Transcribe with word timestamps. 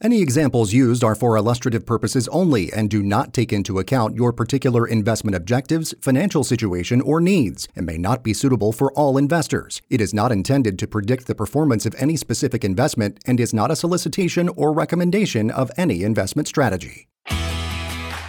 Any 0.00 0.22
examples 0.22 0.72
used 0.72 1.02
are 1.02 1.16
for 1.16 1.36
illustrative 1.36 1.84
purposes 1.84 2.28
only 2.28 2.72
and 2.72 2.88
do 2.88 3.02
not 3.02 3.32
take 3.32 3.52
into 3.52 3.80
account 3.80 4.14
your 4.14 4.32
particular 4.32 4.86
investment 4.86 5.34
objectives, 5.34 5.92
financial 6.00 6.44
situation, 6.44 7.00
or 7.00 7.20
needs, 7.20 7.66
and 7.74 7.84
may 7.84 7.98
not 7.98 8.22
be 8.22 8.32
suitable 8.32 8.70
for 8.70 8.92
all 8.92 9.18
investors. 9.18 9.82
It 9.90 10.00
is 10.00 10.14
not 10.14 10.30
intended 10.30 10.78
to 10.78 10.86
predict 10.86 11.26
the 11.26 11.34
performance 11.34 11.84
of 11.84 11.96
any 11.98 12.16
specific 12.16 12.64
investment 12.64 13.18
and 13.26 13.40
is 13.40 13.52
not 13.52 13.72
a 13.72 13.76
solicitation 13.76 14.48
or 14.50 14.72
recommendation 14.72 15.50
of 15.50 15.68
any 15.76 16.04
investment 16.04 16.46
strategy. 16.46 17.08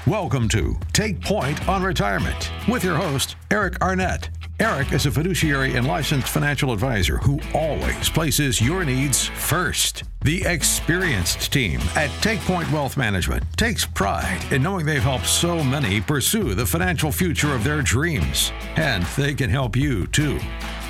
Welcome 0.08 0.50
to 0.50 0.76
Take 0.92 1.22
Point 1.22 1.70
on 1.70 1.84
Retirement 1.84 2.52
with 2.68 2.84
your 2.84 2.96
host, 2.96 3.36
Eric 3.52 3.80
Arnett. 3.80 4.32
Eric 4.62 4.92
is 4.92 5.06
a 5.06 5.12
fiduciary 5.12 5.76
and 5.76 5.88
licensed 5.88 6.28
financial 6.28 6.74
advisor 6.74 7.18
who 7.20 7.40
always 7.54 8.10
places 8.10 8.60
your 8.60 8.84
needs 8.84 9.26
first. 9.26 10.04
The 10.26 10.44
experienced 10.46 11.54
team 11.54 11.80
at 11.96 12.12
Take 12.22 12.42
Point 12.42 12.70
Wealth 12.70 12.98
Management 12.98 13.46
takes 13.56 13.86
pride 13.86 14.42
in 14.52 14.62
knowing 14.62 14.86
they've 14.86 15.02
helped 15.02 15.28
so 15.28 15.64
many 15.64 16.02
pursue 16.02 16.56
the 16.56 16.66
financial 16.66 17.10
future 17.10 17.56
of 17.56 17.64
their 17.64 17.82
dreams, 17.82 18.52
and 18.76 19.04
they 19.16 19.34
can 19.34 19.50
help 19.50 19.78
you 19.78 20.08
too. 20.08 20.38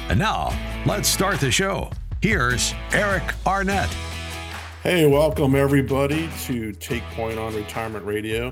And 0.10 0.18
now, 0.18 0.52
let's 0.88 1.08
start 1.08 1.40
the 1.40 1.52
show. 1.52 1.92
Here's 2.24 2.74
Eric 2.92 3.36
Arnett. 3.46 3.96
Hey, 4.82 5.06
welcome 5.06 5.54
everybody 5.54 6.28
to 6.46 6.72
Take 6.72 7.04
Point 7.12 7.38
on 7.38 7.54
Retirement 7.54 8.04
Radio. 8.04 8.52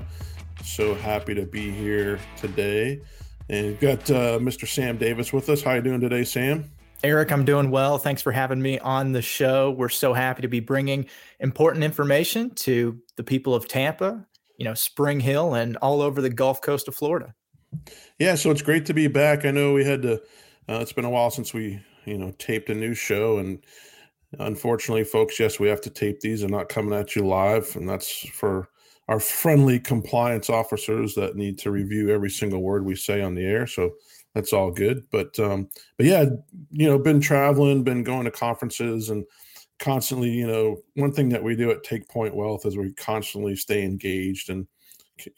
So 0.62 0.94
happy 0.94 1.34
to 1.34 1.44
be 1.44 1.72
here 1.72 2.20
today. 2.36 3.00
And 3.48 3.66
we've 3.66 3.80
got 3.80 4.10
uh, 4.10 4.38
Mr. 4.38 4.68
Sam 4.68 4.98
Davis 4.98 5.32
with 5.32 5.48
us. 5.48 5.62
How 5.62 5.74
you 5.74 5.80
doing 5.80 6.00
today, 6.00 6.24
Sam? 6.24 6.70
Eric, 7.02 7.32
I'm 7.32 7.44
doing 7.44 7.70
well. 7.70 7.96
Thanks 7.96 8.20
for 8.20 8.32
having 8.32 8.60
me 8.60 8.78
on 8.80 9.12
the 9.12 9.22
show. 9.22 9.70
We're 9.70 9.88
so 9.88 10.12
happy 10.12 10.42
to 10.42 10.48
be 10.48 10.60
bringing 10.60 11.06
important 11.40 11.84
information 11.84 12.50
to 12.56 12.98
the 13.16 13.22
people 13.22 13.54
of 13.54 13.68
Tampa, 13.68 14.26
you 14.58 14.64
know, 14.64 14.74
Spring 14.74 15.20
Hill, 15.20 15.54
and 15.54 15.76
all 15.78 16.02
over 16.02 16.20
the 16.20 16.28
Gulf 16.28 16.60
Coast 16.60 16.88
of 16.88 16.94
Florida. 16.94 17.34
Yeah, 18.18 18.34
so 18.34 18.50
it's 18.50 18.62
great 18.62 18.84
to 18.86 18.94
be 18.94 19.06
back. 19.06 19.46
I 19.46 19.50
know 19.50 19.72
we 19.72 19.84
had 19.84 20.02
to. 20.02 20.14
Uh, 20.68 20.80
it's 20.80 20.92
been 20.92 21.04
a 21.04 21.10
while 21.10 21.30
since 21.30 21.54
we, 21.54 21.80
you 22.04 22.18
know, 22.18 22.34
taped 22.38 22.68
a 22.68 22.74
new 22.74 22.92
show, 22.94 23.38
and 23.38 23.64
unfortunately, 24.38 25.04
folks, 25.04 25.38
yes, 25.40 25.58
we 25.58 25.68
have 25.68 25.80
to 25.82 25.90
tape 25.90 26.20
these 26.20 26.42
and 26.42 26.50
not 26.50 26.68
coming 26.68 26.98
at 26.98 27.16
you 27.16 27.26
live, 27.26 27.74
and 27.76 27.88
that's 27.88 28.28
for 28.28 28.68
our 29.08 29.20
friendly 29.20 29.80
compliance 29.80 30.50
officers 30.50 31.14
that 31.14 31.36
need 31.36 31.58
to 31.58 31.70
review 31.70 32.10
every 32.10 32.30
single 32.30 32.62
word 32.62 32.84
we 32.84 32.94
say 32.94 33.22
on 33.22 33.34
the 33.34 33.44
air. 33.44 33.66
So 33.66 33.92
that's 34.34 34.52
all 34.52 34.70
good. 34.70 35.04
But 35.10 35.38
um, 35.38 35.68
but 35.96 36.06
yeah, 36.06 36.26
you 36.70 36.86
know, 36.86 36.98
been 36.98 37.20
traveling, 37.20 37.82
been 37.82 38.04
going 38.04 38.24
to 38.24 38.30
conferences, 38.30 39.08
and 39.08 39.24
constantly, 39.78 40.30
you 40.30 40.46
know, 40.46 40.76
one 40.94 41.12
thing 41.12 41.30
that 41.30 41.42
we 41.42 41.56
do 41.56 41.70
at 41.70 41.82
Take 41.82 42.08
Point 42.08 42.36
Wealth 42.36 42.66
is 42.66 42.76
we 42.76 42.92
constantly 42.94 43.56
stay 43.56 43.82
engaged 43.82 44.50
and 44.50 44.66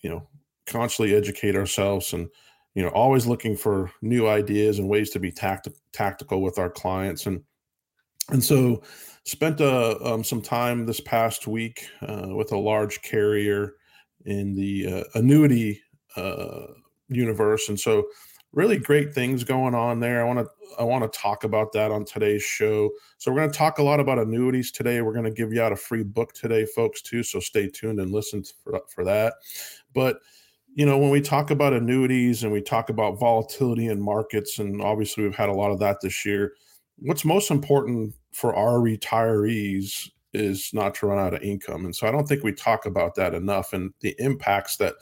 you 0.02 0.10
know 0.10 0.28
constantly 0.66 1.14
educate 1.14 1.56
ourselves 1.56 2.12
and 2.12 2.28
you 2.74 2.82
know 2.82 2.90
always 2.90 3.26
looking 3.26 3.56
for 3.56 3.90
new 4.02 4.28
ideas 4.28 4.78
and 4.78 4.88
ways 4.88 5.10
to 5.10 5.18
be 5.18 5.32
tact- 5.32 5.68
tactical 5.92 6.42
with 6.42 6.58
our 6.58 6.70
clients 6.70 7.26
and 7.26 7.42
and 8.28 8.42
so 8.44 8.82
spent 9.24 9.60
uh, 9.60 9.96
um, 10.02 10.24
some 10.24 10.42
time 10.42 10.86
this 10.86 11.00
past 11.00 11.46
week 11.46 11.86
uh, 12.02 12.28
with 12.30 12.52
a 12.52 12.58
large 12.58 13.02
carrier 13.02 13.74
in 14.24 14.54
the 14.54 14.86
uh, 14.86 15.18
annuity 15.18 15.80
uh, 16.16 16.66
universe, 17.08 17.68
and 17.68 17.78
so 17.78 18.04
really 18.52 18.78
great 18.78 19.14
things 19.14 19.44
going 19.44 19.74
on 19.74 20.00
there. 20.00 20.20
I 20.20 20.24
want 20.24 20.40
to 20.40 20.48
I 20.78 20.84
want 20.84 21.10
to 21.10 21.18
talk 21.18 21.44
about 21.44 21.72
that 21.72 21.90
on 21.90 22.04
today's 22.04 22.42
show. 22.42 22.90
So 23.18 23.30
we're 23.30 23.38
going 23.38 23.50
to 23.50 23.58
talk 23.58 23.78
a 23.78 23.82
lot 23.82 24.00
about 24.00 24.18
annuities 24.18 24.70
today. 24.70 25.00
We're 25.02 25.12
going 25.12 25.24
to 25.24 25.30
give 25.30 25.52
you 25.52 25.62
out 25.62 25.72
a 25.72 25.76
free 25.76 26.04
book 26.04 26.32
today, 26.32 26.64
folks, 26.64 27.02
too. 27.02 27.22
So 27.22 27.40
stay 27.40 27.68
tuned 27.68 28.00
and 28.00 28.10
listen 28.10 28.44
for, 28.62 28.80
for 28.88 29.04
that. 29.04 29.34
But 29.94 30.18
you 30.74 30.86
know, 30.86 30.98
when 30.98 31.10
we 31.10 31.20
talk 31.20 31.50
about 31.50 31.72
annuities 31.72 32.44
and 32.44 32.52
we 32.52 32.62
talk 32.62 32.90
about 32.90 33.18
volatility 33.18 33.88
in 33.88 34.00
markets, 34.00 34.60
and 34.60 34.80
obviously 34.80 35.24
we've 35.24 35.34
had 35.34 35.48
a 35.48 35.54
lot 35.54 35.72
of 35.72 35.80
that 35.80 36.00
this 36.00 36.24
year 36.24 36.52
what's 37.00 37.24
most 37.24 37.50
important 37.50 38.14
for 38.32 38.54
our 38.54 38.78
retirees 38.78 40.10
is 40.32 40.70
not 40.72 40.94
to 40.94 41.06
run 41.06 41.18
out 41.18 41.34
of 41.34 41.42
income. 41.42 41.84
And 41.84 41.94
so 41.94 42.06
I 42.06 42.12
don't 42.12 42.26
think 42.26 42.44
we 42.44 42.52
talk 42.52 42.86
about 42.86 43.14
that 43.16 43.34
enough 43.34 43.72
and 43.72 43.92
the 44.00 44.14
impacts 44.18 44.76
that 44.76 44.94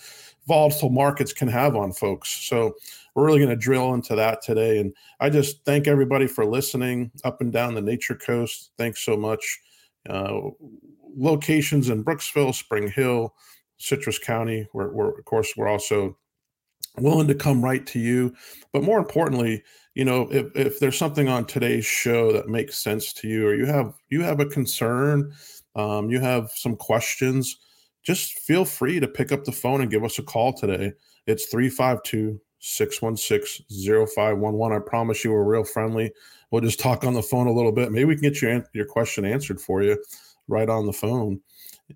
volatile 0.46 0.88
markets 0.88 1.32
can 1.32 1.48
have 1.48 1.76
on 1.76 1.92
folks. 1.92 2.30
So 2.30 2.74
we're 3.14 3.26
really 3.26 3.38
going 3.38 3.50
to 3.50 3.56
drill 3.56 3.92
into 3.92 4.16
that 4.16 4.40
today. 4.40 4.78
And 4.78 4.94
I 5.20 5.28
just 5.28 5.64
thank 5.64 5.86
everybody 5.86 6.26
for 6.26 6.46
listening 6.46 7.10
up 7.24 7.40
and 7.42 7.52
down 7.52 7.74
the 7.74 7.82
Nature 7.82 8.14
Coast. 8.14 8.70
Thanks 8.78 9.00
so 9.04 9.16
much. 9.16 9.60
Uh, 10.08 10.40
locations 11.16 11.90
in 11.90 12.04
Brooksville, 12.04 12.54
Spring 12.54 12.90
Hill, 12.90 13.34
Citrus 13.76 14.18
County, 14.18 14.66
where, 14.72 14.88
of 14.88 15.24
course 15.26 15.52
we're 15.56 15.68
also 15.68 16.16
willing 16.96 17.28
to 17.28 17.34
come 17.34 17.64
right 17.64 17.86
to 17.86 17.98
you. 17.98 18.34
But 18.72 18.82
more 18.82 18.98
importantly, 18.98 19.62
you 19.94 20.04
know, 20.04 20.28
if, 20.30 20.54
if 20.54 20.78
there's 20.78 20.98
something 20.98 21.28
on 21.28 21.44
today's 21.44 21.86
show 21.86 22.32
that 22.32 22.48
makes 22.48 22.78
sense 22.78 23.12
to 23.14 23.28
you, 23.28 23.46
or 23.46 23.54
you 23.54 23.66
have 23.66 23.94
you 24.10 24.22
have 24.22 24.40
a 24.40 24.46
concern, 24.46 25.32
um, 25.74 26.10
you 26.10 26.20
have 26.20 26.50
some 26.54 26.76
questions, 26.76 27.58
just 28.02 28.38
feel 28.40 28.64
free 28.64 29.00
to 29.00 29.08
pick 29.08 29.32
up 29.32 29.44
the 29.44 29.52
phone 29.52 29.80
and 29.80 29.90
give 29.90 30.04
us 30.04 30.18
a 30.18 30.22
call 30.22 30.52
today. 30.52 30.92
It's 31.26 31.46
352 31.46 32.40
616 32.60 33.66
0511. 34.14 34.76
I 34.76 34.80
promise 34.80 35.24
you 35.24 35.32
we're 35.32 35.44
real 35.44 35.64
friendly. 35.64 36.12
We'll 36.50 36.62
just 36.62 36.80
talk 36.80 37.04
on 37.04 37.14
the 37.14 37.22
phone 37.22 37.46
a 37.46 37.52
little 37.52 37.72
bit. 37.72 37.92
Maybe 37.92 38.06
we 38.06 38.14
can 38.14 38.22
get 38.22 38.40
your, 38.40 38.64
your 38.72 38.86
question 38.86 39.24
answered 39.24 39.60
for 39.60 39.82
you 39.82 40.02
right 40.48 40.68
on 40.68 40.86
the 40.86 40.92
phone. 40.92 41.40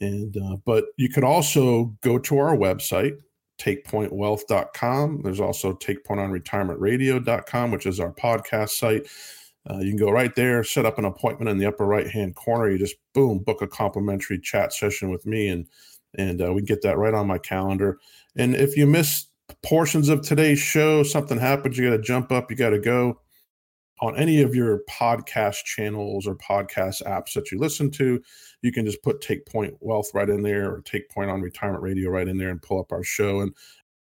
And, 0.01 0.37
uh, 0.37 0.57
but 0.65 0.87
you 0.97 1.09
could 1.09 1.25
also 1.25 1.97
go 2.03 2.19
to 2.19 2.39
our 2.39 2.57
website, 2.57 3.17
takepointwealth.com. 3.63 5.23
There's 5.23 5.41
also 5.41 5.73
takepointonretirementradio.com, 5.75 7.71
which 7.71 7.87
is 7.87 8.01
our 8.01 8.13
podcast 8.13 8.71
site. 8.71 9.07
Uh, 9.71 9.79
you 9.79 9.91
can 9.91 9.99
go 9.99 10.11
right 10.11 10.35
there, 10.35 10.65
set 10.65 10.85
up 10.85 10.99
an 10.99 11.05
appointment 11.05 11.49
in 11.49 11.59
the 11.59 11.67
upper 11.67 11.87
right 11.87 12.09
hand 12.09 12.35
corner. 12.35 12.69
You 12.69 12.79
just 12.79 12.97
boom, 13.15 13.39
book 13.39 13.63
a 13.63 13.69
complimentary 13.69 14.41
chat 14.41 14.73
session 14.73 15.09
with 15.11 15.25
me, 15.25 15.49
and 15.49 15.67
and 16.15 16.43
uh, 16.43 16.53
we 16.53 16.63
get 16.63 16.83
that 16.83 16.99
right 16.99 17.15
on 17.15 17.29
my 17.29 17.39
calendar. 17.39 17.99
And 18.37 18.57
if 18.57 18.77
you 18.77 18.87
miss 18.87 19.27
portions 19.63 20.09
of 20.09 20.23
today's 20.23 20.59
show, 20.59 21.05
something 21.05 21.39
happens, 21.39 21.79
you 21.79 21.89
got 21.89 21.97
to 21.97 22.03
jump 22.03 22.33
up, 22.33 22.51
you 22.51 22.57
got 22.57 22.71
to 22.71 22.81
go 22.81 23.21
on 24.03 24.17
any 24.17 24.43
of 24.43 24.55
your 24.55 24.81
podcast 24.91 25.65
channels 25.65 26.27
or 26.27 26.35
podcast 26.37 27.03
apps 27.05 27.33
that 27.33 27.51
you 27.51 27.59
listen 27.59 27.91
to 27.93 28.21
you 28.63 28.73
can 28.73 28.87
just 28.87 29.03
put 29.03 29.21
Take 29.21 29.45
Point 29.45 29.77
Wealth 29.81 30.11
right 30.15 30.31
in 30.31 30.43
there 30.43 30.73
or 30.73 30.81
Take 30.81 31.11
Point 31.11 31.31
on 31.31 31.43
Retirement 31.43 31.83
Radio 31.83 32.11
right 32.11 32.29
in 32.29 32.39
there 32.39 32.51
and 32.51 32.63
pull 32.63 32.81
up 32.81 32.93
our 32.93 33.03
show. 33.03 33.41
And 33.41 33.53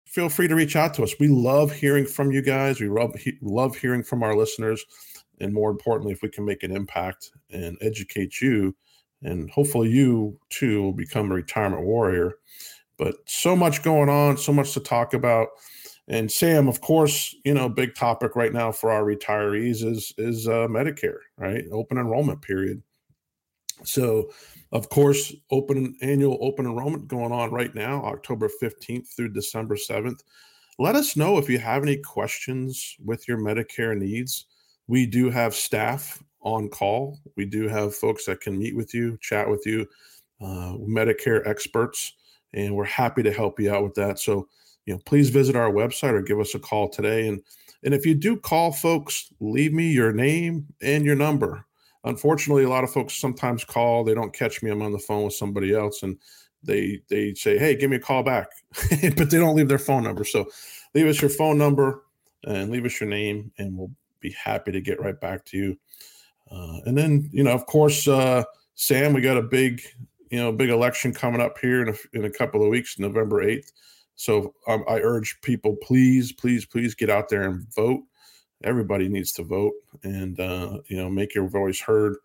feel 0.06 0.28
free 0.28 0.48
to 0.48 0.54
reach 0.54 0.76
out 0.76 0.94
to 0.94 1.02
us. 1.02 1.14
We 1.18 1.28
love 1.28 1.72
hearing 1.72 2.06
from 2.06 2.30
you 2.30 2.42
guys. 2.42 2.80
We 2.80 2.88
love, 2.88 3.14
love 3.42 3.76
hearing 3.76 4.04
from 4.04 4.22
our 4.22 4.36
listeners. 4.36 4.84
And 5.41 5.52
more 5.52 5.70
importantly, 5.70 6.12
if 6.12 6.22
we 6.22 6.28
can 6.28 6.44
make 6.44 6.62
an 6.62 6.74
impact 6.74 7.32
and 7.50 7.76
educate 7.80 8.41
you, 8.41 8.74
and 9.22 9.50
hopefully 9.50 9.88
you 9.88 10.38
too 10.50 10.82
will 10.82 10.92
become 10.92 11.30
a 11.30 11.34
retirement 11.34 11.82
warrior. 11.82 12.34
But 12.98 13.16
so 13.26 13.56
much 13.56 13.82
going 13.82 14.08
on, 14.08 14.36
so 14.36 14.52
much 14.52 14.74
to 14.74 14.80
talk 14.80 15.14
about. 15.14 15.48
And 16.08 16.30
Sam, 16.30 16.68
of 16.68 16.80
course, 16.80 17.34
you 17.44 17.54
know, 17.54 17.68
big 17.68 17.94
topic 17.94 18.34
right 18.34 18.52
now 18.52 18.72
for 18.72 18.90
our 18.90 19.04
retirees 19.04 19.84
is 19.84 20.12
is 20.18 20.48
uh, 20.48 20.66
Medicare, 20.68 21.20
right? 21.38 21.64
Open 21.72 21.98
enrollment 21.98 22.42
period. 22.42 22.82
So, 23.84 24.32
of 24.72 24.88
course, 24.88 25.34
open 25.50 25.96
annual 26.02 26.38
open 26.41 26.66
enrollment 26.66 27.08
going 27.08 27.32
on 27.32 27.50
right 27.50 27.74
now, 27.74 28.04
October 28.04 28.50
15th 28.62 29.08
through 29.14 29.32
December 29.32 29.76
7th. 29.76 30.20
Let 30.78 30.96
us 30.96 31.16
know 31.16 31.38
if 31.38 31.48
you 31.48 31.58
have 31.58 31.82
any 31.82 31.96
questions 31.96 32.96
with 33.04 33.28
your 33.28 33.38
Medicare 33.38 33.96
needs. 33.96 34.46
We 34.86 35.06
do 35.06 35.30
have 35.30 35.54
staff 35.54 36.22
on 36.41 36.68
call. 36.68 37.20
We 37.36 37.44
do 37.44 37.68
have 37.68 37.94
folks 37.94 38.24
that 38.26 38.41
can 38.41 38.58
meet 38.58 38.74
with 38.74 38.94
you, 38.94 39.18
chat 39.20 39.48
with 39.48 39.64
you, 39.66 39.86
uh, 40.41 40.74
Medicare 40.78 41.46
experts, 41.46 42.15
and 42.53 42.74
we're 42.74 42.84
happy 42.84 43.22
to 43.22 43.32
help 43.32 43.60
you 43.60 43.72
out 43.72 43.84
with 43.84 43.94
that. 43.94 44.18
So, 44.18 44.48
you 44.86 44.94
know, 44.94 45.00
please 45.06 45.30
visit 45.30 45.56
our 45.56 45.70
website 45.70 46.12
or 46.12 46.22
give 46.22 46.40
us 46.40 46.54
a 46.54 46.58
call 46.58 46.88
today. 46.88 47.28
And 47.28 47.42
and 47.84 47.94
if 47.94 48.06
you 48.06 48.14
do 48.14 48.36
call 48.36 48.72
folks, 48.72 49.32
leave 49.40 49.72
me 49.72 49.90
your 49.90 50.12
name 50.12 50.66
and 50.80 51.04
your 51.04 51.16
number 51.16 51.66
unfortunately, 52.04 52.64
a 52.64 52.68
lot 52.68 52.84
of 52.84 52.92
folks 52.92 53.14
sometimes 53.14 53.64
call, 53.64 54.04
they 54.04 54.14
don't 54.14 54.34
catch 54.34 54.62
me. 54.62 54.70
I'm 54.70 54.82
on 54.82 54.92
the 54.92 54.98
phone 54.98 55.24
with 55.24 55.34
somebody 55.34 55.74
else 55.74 56.02
and 56.02 56.18
they 56.62 57.00
they 57.08 57.34
say, 57.34 57.58
Hey, 57.58 57.76
give 57.76 57.90
me 57.90 57.96
a 57.96 58.00
call 58.00 58.22
back. 58.22 58.48
but 59.16 59.30
they 59.30 59.38
don't 59.38 59.56
leave 59.56 59.68
their 59.68 59.78
phone 59.78 60.04
number. 60.04 60.24
So 60.24 60.46
leave 60.94 61.06
us 61.06 61.20
your 61.20 61.30
phone 61.30 61.58
number 61.58 62.04
and 62.44 62.70
leave 62.70 62.84
us 62.84 63.00
your 63.00 63.08
name 63.08 63.52
and 63.58 63.76
we'll 63.76 63.90
be 64.20 64.30
happy 64.30 64.72
to 64.72 64.80
get 64.80 65.00
right 65.00 65.20
back 65.20 65.44
to 65.46 65.56
you. 65.56 65.78
Uh, 66.50 66.78
and 66.84 66.96
then, 66.96 67.28
you 67.32 67.42
know, 67.42 67.52
of 67.52 67.66
course, 67.66 68.06
uh, 68.06 68.44
Sam, 68.74 69.12
we 69.12 69.20
got 69.20 69.36
a 69.36 69.42
big, 69.42 69.80
you 70.30 70.38
know, 70.38 70.52
big 70.52 70.70
election 70.70 71.12
coming 71.12 71.40
up 71.40 71.58
here 71.58 71.82
in 71.82 71.88
a, 71.88 71.94
in 72.12 72.24
a 72.24 72.30
couple 72.30 72.62
of 72.62 72.68
weeks, 72.68 72.98
November 72.98 73.44
8th. 73.44 73.72
So 74.22 74.54
um, 74.69 74.84
I 74.89 75.01
urge 75.01 75.41
people, 75.42 75.77
please, 75.83 76.33
please, 76.33 76.65
please 76.65 76.95
get 76.95 77.10
out 77.10 77.28
there 77.28 77.42
and 77.42 77.66
vote 77.74 78.03
everybody 78.65 79.09
needs 79.09 79.33
to 79.33 79.42
vote 79.42 79.72
and 80.03 80.39
uh, 80.41 80.78
you 80.86 80.97
know 80.97 81.09
make 81.09 81.34
your 81.34 81.48
voice 81.48 81.80
heard 81.80 82.16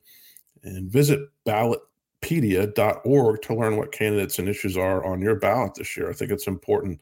and 0.64 0.90
visit 0.90 1.20
ballot 1.46 1.80
pedia.org 2.22 3.42
to 3.42 3.56
learn 3.56 3.78
what 3.78 3.92
candidates 3.92 4.40
and 4.40 4.50
issues 4.50 4.76
are 4.76 5.06
on 5.06 5.22
your 5.22 5.36
ballot 5.36 5.76
this 5.76 5.96
year. 5.96 6.10
I 6.10 6.14
think 6.14 6.32
it's 6.32 6.48
important 6.48 7.00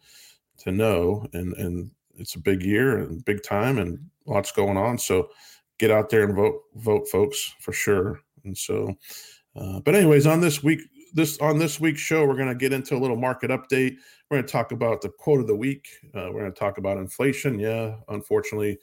to 0.60 0.72
know 0.72 1.26
and 1.34 1.54
and 1.54 1.92
it's 2.18 2.36
a 2.36 2.40
big 2.40 2.64
year 2.64 2.98
and 3.00 3.24
big 3.26 3.44
time 3.44 3.78
and 3.78 4.00
lots 4.26 4.52
going 4.52 4.78
on. 4.78 4.98
So 4.98 5.30
get 5.78 5.92
out 5.92 6.10
there 6.10 6.24
and 6.24 6.36
vote 6.36 6.62
vote 6.76 7.08
folks 7.10 7.54
for 7.60 7.74
sure. 7.74 8.20
And 8.44 8.58
so 8.58 8.96
uh, 9.56 9.80
but 9.80 9.96
anyways, 9.96 10.28
on 10.28 10.42
this 10.42 10.62
week 10.62 10.82
this 11.16 11.40
on 11.40 11.58
this 11.58 11.80
week's 11.80 12.02
show, 12.02 12.26
we're 12.26 12.36
going 12.36 12.50
to 12.50 12.56
get 12.56 12.74
into 12.74 12.96
a 12.96 13.00
little 13.00 13.16
market 13.16 13.50
update. 13.50 13.96
We're 14.30 14.38
going 14.38 14.46
to 14.46 14.52
talk 14.52 14.72
about 14.74 15.02
the 15.02 15.10
quote 15.10 15.40
of 15.40 15.48
the 15.48 15.56
week. 15.56 15.88
Uh, 16.14 16.30
we're 16.32 16.42
going 16.42 16.54
to 16.54 16.60
talk 16.60 16.78
about 16.78 16.98
inflation. 16.98 17.58
Yeah, 17.58 17.96
unfortunately, 18.10 18.78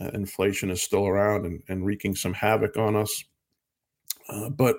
uh, 0.00 0.10
inflation 0.12 0.70
is 0.70 0.82
still 0.82 1.06
around 1.06 1.46
and, 1.46 1.62
and, 1.68 1.86
wreaking 1.86 2.16
some 2.16 2.34
havoc 2.34 2.76
on 2.76 2.96
us. 2.96 3.24
Uh, 4.28 4.50
but 4.50 4.78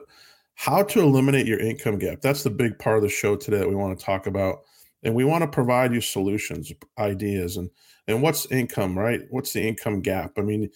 how 0.56 0.83
to 0.83 1.00
eliminate 1.00 1.47
your 1.47 1.59
income 1.59 1.97
gap. 1.97 2.19
That's 2.21 2.44
the 2.44 2.50
big 2.50 2.77
part 2.77 2.97
of 2.97 3.03
the 3.03 3.09
show 3.09 3.35
today 3.38 3.59
that 3.59 3.69
we 3.69 3.75
want 3.75 3.97
to 3.97 4.06
talk 4.06 4.27
about. 4.27 4.59
And 5.03 5.15
we 5.15 5.24
want 5.24 5.44
to 5.44 5.47
provide 5.47 5.94
you 5.94 6.01
solutions, 6.01 6.71
ideas, 6.97 7.57
and 7.57 7.69
and 8.07 8.21
what's 8.21 8.45
income, 8.47 9.00
right? 9.00 9.21
What's 9.30 9.53
the 9.53 9.65
income 9.65 10.01
gap? 10.01 10.33
I 10.38 10.41
mean, 10.41 10.69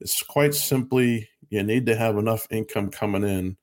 it's 0.00 0.22
quite 0.22 0.54
simply 0.54 1.28
you 1.50 1.62
need 1.62 1.86
to 1.86 1.96
have 1.96 2.16
enough 2.16 2.46
income 2.50 2.90
coming 2.90 3.24
in 3.24 3.56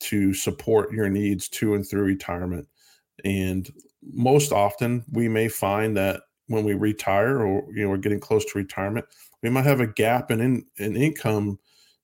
to 0.00 0.34
support 0.34 0.92
your 0.92 1.08
needs 1.08 1.48
to 1.48 1.74
and 1.74 1.88
through 1.88 2.02
retirement. 2.02 2.68
And 3.24 3.70
most 4.02 4.52
often, 4.52 5.04
we 5.12 5.28
may 5.28 5.48
find 5.48 5.96
that 5.96 6.22
when 6.46 6.64
we 6.64 6.74
retire 6.74 7.40
or 7.40 7.64
you 7.72 7.84
know 7.84 7.90
we're 7.90 7.98
getting 7.98 8.20
close 8.20 8.44
to 8.46 8.58
retirement, 8.58 9.06
we 9.42 9.50
might 9.50 9.66
have 9.66 9.80
a 9.80 9.86
gap 9.86 10.30
in 10.30 10.40
in, 10.40 10.64
in 10.76 10.96
income 10.96 11.58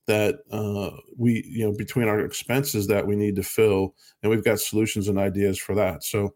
that 0.07 0.41
uh, 0.51 0.91
we 1.17 1.45
you 1.47 1.65
know 1.65 1.77
between 1.77 2.09
our 2.09 2.21
expenses 2.21 2.87
that 2.89 3.07
we 3.07 3.17
need 3.17 3.37
to 3.37 3.43
fill, 3.43 3.95
and 4.23 4.31
we've 4.31 4.45
got 4.45 4.61
solutions 4.61 5.09
and 5.09 5.19
ideas 5.19 5.59
for 5.59 5.75
that. 5.75 6.05
So 6.05 6.35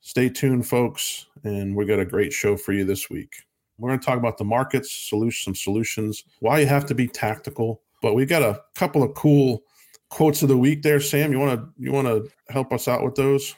stay 0.00 0.28
tuned, 0.28 0.66
folks, 0.66 1.26
and 1.44 1.76
we 1.76 1.86
got 1.86 2.00
a 2.00 2.04
great 2.04 2.32
show 2.32 2.56
for 2.56 2.72
you 2.72 2.84
this 2.84 3.10
week. 3.10 3.34
We're 3.78 3.90
going 3.90 4.00
to 4.00 4.06
talk 4.06 4.18
about 4.18 4.36
the 4.36 4.44
markets, 4.44 4.92
solutions, 4.92 5.44
some 5.44 5.54
solutions, 5.54 6.24
why 6.40 6.60
you 6.60 6.66
have 6.66 6.84
to 6.86 6.94
be 6.94 7.08
tactical. 7.08 7.82
But 8.02 8.14
we've 8.14 8.28
got 8.28 8.42
a 8.42 8.60
couple 8.74 9.02
of 9.02 9.14
cool 9.14 9.62
quotes 10.10 10.42
of 10.42 10.48
the 10.48 10.56
week 10.58 10.82
there, 10.82 11.00
Sam. 11.00 11.32
You 11.32 11.38
want 11.38 11.60
to 11.60 11.68
you 11.78 11.92
want 11.92 12.06
to 12.06 12.28
help 12.52 12.72
us 12.72 12.86
out 12.88 13.02
with 13.02 13.14
those? 13.14 13.54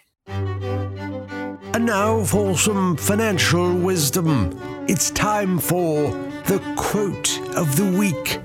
And 1.75 1.87
now 1.87 2.23
for 2.23 2.57
some 2.57 2.97
financial 2.97 3.75
wisdom. 3.75 4.59
It's 4.89 5.11
time 5.11 5.59
for 5.59 6.11
the 6.45 6.61
quote 6.77 7.41
of 7.57 7.77
the 7.77 7.91
week. 7.99 8.41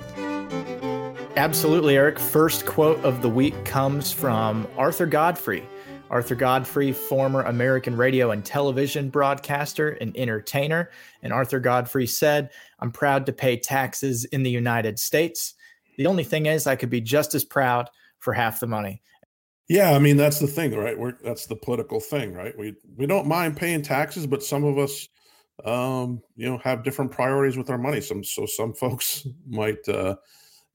Absolutely, 1.35 1.97
Eric. 1.97 2.17
First 2.17 2.65
quote 2.65 3.03
of 3.03 3.21
the 3.21 3.29
week 3.29 3.65
comes 3.65 4.11
from 4.11 4.67
Arthur 4.77 5.05
Godfrey. 5.05 5.67
Arthur 6.09 6.35
Godfrey, 6.35 6.93
former 6.93 7.41
American 7.43 7.97
radio 7.97 8.31
and 8.31 8.45
television 8.45 9.09
broadcaster 9.09 9.89
and 9.89 10.15
entertainer. 10.15 10.89
And 11.21 11.33
Arthur 11.33 11.59
Godfrey 11.59 12.07
said, 12.07 12.49
I'm 12.79 12.91
proud 12.91 13.25
to 13.25 13.33
pay 13.33 13.57
taxes 13.57 14.23
in 14.25 14.43
the 14.43 14.49
United 14.49 14.99
States. 14.99 15.53
The 15.97 16.07
only 16.07 16.23
thing 16.23 16.45
is, 16.45 16.67
I 16.67 16.75
could 16.75 16.89
be 16.89 17.01
just 17.01 17.35
as 17.35 17.43
proud 17.43 17.89
for 18.19 18.33
half 18.33 18.59
the 18.59 18.67
money. 18.67 19.01
Yeah, 19.67 19.91
I 19.91 19.99
mean 19.99 20.15
that's 20.15 20.39
the 20.39 20.47
thing, 20.47 20.73
right? 20.75 20.97
We're 20.97 21.17
that's 21.23 21.45
the 21.45 21.55
political 21.55 21.99
thing, 21.99 22.33
right? 22.33 22.57
We 22.57 22.75
we 22.95 23.05
don't 23.05 23.27
mind 23.27 23.57
paying 23.57 23.81
taxes, 23.81 24.25
but 24.25 24.43
some 24.43 24.63
of 24.63 24.77
us 24.77 25.07
um, 25.65 26.21
you 26.35 26.47
know, 26.47 26.59
have 26.59 26.83
different 26.83 27.11
priorities 27.11 27.57
with 27.57 27.69
our 27.69 27.77
money. 27.77 27.99
Some 27.99 28.23
so 28.23 28.45
some 28.45 28.73
folks 28.73 29.27
might 29.49 29.87
uh 29.89 30.15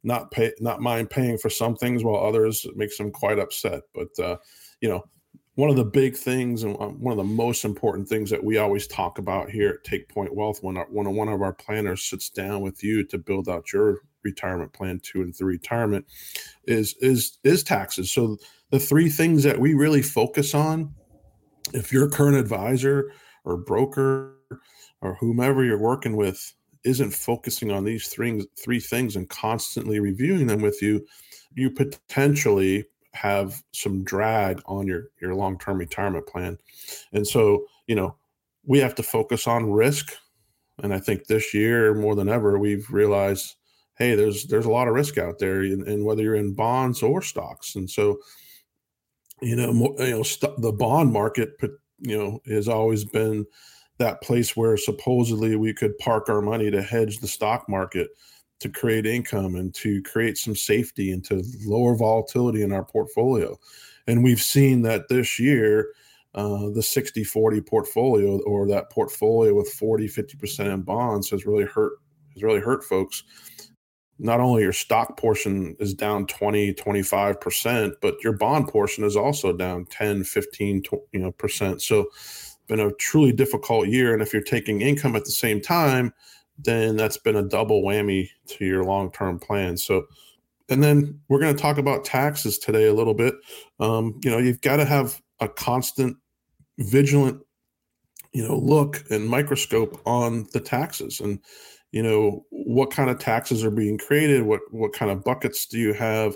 not 0.03 0.31
pay 0.31 0.53
not 0.61 0.81
mind 0.81 1.11
paying 1.11 1.39
for 1.39 1.51
some 1.51 1.77
things 1.77 2.03
while 2.05 2.25
others 2.25 2.65
it 2.65 2.77
makes 2.77 2.99
them 2.99 3.11
quite 3.11 3.39
upset 3.39 3.83
but 3.95 4.09
uh, 4.19 4.37
you 4.81 4.89
know 4.89 5.03
one 5.55 5.69
of 5.69 5.77
the 5.77 5.85
big 5.85 6.17
things 6.17 6.63
and 6.63 6.77
um, 6.81 7.01
one 7.01 7.13
of 7.13 7.19
the 7.19 7.35
most 7.35 7.65
important 7.65 8.09
things 8.09 8.31
that 8.31 8.43
we 8.43 8.57
always 8.57 8.87
talk 8.87 9.19
about 9.19 9.51
here 9.51 9.69
at 9.71 9.85
take 9.85 10.09
point 10.09 10.35
wealth 10.35 10.63
when, 10.63 10.79
our, 10.79 10.87
when 10.87 11.15
one 11.15 11.29
of 11.29 11.43
our 11.43 11.53
planners 11.53 12.03
sits 12.03 12.31
down 12.31 12.63
with 12.63 12.83
you 12.83 13.05
to 13.05 13.19
build 13.19 13.49
out 13.49 13.73
your 13.73 13.99
retirement 14.25 14.73
plan 14.73 15.01
two 15.03 15.23
and 15.23 15.37
three 15.37 15.55
retirement 15.55 16.07
is 16.67 16.95
is 17.01 17.39
is 17.45 17.63
taxes 17.63 18.11
so 18.11 18.37
the 18.71 18.79
three 18.79 19.09
things 19.09 19.43
that 19.43 19.59
we 19.59 19.75
really 19.75 20.03
focus 20.03 20.55
on 20.55 20.95
if 21.73 21.93
your 21.93 22.09
current 22.09 22.37
advisor 22.37 23.13
or 23.45 23.57
broker 23.57 24.37
or 25.01 25.15
whomever 25.15 25.65
you're 25.65 25.79
working 25.79 26.17
with 26.17 26.55
isn't 26.85 27.13
focusing 27.13 27.71
on 27.71 27.85
these 27.85 28.09
three 28.09 28.45
three 28.63 28.81
things 28.81 29.17
and 29.17 29.29
constantly 29.29 30.01
reviewing 30.01 30.47
them 30.47 30.61
with 30.61 30.83
you, 30.83 31.07
you 31.55 31.71
potentially 31.71 32.85
have 33.13 33.63
some 33.73 34.03
drag 34.05 34.61
on 34.67 34.87
your 34.87 35.09
your 35.21 35.35
long-term 35.35 35.79
retirement 35.79 36.27
plan. 36.27 36.59
And 37.13 37.27
so, 37.27 37.67
you 37.87 37.95
know, 37.95 38.17
we 38.65 38.79
have 38.79 38.95
to 38.97 39.03
focus 39.03 39.47
on 39.47 39.71
risk. 39.71 40.15
And 40.83 40.93
I 40.93 40.99
think 40.99 41.27
this 41.27 41.53
year 41.55 41.95
more 41.95 42.15
than 42.15 42.29
ever, 42.29 42.59
we've 42.59 42.89
realized, 42.91 43.55
hey, 44.03 44.15
there's 44.17 44.47
there's 44.47 44.67
a 44.67 44.71
lot 44.71 44.89
of 44.89 44.95
risk 44.95 45.17
out 45.17 45.39
there, 45.39 45.61
and 45.61 46.05
whether 46.05 46.23
you're 46.23 46.35
in 46.35 46.55
bonds 46.55 47.03
or 47.03 47.23
stocks. 47.23 47.77
And 47.77 47.89
so, 47.89 48.19
you 49.41 49.55
know, 49.55 49.95
you 49.99 50.11
know, 50.11 50.23
st- 50.23 50.61
the 50.61 50.73
bond 50.73 51.13
market, 51.13 51.51
you 52.01 52.19
know, 52.19 52.41
has 52.47 52.69
always 52.69 53.05
been 53.05 53.47
that 53.99 54.21
place 54.23 54.57
where 54.57 54.77
supposedly 54.77 55.55
we 55.55 55.73
could 55.73 55.97
park 55.99 56.29
our 56.29 56.43
money 56.43 56.71
to 56.71 56.83
hedge 56.83 57.21
the 57.21 57.29
stock 57.29 57.69
market 57.69 58.09
to 58.59 58.69
create 58.69 59.07
income 59.07 59.55
and 59.55 59.73
to 59.75 60.03
create 60.03 60.37
some 60.37 60.57
safety 60.57 61.13
and 61.13 61.25
to 61.25 61.45
lower 61.65 61.95
volatility 61.95 62.63
in 62.63 62.73
our 62.73 62.85
portfolio. 62.85 63.57
And 64.09 64.25
we've 64.25 64.41
seen 64.41 64.83
that 64.83 65.09
this 65.09 65.39
year, 65.39 65.93
uh, 66.35 66.71
the 66.71 66.83
60 66.83 67.23
40 67.23 67.61
portfolio 67.61 68.41
or 68.41 68.67
that 68.67 68.91
portfolio 68.91 69.55
with 69.55 69.69
40 69.69 70.09
50% 70.09 70.73
in 70.73 70.83
bonds 70.83 71.31
has 71.31 71.47
really 71.47 71.67
hurt 71.67 71.93
has 72.35 72.43
really 72.43 72.61
hurt 72.61 72.83
folks 72.83 73.23
not 74.23 74.41
only 74.41 74.63
your 74.63 74.73
stock 74.73 75.19
portion 75.19 75.77
is 75.81 75.95
down 75.95 76.27
20 76.27 76.75
25% 76.75 77.93
but 78.01 78.15
your 78.23 78.33
bond 78.33 78.69
portion 78.69 79.05
is 79.05 79.17
also 79.17 79.53
down 79.53 79.85
10 79.87 80.25
15 80.25 80.83
you 81.13 81.19
know 81.19 81.33
percent 81.33 81.83
so 81.83 82.07
been 82.73 82.81
a 82.81 82.93
truly 82.95 83.33
difficult 83.33 83.89
year. 83.89 84.13
And 84.13 84.23
if 84.23 84.33
you're 84.33 84.43
taking 84.43 84.81
income 84.81 85.17
at 85.17 85.25
the 85.25 85.31
same 85.31 85.61
time, 85.61 86.13
then 86.59 86.97
that's 86.97 87.19
been 87.19 87.37
a 87.37 87.43
double 87.43 87.83
whammy 87.83 88.29
to 88.47 88.65
your 88.65 88.85
long 88.85 89.11
term 89.13 89.39
plan. 89.39 89.77
So, 89.77 90.07
and 90.69 90.83
then 90.83 91.21
we're 91.29 91.41
going 91.41 91.55
to 91.55 91.61
talk 91.61 91.79
about 91.79 92.05
taxes 92.05 92.59
today 92.59 92.87
a 92.87 92.95
little 92.95 93.15
bit. 93.15 93.35
Um, 93.81 94.19
you 94.23 94.31
know, 94.31 94.39
you've 94.39 94.61
got 94.61 94.77
to 94.77 94.85
have 94.85 95.21
a 95.41 95.49
constant, 95.49 96.17
vigilant, 96.79 97.43
you 98.33 98.47
know, 98.47 98.57
look 98.57 99.05
and 99.11 99.29
microscope 99.29 100.01
on 100.07 100.47
the 100.53 100.61
taxes 100.61 101.21
and, 101.21 101.41
you 101.93 102.03
know, 102.03 102.45
what 102.51 102.91
kind 102.91 103.11
of 103.11 103.19
taxes 103.19 103.63
are 103.65 103.71
being 103.71 103.99
created? 103.99 104.43
What 104.43 104.61
what 104.71 104.93
kind 104.93 105.11
of 105.11 105.23
buckets 105.23 105.67
do 105.67 105.79
you 105.79 105.93
have 105.93 106.35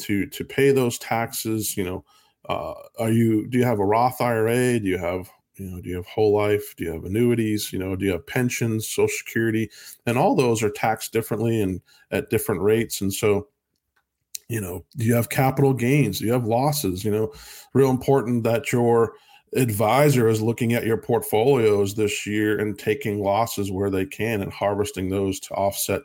to 0.00 0.26
to 0.26 0.44
pay 0.44 0.72
those 0.72 0.98
taxes? 0.98 1.76
You 1.76 1.84
know, 1.84 2.04
uh, 2.48 2.74
are 2.98 3.10
you 3.10 3.46
do 3.48 3.58
you 3.58 3.64
have 3.64 3.78
a 3.78 3.86
Roth 3.86 4.20
IRA? 4.20 4.78
Do 4.78 4.86
you 4.86 4.98
have 4.98 5.30
you 5.56 5.70
know 5.70 5.80
do 5.80 5.88
you 5.88 5.96
have 5.96 6.06
whole 6.06 6.34
life 6.34 6.74
do 6.76 6.84
you 6.84 6.92
have 6.92 7.04
annuities 7.04 7.72
you 7.72 7.78
know 7.78 7.96
do 7.96 8.04
you 8.04 8.12
have 8.12 8.26
pensions 8.26 8.88
social 8.88 9.08
security 9.08 9.70
and 10.04 10.18
all 10.18 10.34
those 10.34 10.62
are 10.62 10.70
taxed 10.70 11.12
differently 11.12 11.60
and 11.60 11.80
at 12.10 12.30
different 12.30 12.60
rates 12.60 13.00
and 13.00 13.12
so 13.12 13.48
you 14.48 14.60
know 14.60 14.84
do 14.96 15.04
you 15.04 15.14
have 15.14 15.28
capital 15.28 15.72
gains 15.72 16.18
do 16.18 16.26
you 16.26 16.32
have 16.32 16.46
losses 16.46 17.04
you 17.04 17.10
know 17.10 17.32
real 17.72 17.90
important 17.90 18.44
that 18.44 18.70
your 18.70 19.14
advisor 19.56 20.28
is 20.28 20.42
looking 20.42 20.74
at 20.74 20.84
your 20.84 20.96
portfolios 20.96 21.94
this 21.94 22.26
year 22.26 22.58
and 22.58 22.78
taking 22.78 23.20
losses 23.20 23.70
where 23.70 23.90
they 23.90 24.06
can 24.06 24.42
and 24.42 24.52
harvesting 24.52 25.08
those 25.08 25.40
to 25.40 25.54
offset 25.54 26.02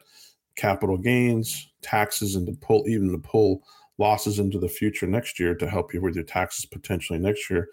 capital 0.56 0.98
gains 0.98 1.70
taxes 1.82 2.36
and 2.36 2.46
to 2.46 2.54
pull 2.54 2.88
even 2.88 3.12
to 3.12 3.18
pull 3.18 3.64
losses 3.98 4.40
into 4.40 4.60
the 4.60 4.68
future 4.68 5.08
next 5.08 5.40
year 5.40 5.56
to 5.56 5.68
help 5.68 5.94
you 5.94 6.02
with 6.02 6.16
your 6.16 6.24
taxes 6.24 6.66
potentially 6.66 7.20
next 7.20 7.50
year 7.50 7.70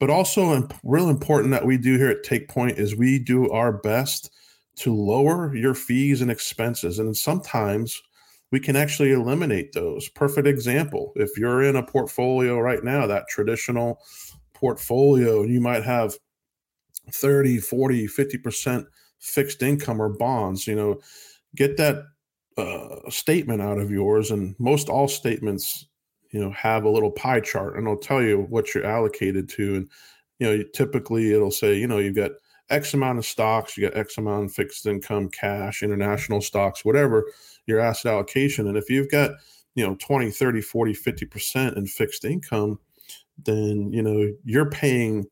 but 0.00 0.10
also, 0.10 0.68
real 0.82 1.08
important 1.08 1.50
that 1.52 1.64
we 1.64 1.78
do 1.78 1.96
here 1.96 2.10
at 2.10 2.24
Take 2.24 2.48
Point 2.48 2.78
is 2.78 2.96
we 2.96 3.18
do 3.18 3.50
our 3.50 3.72
best 3.72 4.30
to 4.76 4.94
lower 4.94 5.54
your 5.54 5.74
fees 5.74 6.20
and 6.20 6.30
expenses. 6.30 6.98
And 6.98 7.16
sometimes 7.16 8.02
we 8.50 8.58
can 8.58 8.76
actually 8.76 9.12
eliminate 9.12 9.72
those. 9.72 10.08
Perfect 10.08 10.46
example 10.46 11.12
if 11.16 11.30
you're 11.38 11.62
in 11.62 11.76
a 11.76 11.82
portfolio 11.82 12.58
right 12.58 12.82
now, 12.82 13.06
that 13.06 13.28
traditional 13.28 14.00
portfolio, 14.64 15.42
and 15.42 15.52
you 15.52 15.60
might 15.60 15.84
have 15.84 16.16
30, 17.12 17.58
40, 17.58 18.06
50% 18.06 18.86
fixed 19.18 19.62
income 19.62 20.00
or 20.00 20.08
bonds, 20.08 20.66
you 20.66 20.74
know, 20.74 21.00
get 21.54 21.76
that 21.76 22.04
uh, 22.56 23.10
statement 23.10 23.60
out 23.60 23.78
of 23.78 23.90
yours. 23.90 24.30
And 24.30 24.54
most 24.58 24.88
all 24.88 25.08
statements 25.08 25.86
you 26.34 26.40
know 26.40 26.50
have 26.50 26.84
a 26.84 26.90
little 26.90 27.12
pie 27.12 27.38
chart 27.38 27.76
and 27.76 27.86
it'll 27.86 27.96
tell 27.96 28.20
you 28.20 28.40
what 28.50 28.74
you're 28.74 28.84
allocated 28.84 29.48
to 29.48 29.76
and 29.76 29.88
you 30.40 30.46
know 30.46 30.64
typically 30.74 31.32
it'll 31.32 31.50
say 31.52 31.78
you 31.78 31.86
know 31.86 31.98
you've 31.98 32.16
got 32.16 32.32
x 32.70 32.92
amount 32.92 33.18
of 33.18 33.24
stocks 33.24 33.76
you 33.76 33.88
got 33.88 33.96
x 33.96 34.18
amount 34.18 34.46
of 34.46 34.52
fixed 34.52 34.84
income 34.84 35.28
cash 35.28 35.84
international 35.84 36.40
stocks 36.40 36.84
whatever 36.84 37.24
your 37.66 37.78
asset 37.78 38.12
allocation 38.12 38.66
and 38.66 38.76
if 38.76 38.90
you've 38.90 39.10
got 39.10 39.30
you 39.76 39.86
know 39.86 39.94
20 40.00 40.32
30 40.32 40.60
40 40.60 40.92
50% 40.92 41.76
in 41.76 41.86
fixed 41.86 42.24
income 42.24 42.80
then 43.38 43.90
you 43.92 44.02
know 44.02 44.32
you're 44.44 44.70
paying 44.70 45.26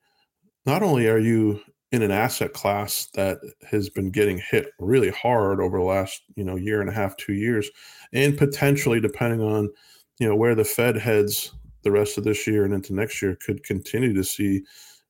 not 0.67 0.83
only 0.83 1.09
are 1.09 1.19
you 1.19 1.61
in 1.91 2.03
an 2.03 2.11
asset 2.11 2.53
class 2.55 3.09
that 3.15 3.39
has 3.71 3.91
been 3.91 4.11
getting 4.11 4.39
hit 4.39 4.71
really 4.79 5.11
hard 5.11 5.61
over 5.61 5.79
the 5.79 5.85
last 5.85 6.23
you 6.37 6.45
know 6.45 6.57
year 6.57 6.81
and 6.81 6.91
a 6.91 6.93
half 6.93 7.17
two 7.17 7.35
years 7.35 7.71
and 8.13 8.39
potentially 8.39 9.01
depending 9.01 9.41
on 9.41 9.71
you 10.19 10.29
know 10.29 10.37
where 10.37 10.55
the 10.55 10.65
fed 10.65 10.97
heads 10.97 11.53
the 11.83 11.91
rest 11.91 12.17
of 12.17 12.25
this 12.25 12.47
year 12.47 12.65
and 12.65 12.75
into 12.75 12.95
next 12.95 13.21
year 13.21 13.37
could 13.45 13.63
continue 13.65 14.15
to 14.15 14.25
see 14.25 14.63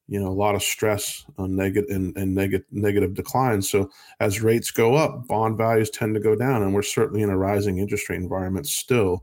you 0.09 0.21
know 0.21 0.29
a 0.29 0.31
lot 0.31 0.55
of 0.55 0.63
stress 0.63 1.25
on 1.39 1.55
negative 1.55 1.89
and, 1.95 2.17
and 2.17 2.35
negative 2.35 2.67
negative 2.73 3.15
decline 3.15 3.63
so 3.63 3.89
as 4.21 4.43
rates 4.43 4.71
go 4.71 4.95
up 4.95 5.27
bond 5.29 5.57
values 5.57 5.91
tend 5.91 6.15
to 6.15 6.21
go 6.21 6.35
down 6.35 6.63
and 6.63 6.75
we're 6.75 6.83
certainly 6.83 7.23
in 7.23 7.31
a 7.31 7.37
rising 7.37 7.79
interest 7.79 8.09
rate 8.09 8.17
environment 8.17 8.67
still. 8.67 9.23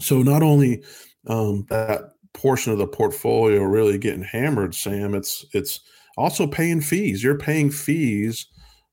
So 0.00 0.22
not 0.22 0.42
only 0.42 0.84
um, 1.26 1.66
that 1.68 2.12
portion 2.32 2.72
of 2.72 2.78
the 2.78 2.86
portfolio 2.86 3.62
really 3.62 3.98
getting 3.98 4.22
hammered 4.22 4.74
sam 4.74 5.14
it's 5.14 5.44
it's 5.52 5.80
also 6.16 6.46
paying 6.46 6.80
fees 6.80 7.22
you're 7.22 7.38
paying 7.38 7.70
fees 7.70 8.46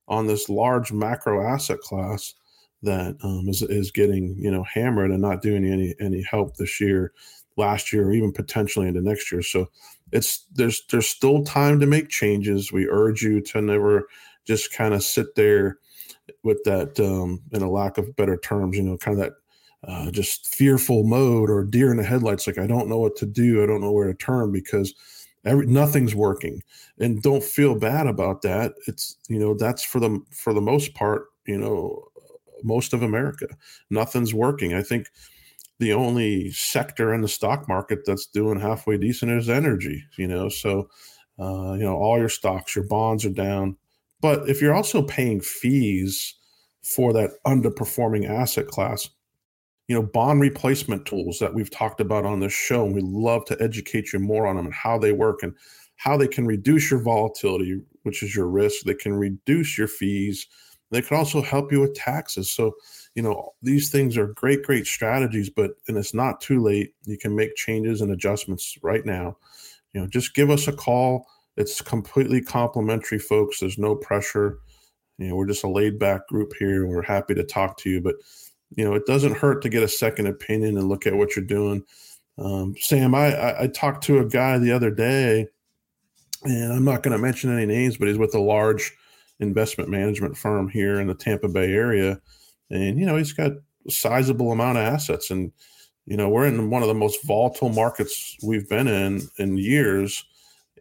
on 0.08 0.27
this 0.27 0.50
large 0.50 0.92
macro 0.92 1.46
asset 1.46 1.80
class 1.80 2.34
that 2.84 3.15
um, 3.24 3.48
is 3.48 3.62
is 3.63 3.92
getting 3.92 4.36
you 4.38 4.51
know 4.51 4.63
hammered 4.63 5.12
and 5.12 5.22
not 5.22 5.42
doing 5.42 5.65
any 5.65 5.96
any 6.00 6.22
help 6.22 6.56
this 6.58 6.80
year 6.80 7.12
last 7.58 7.92
year 7.92 8.08
or 8.08 8.13
even 8.13 8.32
potentially 8.32 8.88
into 8.88 9.01
next 9.01 9.32
year 9.32 9.42
so 9.42 9.68
it's 10.12 10.46
there's 10.54 10.84
there's 10.92 11.08
still 11.08 11.44
time 11.44 11.80
to 11.80 11.86
make 11.86 12.10
changes. 12.10 12.72
We 12.72 12.88
urge 12.88 13.22
you 13.22 13.42
to 13.42 13.62
never 13.62 14.08
just 14.46 14.74
kind 14.74 14.94
of 14.94 15.04
sit 15.04 15.36
there 15.36 15.80
with 16.44 16.63
that, 16.65 17.00
um, 17.00 17.42
in 17.51 17.62
a 17.62 17.70
lack 17.70 17.98
of 17.98 18.15
better 18.15 18.38
terms, 18.38 18.77
you 18.77 18.84
know, 18.84 18.98
kind 18.98 19.20
of 19.20 19.24
that 19.24 19.34
uh, 19.84 20.12
just 20.12 20.48
fearful 20.48 21.03
mode 21.03 21.50
or 21.50 21.63
deer 21.63 21.91
in 21.91 21.98
the 21.98 22.03
headlights. 22.03 22.48
Like 22.48 22.58
I 22.58 22.67
don't 22.67 22.89
know 22.89 23.00
what 23.00 23.15
to 23.17 23.25
do. 23.25 23.63
I 23.63 23.65
don't 23.65 23.82
know 23.82 23.91
where 23.91 24.08
to 24.08 24.13
turn 24.13 24.51
because 24.51 24.94
every 25.44 25.65
nothing's 25.67 26.15
working. 26.15 26.62
And 27.00 27.22
don't 27.22 27.44
feel 27.44 27.75
bad 27.75 28.08
about 28.08 28.41
that. 28.44 28.74
It's 28.88 29.17
you 29.29 29.39
know 29.39 29.53
that's 29.53 29.84
for 29.84 30.00
the 30.00 30.20
for 30.32 30.53
the 30.53 30.62
most 30.62 30.94
part, 30.94 31.27
you 31.46 31.58
know, 31.58 32.08
most 32.63 32.94
of 32.94 33.03
America. 33.03 33.48
Nothing's 33.89 34.34
working. 34.34 34.74
I 34.74 34.82
think 34.82 35.10
the 35.79 35.94
only 35.94 36.51
sector 36.51 37.13
in 37.13 37.22
the 37.22 37.27
stock 37.27 37.67
market 37.67 38.00
that's 38.05 38.25
doing 38.25 38.60
halfway 38.60 38.98
decent 38.98 39.32
is 39.32 39.50
energy, 39.50 40.03
you 40.17 40.27
know. 40.27 40.50
So, 40.50 40.89
uh, 41.39 41.74
you 41.74 41.84
know, 41.84 41.98
all 41.98 42.17
your 42.17 42.29
stocks, 42.29 42.75
your 42.75 42.86
bonds 42.86 43.25
are 43.25 43.29
down. 43.29 43.75
But 44.22 44.50
if 44.50 44.62
you're 44.62 44.74
also 44.74 45.01
paying 45.01 45.41
fees 45.41 46.34
for 46.82 47.12
that 47.13 47.32
underperforming 47.46 48.29
asset 48.29 48.67
class, 48.67 49.10
you 49.88 49.96
know, 49.96 50.04
bond 50.04 50.42
replacement 50.42 51.06
tools 51.06 51.39
that 51.39 51.54
we've 51.54 51.70
talked 51.70 52.01
about 52.01 52.25
on 52.25 52.39
this 52.39 52.54
show, 52.54 52.86
and 52.86 52.96
we 52.96 53.01
love 53.01 53.46
to 53.46 53.62
educate 53.62 54.13
you 54.13 54.20
more 54.20 54.48
on 54.48 54.56
them 54.56 54.65
and 54.65 54.74
how 54.74 54.98
they 54.98 55.12
work 55.12 55.44
and 55.44 55.54
how 55.98 56.18
they 56.18 56.27
can 56.27 56.46
reduce 56.46 56.92
your 56.92 57.01
volatility, 57.01 57.82
which 58.04 58.24
is 58.24 58.36
your 58.36 58.48
risk. 58.48 58.84
They 58.84 58.96
can 58.96 59.13
reduce 59.13 59.77
your 59.77 59.88
fees. 59.88 60.48
They 60.92 61.01
can 61.01 61.18
also 61.18 61.42
help 61.42 61.72
you 61.72 61.82
with 61.82 61.94
taxes. 61.94 62.50
So, 62.50 62.75
you 63.15 63.24
know 63.24 63.54
these 63.62 63.89
things 63.89 64.18
are 64.18 64.27
great 64.27 64.62
great 64.63 64.86
strategies 64.86 65.50
but 65.50 65.72
and 65.88 65.98
it's 65.98 66.13
not 66.13 66.42
too 66.42 66.62
late 66.62 66.94
you 67.06 67.18
can 67.18 67.36
make 67.36 67.56
changes 67.56 68.01
and 68.01 68.12
adjustments 68.12 68.77
right 68.84 69.06
now 69.06 69.36
you 69.94 70.01
know 70.01 70.08
just 70.08 70.36
give 70.36 70.50
us 70.50 70.68
a 70.68 70.74
call 70.74 71.25
it's 71.58 71.82
completely 71.82 72.42
complimentary 72.42 73.20
folks 73.20 73.60
there's 73.60 73.77
no 73.77 73.96
pressure 73.96 74.60
you 75.18 75.30
know 75.30 75.36
we're 75.36 75.48
just 75.48 75.63
a 75.63 75.70
laid 75.70 75.98
back 75.98 76.27
group 76.27 76.51
here 76.60 76.86
we're 76.86 77.01
happy 77.01 77.34
to 77.34 77.44
talk 77.44 77.77
to 77.77 77.89
you 77.89 78.01
but 78.01 78.15
you 78.75 78.84
know 78.86 78.94
it 78.94 79.05
doesn't 79.05 79.38
hurt 79.38 79.62
to 79.63 79.70
get 79.70 79.84
a 79.84 79.88
second 79.88 80.27
opinion 80.27 80.77
and 80.77 80.89
look 80.89 81.08
at 81.08 81.15
what 81.15 81.36
you're 81.36 81.46
doing. 81.46 81.84
Um, 82.38 82.75
sam 82.79 83.15
I, 83.15 83.34
I 83.34 83.63
i 83.63 83.67
talked 83.67 84.03
to 84.05 84.20
a 84.20 84.25
guy 84.25 84.58
the 84.58 84.74
other 84.74 84.91
day 84.91 85.48
and 86.44 86.74
i'm 86.74 86.84
not 86.84 87.01
going 87.01 87.13
to 87.13 87.17
mention 87.17 87.50
any 87.50 87.65
names 87.65 87.96
but 87.96 88.10
he's 88.10 88.17
with 88.17 88.36
a 88.36 88.41
large 88.41 88.91
investment 89.39 89.89
management 89.89 90.38
firm 90.38 90.70
here 90.70 91.00
in 91.00 91.08
the 91.08 91.15
tampa 91.15 91.48
bay 91.48 91.72
area. 91.74 92.20
And 92.70 93.00
you 93.00 93.05
know 93.05 93.17
he's 93.17 93.34
got 93.34 93.51
a 93.51 93.91
sizable 93.91 94.51
amount 94.51 94.77
of 94.77 94.84
assets 94.84 95.29
and 95.29 95.51
you 96.05 96.17
know 96.17 96.29
we're 96.29 96.48
in 96.48 96.70
one 96.70 96.82
of 96.82 96.88
the 96.88 96.94
most 96.94 97.25
volatile 97.25 97.70
markets 97.70 98.38
we've 98.44 98.67
been 98.70 98.88
in 98.88 99.22
in 99.38 99.58
years 99.58 100.24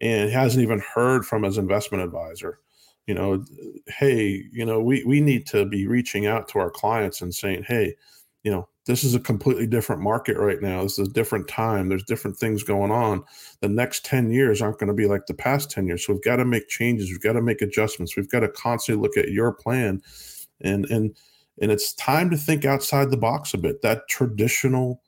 and 0.00 0.30
hasn't 0.30 0.62
even 0.62 0.82
heard 0.94 1.26
from 1.26 1.42
his 1.42 1.58
investment 1.58 2.02
advisor 2.02 2.58
you 3.06 3.14
know 3.14 3.44
hey 3.86 4.44
you 4.52 4.64
know 4.64 4.80
we 4.80 5.04
we 5.04 5.20
need 5.20 5.46
to 5.46 5.64
be 5.66 5.86
reaching 5.86 6.26
out 6.26 6.48
to 6.48 6.58
our 6.58 6.70
clients 6.70 7.20
and 7.20 7.34
saying 7.34 7.64
hey 7.66 7.94
you 8.42 8.50
know 8.50 8.68
this 8.86 9.02
is 9.02 9.14
a 9.14 9.20
completely 9.20 9.66
different 9.66 10.02
market 10.02 10.36
right 10.36 10.60
now. 10.60 10.82
This 10.82 10.98
is 10.98 11.08
a 11.08 11.12
different 11.12 11.48
time. 11.48 11.88
There's 11.88 12.04
different 12.04 12.36
things 12.36 12.62
going 12.62 12.90
on. 12.90 13.24
The 13.60 13.68
next 13.68 14.04
10 14.04 14.30
years 14.30 14.60
aren't 14.60 14.78
going 14.78 14.88
to 14.88 14.94
be 14.94 15.06
like 15.06 15.24
the 15.24 15.32
past 15.32 15.70
10 15.70 15.86
years 15.86 16.04
so 16.04 16.12
we've 16.12 16.22
got 16.22 16.36
to 16.36 16.44
make 16.44 16.68
changes. 16.68 17.10
We've 17.10 17.22
got 17.22 17.32
to 17.32 17.42
make 17.42 17.62
adjustments. 17.62 18.14
We've 18.14 18.28
got 18.28 18.40
to 18.40 18.48
constantly 18.48 19.02
look 19.02 19.16
at 19.16 19.32
your 19.32 19.52
plan 19.52 20.02
and 20.60 20.84
and 20.90 21.16
and 21.62 21.70
it's 21.70 21.94
time 21.94 22.30
to 22.30 22.36
think 22.36 22.64
outside 22.64 23.10
the 23.10 23.16
box 23.16 23.54
a 23.54 23.58
bit. 23.58 23.80
That 23.82 24.08
traditional 24.08 25.00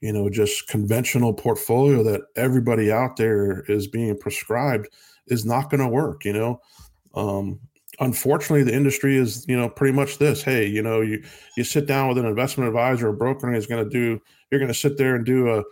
you 0.00 0.12
know 0.12 0.28
just 0.28 0.68
conventional 0.68 1.32
portfolio 1.32 2.02
that 2.02 2.22
everybody 2.36 2.90
out 2.90 3.16
there 3.16 3.60
is 3.68 3.86
being 3.86 4.18
prescribed 4.18 4.88
is 5.28 5.46
not 5.46 5.70
going 5.70 5.80
to 5.80 5.88
work 5.88 6.24
you 6.24 6.32
know 6.32 6.60
um, 7.14 7.60
unfortunately 8.00 8.64
the 8.64 8.74
industry 8.74 9.16
is 9.16 9.46
you 9.48 9.56
know 9.56 9.68
pretty 9.68 9.92
much 9.92 10.18
this. 10.18 10.42
Hey 10.42 10.66
you 10.66 10.82
know 10.82 11.00
you 11.00 11.22
you 11.56 11.64
sit 11.64 11.86
down 11.86 12.08
with 12.08 12.18
an 12.18 12.26
investment 12.26 12.68
advisor 12.68 13.08
or 13.08 13.12
broker 13.12 13.46
and 13.46 13.54
he's 13.54 13.66
going 13.66 13.84
to 13.84 13.90
do 13.90 14.20
you're 14.50 14.60
going 14.60 14.72
to 14.72 14.78
sit 14.78 14.96
there 14.98 15.14
and 15.14 15.24
do 15.24 15.50
a 15.50 15.64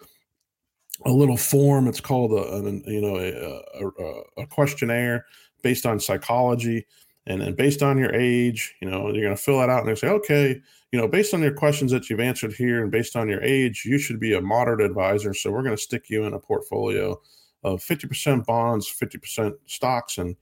a 1.05 1.11
little 1.11 1.37
form. 1.37 1.89
It's 1.89 2.01
called 2.01 2.33
a, 2.33 2.43
a 2.43 2.63
you 2.91 3.01
know 3.01 3.17
a, 3.17 3.83
a, 3.85 4.43
a 4.43 4.47
questionnaire 4.47 5.27
based 5.63 5.87
on 5.87 6.01
psychology. 6.01 6.87
And 7.27 7.41
then 7.41 7.55
based 7.55 7.83
on 7.85 7.99
your 7.99 8.13
age, 8.13 8.75
you 8.81 8.91
know, 8.91 9.13
you're 9.13 9.23
going 9.23 9.37
to 9.37 9.43
fill 9.43 9.61
that 9.61 9.69
out 9.69 9.81
and 9.81 9.89
they 9.89 9.95
say, 9.95 10.09
okay, 10.09 10.61
you 10.91 11.01
know, 11.01 11.07
based 11.07 11.33
on 11.33 11.41
your 11.41 11.55
questions 11.55 11.93
that 11.93 12.11
you've 12.11 12.21
answered 12.21 12.53
here 12.53 12.83
and 12.83 12.91
based 12.91 13.15
on 13.15 13.29
your 13.29 13.41
age, 13.43 13.85
you 13.85 13.97
should 13.99 14.19
be 14.19 14.35
a 14.35 14.41
moderate 14.41 14.81
advisor. 14.81 15.33
So 15.33 15.51
we're 15.51 15.63
going 15.63 15.77
to 15.77 15.83
stick 15.83 16.11
you 16.11 16.25
in 16.25 16.35
a 16.35 16.41
portfolio 16.41 17.21
of 17.63 17.81
50% 17.81 18.45
bonds, 18.45 18.93
50% 18.93 19.53
stocks, 19.67 20.19
and 20.19 20.35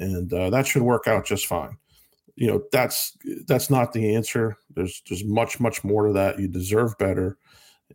and 0.00 0.32
uh, 0.32 0.50
that 0.50 0.66
should 0.66 0.82
work 0.82 1.06
out 1.06 1.26
just 1.26 1.46
fine. 1.46 1.76
You 2.36 2.48
know, 2.48 2.62
that's 2.72 3.16
that's 3.46 3.70
not 3.70 3.92
the 3.92 4.14
answer. 4.14 4.56
There's 4.74 5.02
there's 5.08 5.24
much 5.24 5.60
much 5.60 5.84
more 5.84 6.06
to 6.06 6.12
that. 6.14 6.38
You 6.38 6.48
deserve 6.48 6.96
better, 6.98 7.38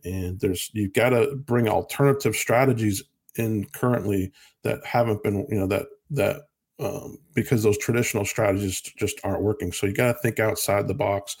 and 0.04 0.40
there's 0.40 0.70
you've 0.72 0.94
got 0.94 1.10
to 1.10 1.36
bring 1.36 1.68
alternative 1.68 2.34
strategies 2.34 3.02
in 3.36 3.64
currently 3.66 4.32
that 4.62 4.84
haven't 4.84 5.22
been 5.22 5.46
you 5.50 5.58
know 5.58 5.66
that 5.66 5.86
that 6.10 6.42
um, 6.78 7.18
because 7.34 7.62
those 7.62 7.76
traditional 7.78 8.24
strategies 8.24 8.80
just 8.80 9.20
aren't 9.24 9.42
working. 9.42 9.72
So 9.72 9.86
you 9.86 9.92
got 9.92 10.12
to 10.12 10.18
think 10.18 10.40
outside 10.40 10.88
the 10.88 10.94
box. 10.94 11.36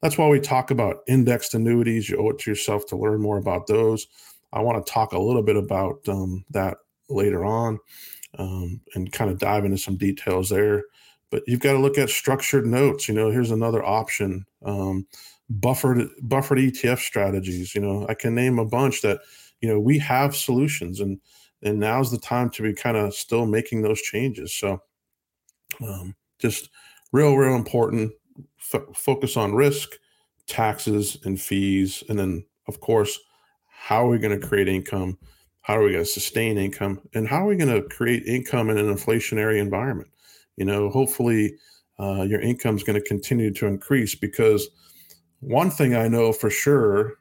That's 0.00 0.16
why 0.16 0.28
we 0.28 0.38
talk 0.38 0.70
about 0.70 0.98
indexed 1.08 1.54
annuities. 1.54 2.08
You 2.08 2.18
owe 2.18 2.30
it 2.30 2.38
to 2.40 2.50
yourself 2.50 2.86
to 2.86 2.96
learn 2.96 3.20
more 3.20 3.38
about 3.38 3.66
those. 3.66 4.06
I 4.52 4.60
want 4.60 4.84
to 4.84 4.92
talk 4.92 5.12
a 5.12 5.18
little 5.18 5.42
bit 5.42 5.56
about 5.56 6.08
um, 6.08 6.44
that 6.50 6.76
later 7.08 7.44
on 7.44 7.80
um, 8.38 8.80
and 8.94 9.12
kind 9.12 9.30
of 9.30 9.38
dive 9.38 9.64
into 9.64 9.78
some 9.78 9.96
details 9.96 10.48
there. 10.48 10.84
But 11.30 11.42
you've 11.46 11.60
got 11.60 11.72
to 11.72 11.78
look 11.78 11.98
at 11.98 12.10
structured 12.10 12.66
notes. 12.66 13.08
You 13.08 13.14
know, 13.14 13.30
here's 13.30 13.50
another 13.50 13.84
option. 13.84 14.46
Um, 14.64 15.06
buffered 15.50 16.08
buffered 16.22 16.58
ETF 16.58 16.98
strategies. 16.98 17.74
You 17.74 17.80
know, 17.80 18.06
I 18.08 18.14
can 18.14 18.34
name 18.34 18.58
a 18.58 18.64
bunch 18.64 19.02
that 19.02 19.20
you 19.60 19.68
know 19.68 19.80
we 19.80 19.98
have 19.98 20.36
solutions 20.36 21.00
and 21.00 21.20
and 21.62 21.80
now's 21.80 22.10
the 22.10 22.18
time 22.18 22.50
to 22.50 22.62
be 22.62 22.74
kind 22.74 22.96
of 22.96 23.14
still 23.14 23.46
making 23.46 23.82
those 23.82 24.00
changes. 24.00 24.52
So, 24.54 24.82
um, 25.80 26.14
just 26.38 26.68
real, 27.12 27.34
real 27.36 27.54
important. 27.54 28.12
F- 28.74 28.94
focus 28.94 29.36
on 29.36 29.54
risk, 29.54 29.92
taxes, 30.46 31.18
and 31.24 31.40
fees, 31.40 32.04
and 32.08 32.18
then 32.18 32.44
of 32.68 32.80
course, 32.80 33.18
how 33.66 34.04
are 34.04 34.08
we 34.08 34.18
going 34.18 34.38
to 34.38 34.46
create 34.46 34.68
income? 34.68 35.18
How 35.64 35.78
are 35.78 35.82
we 35.82 35.92
going 35.92 36.04
to 36.04 36.10
sustain 36.10 36.58
income? 36.58 37.00
And 37.14 37.26
how 37.26 37.42
are 37.42 37.46
we 37.46 37.56
going 37.56 37.74
to 37.74 37.88
create 37.88 38.26
income 38.26 38.68
in 38.68 38.76
an 38.76 38.94
inflationary 38.94 39.58
environment? 39.58 40.10
You 40.56 40.66
know, 40.66 40.90
hopefully, 40.90 41.56
uh, 41.98 42.22
your 42.22 42.40
income 42.40 42.76
is 42.76 42.82
going 42.82 43.00
to 43.00 43.08
continue 43.08 43.50
to 43.54 43.66
increase 43.66 44.14
because 44.14 44.68
one 45.40 45.70
thing 45.70 45.96
I 45.96 46.06
know 46.06 46.34
for 46.34 46.50
sure, 46.50 47.14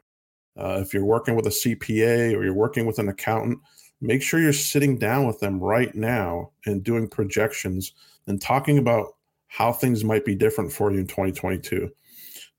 uh, 0.57 0.79
if 0.81 0.93
you're 0.93 1.05
working 1.05 1.35
with 1.35 1.47
a 1.47 1.51
CPA 1.51 2.35
or 2.35 2.43
you're 2.43 2.53
working 2.53 2.85
with 2.85 2.99
an 2.99 3.07
accountant, 3.07 3.59
make 4.01 4.21
sure 4.21 4.41
you're 4.41 4.51
sitting 4.51 4.97
down 4.97 5.25
with 5.25 5.39
them 5.39 5.61
right 5.61 5.95
now 5.95 6.51
and 6.65 6.83
doing 6.83 7.07
projections 7.07 7.93
and 8.27 8.41
talking 8.41 8.77
about 8.77 9.15
how 9.47 9.71
things 9.71 10.03
might 10.03 10.25
be 10.25 10.35
different 10.35 10.71
for 10.71 10.91
you 10.91 10.99
in 10.99 11.07
2022. 11.07 11.89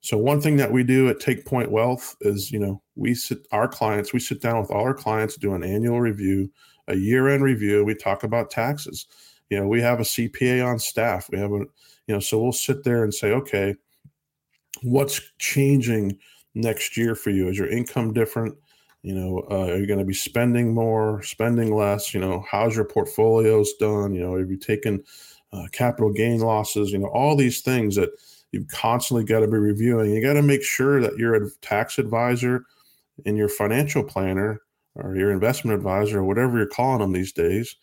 So 0.04 0.18
one 0.18 0.38
thing 0.38 0.58
that 0.58 0.70
we 0.70 0.84
do 0.84 1.08
at 1.08 1.18
Take 1.18 1.46
Point 1.46 1.70
Wealth 1.70 2.14
is, 2.20 2.52
you 2.52 2.58
know, 2.58 2.82
we 2.94 3.14
sit 3.14 3.48
our 3.52 3.66
clients, 3.66 4.12
we 4.12 4.20
sit 4.20 4.42
down 4.42 4.60
with 4.60 4.70
all 4.70 4.82
our 4.82 4.92
clients, 4.92 5.38
do 5.38 5.54
an 5.54 5.64
annual 5.64 5.98
review, 5.98 6.52
a 6.88 6.94
year-end 6.94 7.42
review. 7.42 7.82
We 7.86 7.94
talk 7.94 8.22
about 8.22 8.50
taxes. 8.50 9.06
You 9.48 9.58
know, 9.58 9.66
we 9.66 9.80
have 9.80 10.00
a 10.00 10.02
CPA 10.02 10.62
on 10.62 10.78
staff. 10.78 11.30
We 11.32 11.38
have 11.38 11.52
a, 11.52 11.60
you 11.60 11.68
know, 12.08 12.20
so 12.20 12.38
we'll 12.38 12.52
sit 12.52 12.84
there 12.84 13.02
and 13.02 13.14
say, 13.14 13.32
okay, 13.32 13.76
what's 14.82 15.22
changing 15.38 16.18
next 16.54 16.98
year 16.98 17.14
for 17.14 17.30
you? 17.30 17.48
Is 17.48 17.56
your 17.56 17.70
income 17.70 18.12
different? 18.12 18.54
You 19.00 19.14
know, 19.14 19.46
uh, 19.50 19.72
are 19.72 19.78
you 19.78 19.86
going 19.86 20.00
to 20.00 20.04
be 20.04 20.12
spending 20.12 20.74
more, 20.74 21.22
spending 21.22 21.74
less? 21.74 22.12
You 22.12 22.20
know, 22.20 22.44
how's 22.50 22.76
your 22.76 22.84
portfolios 22.84 23.72
done? 23.80 24.14
You 24.14 24.20
know, 24.20 24.36
have 24.36 24.50
you 24.50 24.58
taken 24.58 25.02
uh, 25.50 25.64
capital 25.72 26.12
gain 26.12 26.40
losses? 26.40 26.92
You 26.92 26.98
know, 26.98 27.08
all 27.08 27.36
these 27.36 27.62
things 27.62 27.96
that 27.96 28.10
you've 28.54 28.68
constantly 28.68 29.24
got 29.24 29.40
to 29.40 29.48
be 29.48 29.58
reviewing. 29.58 30.14
You 30.14 30.22
got 30.22 30.34
to 30.34 30.42
make 30.42 30.62
sure 30.62 31.00
that 31.00 31.18
your 31.18 31.50
tax 31.60 31.98
advisor 31.98 32.64
and 33.26 33.36
your 33.36 33.48
financial 33.48 34.04
planner 34.04 34.62
or 34.94 35.16
your 35.16 35.32
investment 35.32 35.76
advisor 35.76 36.20
or 36.20 36.24
whatever 36.24 36.56
you're 36.56 36.66
calling 36.66 37.00
them 37.00 37.12
these 37.12 37.32
days 37.32 37.74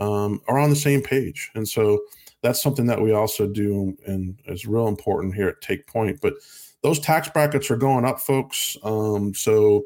um, 0.00 0.40
are 0.48 0.58
on 0.58 0.70
the 0.70 0.76
same 0.76 1.02
page. 1.02 1.50
And 1.54 1.68
so 1.68 2.00
that's 2.40 2.62
something 2.62 2.86
that 2.86 3.02
we 3.02 3.12
also 3.12 3.46
do 3.46 3.94
and 4.06 4.38
is 4.46 4.66
real 4.66 4.88
important 4.88 5.34
here 5.34 5.48
at 5.48 5.60
Take 5.60 5.86
Point. 5.86 6.20
But 6.22 6.34
those 6.82 6.98
tax 6.98 7.28
brackets 7.28 7.70
are 7.70 7.76
going 7.76 8.06
up, 8.06 8.18
folks. 8.18 8.78
Um, 8.82 9.34
so, 9.34 9.84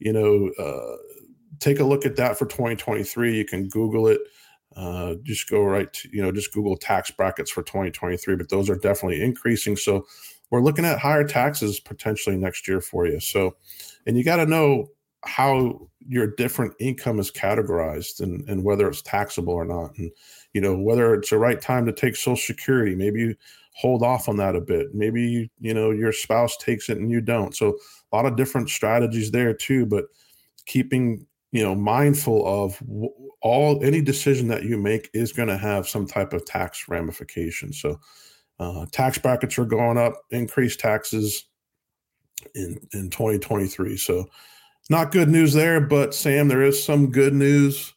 you 0.00 0.12
know, 0.12 0.50
uh, 0.62 0.96
take 1.60 1.80
a 1.80 1.84
look 1.84 2.04
at 2.04 2.16
that 2.16 2.38
for 2.38 2.44
2023. 2.44 3.36
You 3.36 3.44
can 3.46 3.68
Google 3.68 4.06
it. 4.06 4.20
Uh, 4.78 5.16
just 5.24 5.50
go 5.50 5.62
right 5.64 5.92
to, 5.92 6.08
you 6.12 6.22
know, 6.22 6.30
just 6.30 6.52
Google 6.52 6.76
tax 6.76 7.10
brackets 7.10 7.50
for 7.50 7.64
2023, 7.64 8.36
but 8.36 8.48
those 8.48 8.70
are 8.70 8.76
definitely 8.76 9.20
increasing. 9.20 9.76
So 9.76 10.06
we're 10.50 10.62
looking 10.62 10.84
at 10.84 10.98
higher 11.00 11.24
taxes 11.24 11.80
potentially 11.80 12.36
next 12.36 12.68
year 12.68 12.80
for 12.80 13.04
you. 13.04 13.18
So, 13.18 13.56
and 14.06 14.16
you 14.16 14.22
got 14.22 14.36
to 14.36 14.46
know 14.46 14.88
how 15.24 15.88
your 16.06 16.28
different 16.28 16.74
income 16.78 17.18
is 17.18 17.30
categorized 17.30 18.20
and, 18.20 18.48
and 18.48 18.62
whether 18.62 18.86
it's 18.88 19.02
taxable 19.02 19.52
or 19.52 19.64
not. 19.64 19.98
And, 19.98 20.12
you 20.52 20.60
know, 20.60 20.78
whether 20.78 21.12
it's 21.14 21.30
the 21.30 21.38
right 21.38 21.60
time 21.60 21.84
to 21.86 21.92
take 21.92 22.14
social 22.14 22.36
security, 22.36 22.94
maybe 22.94 23.20
you 23.20 23.34
hold 23.74 24.02
off 24.04 24.28
on 24.28 24.36
that 24.36 24.54
a 24.54 24.60
bit. 24.60 24.94
Maybe, 24.94 25.50
you 25.60 25.74
know, 25.74 25.90
your 25.90 26.12
spouse 26.12 26.56
takes 26.56 26.88
it 26.88 26.98
and 26.98 27.10
you 27.10 27.20
don't. 27.20 27.54
So 27.54 27.78
a 28.12 28.16
lot 28.16 28.26
of 28.26 28.36
different 28.36 28.70
strategies 28.70 29.32
there 29.32 29.54
too, 29.54 29.86
but 29.86 30.04
keeping, 30.66 31.26
you 31.52 31.62
know, 31.62 31.74
mindful 31.74 32.46
of 32.46 32.82
all, 33.40 33.82
any 33.82 34.00
decision 34.00 34.48
that 34.48 34.64
you 34.64 34.76
make 34.76 35.10
is 35.14 35.32
going 35.32 35.48
to 35.48 35.56
have 35.56 35.88
some 35.88 36.06
type 36.06 36.32
of 36.32 36.44
tax 36.44 36.88
ramification. 36.88 37.72
So 37.72 37.98
uh, 38.58 38.86
tax 38.90 39.18
brackets 39.18 39.58
are 39.58 39.64
going 39.64 39.96
up, 39.96 40.14
increased 40.30 40.80
taxes 40.80 41.46
in, 42.54 42.78
in 42.92 43.10
2023. 43.10 43.96
So, 43.96 44.28
not 44.90 45.12
good 45.12 45.28
news 45.28 45.52
there, 45.52 45.80
but 45.80 46.14
Sam, 46.14 46.48
there 46.48 46.62
is 46.62 46.82
some 46.82 47.10
good 47.10 47.34
news. 47.34 47.92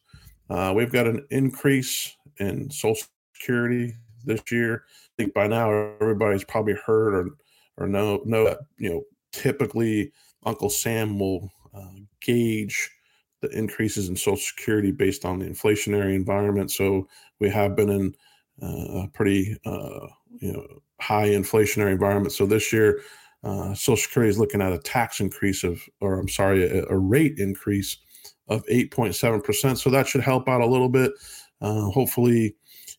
Uh, 0.50 0.72
we've 0.76 0.92
got 0.92 1.06
an 1.06 1.26
increase 1.30 2.14
in 2.38 2.70
Social 2.70 3.06
Security 3.34 3.94
this 4.24 4.42
year. 4.50 4.84
I 4.86 5.22
think 5.22 5.34
by 5.34 5.46
now 5.46 5.70
everybody's 6.00 6.44
probably 6.44 6.74
heard 6.74 7.14
or 7.14 7.30
or 7.78 7.86
know 7.86 8.20
know 8.26 8.44
that 8.44 8.58
you 8.76 8.90
know 8.90 9.02
typically 9.32 10.12
Uncle 10.44 10.68
Sam 10.68 11.18
will 11.18 11.50
uh, 11.74 12.00
gauge 12.20 12.90
the 13.42 13.48
increases 13.50 14.08
in 14.08 14.16
Social 14.16 14.36
Security 14.36 14.90
based 14.90 15.24
on 15.24 15.38
the 15.38 15.46
inflationary 15.46 16.14
environment. 16.14 16.70
So 16.70 17.06
we 17.40 17.50
have 17.50 17.76
been 17.76 17.90
in 17.90 18.14
uh, 18.62 19.02
a 19.02 19.08
pretty 19.12 19.56
uh, 19.66 20.06
you 20.38 20.52
know 20.52 20.66
high 21.00 21.28
inflationary 21.28 21.92
environment. 21.92 22.32
So 22.32 22.46
this 22.46 22.72
year 22.72 23.02
uh, 23.44 23.74
Social 23.74 23.96
Security 23.96 24.30
is 24.30 24.38
looking 24.38 24.62
at 24.62 24.72
a 24.72 24.78
tax 24.78 25.20
increase 25.20 25.64
of, 25.64 25.80
or 26.00 26.18
I'm 26.18 26.28
sorry, 26.28 26.64
a, 26.64 26.86
a 26.86 26.96
rate 26.96 27.38
increase 27.38 27.98
of 28.48 28.64
8.7%. 28.66 29.76
So 29.78 29.90
that 29.90 30.06
should 30.06 30.20
help 30.20 30.48
out 30.48 30.60
a 30.60 30.66
little 30.66 30.88
bit. 30.88 31.12
Uh, 31.60 31.90
hopefully, 31.90 32.56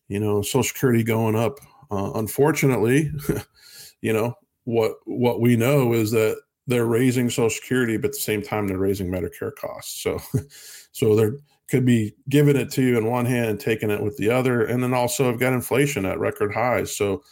you 0.08 0.20
know, 0.20 0.42
Social 0.42 0.62
Security 0.62 1.02
going 1.02 1.34
up. 1.34 1.58
Uh, 1.90 2.12
unfortunately, 2.14 3.10
you 4.02 4.12
know, 4.12 4.34
what 4.64 4.96
what 5.04 5.40
we 5.40 5.56
know 5.56 5.92
is 5.92 6.10
that 6.10 6.40
they're 6.66 6.86
raising 6.86 7.28
Social 7.28 7.50
Security, 7.50 7.96
but 7.96 8.08
at 8.08 8.12
the 8.12 8.20
same 8.20 8.42
time 8.42 8.66
they're 8.66 8.78
raising 8.78 9.08
Medicare 9.08 9.54
costs. 9.54 10.02
So, 10.02 10.20
so 10.92 11.14
they're 11.14 11.36
could 11.66 11.86
be 11.86 12.14
giving 12.28 12.56
it 12.56 12.70
to 12.70 12.82
you 12.82 12.98
in 12.98 13.06
one 13.06 13.24
hand 13.24 13.48
and 13.48 13.58
taking 13.58 13.90
it 13.90 14.02
with 14.02 14.16
the 14.18 14.28
other, 14.30 14.64
and 14.64 14.82
then 14.82 14.92
also 14.92 15.30
I've 15.30 15.40
got 15.40 15.54
inflation 15.54 16.04
at 16.04 16.18
record 16.18 16.52
highs. 16.52 16.94
So, 16.94 17.22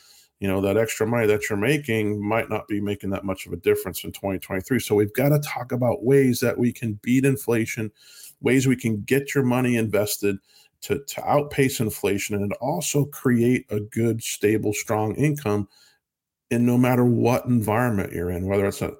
you 0.42 0.48
know 0.48 0.60
that 0.60 0.76
extra 0.76 1.06
money 1.06 1.28
that 1.28 1.48
you're 1.48 1.56
making 1.56 2.20
might 2.20 2.50
not 2.50 2.66
be 2.66 2.80
making 2.80 3.10
that 3.10 3.24
much 3.24 3.46
of 3.46 3.52
a 3.52 3.56
difference 3.58 4.02
in 4.02 4.10
2023 4.10 4.80
so 4.80 4.96
we've 4.96 5.12
got 5.14 5.28
to 5.28 5.38
talk 5.38 5.70
about 5.70 6.04
ways 6.04 6.40
that 6.40 6.58
we 6.58 6.72
can 6.72 6.98
beat 7.00 7.24
inflation 7.24 7.92
ways 8.40 8.66
we 8.66 8.74
can 8.74 9.00
get 9.02 9.36
your 9.36 9.44
money 9.44 9.76
invested 9.76 10.36
to, 10.80 10.98
to 11.06 11.24
outpace 11.24 11.78
inflation 11.78 12.34
and 12.34 12.52
also 12.54 13.04
create 13.04 13.64
a 13.70 13.78
good 13.78 14.20
stable 14.20 14.72
strong 14.72 15.14
income 15.14 15.68
in 16.50 16.66
no 16.66 16.76
matter 16.76 17.04
what 17.04 17.46
environment 17.46 18.12
you're 18.12 18.32
in 18.32 18.48
whether 18.48 18.66
it's 18.66 18.82
a 18.82 18.92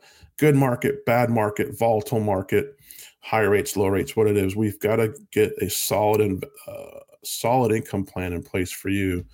good 0.42 0.57
market 0.57 1.07
bad 1.07 1.31
market 1.31 1.78
volatile 1.78 2.18
market 2.18 2.76
higher 3.20 3.50
rates 3.50 3.76
low 3.76 3.87
rates 3.87 4.16
what 4.16 4.26
it 4.26 4.37
is 4.37 4.57
we've 4.57 4.81
got 4.81 4.96
to 4.96 5.14
get 5.31 5.52
a 5.62 5.70
solid 5.70 6.20
and 6.20 6.44
uh, 6.66 6.98
solid 7.24 7.72
income 7.72 8.05
plan 8.05 8.33
in 8.33 8.42
place 8.42 8.72
for 8.72 8.88
you. 8.88 9.24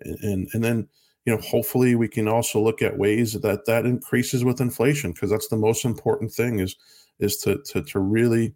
And, 0.00 0.18
and, 0.22 0.48
and 0.54 0.64
then 0.64 0.88
you 1.24 1.34
know 1.34 1.40
hopefully 1.40 1.94
we 1.94 2.08
can 2.08 2.28
also 2.28 2.60
look 2.60 2.82
at 2.82 2.98
ways 2.98 3.32
that 3.34 3.66
that 3.66 3.86
increases 3.86 4.44
with 4.44 4.60
inflation 4.60 5.12
because 5.12 5.30
that's 5.30 5.48
the 5.48 5.56
most 5.56 5.84
important 5.84 6.32
thing 6.32 6.58
is 6.60 6.76
is 7.18 7.36
to 7.38 7.62
to, 7.66 7.82
to 7.82 7.98
really 7.98 8.54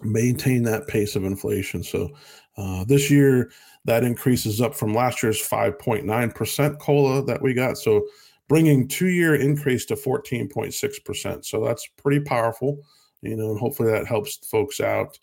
maintain 0.00 0.64
that 0.64 0.88
pace 0.88 1.14
of 1.14 1.24
inflation. 1.24 1.82
So 1.82 2.10
uh, 2.56 2.84
this 2.84 3.10
year 3.10 3.50
that 3.84 4.04
increases 4.04 4.60
up 4.60 4.74
from 4.74 4.94
last 4.94 5.22
year's 5.22 5.40
5.9% 5.40 6.78
cola 6.78 7.24
that 7.24 7.42
we 7.42 7.54
got. 7.54 7.78
So 7.78 8.06
bringing 8.52 8.86
two 8.86 9.08
year 9.08 9.34
increase 9.34 9.86
to 9.86 9.94
14.6% 9.94 11.44
so 11.44 11.64
that's 11.64 11.88
pretty 11.96 12.20
powerful 12.20 12.78
you 13.22 13.36
know 13.36 13.50
and 13.50 13.58
hopefully 13.58 13.90
that 13.90 14.06
helps 14.06 14.36
folks 14.46 14.80
out 14.80 15.18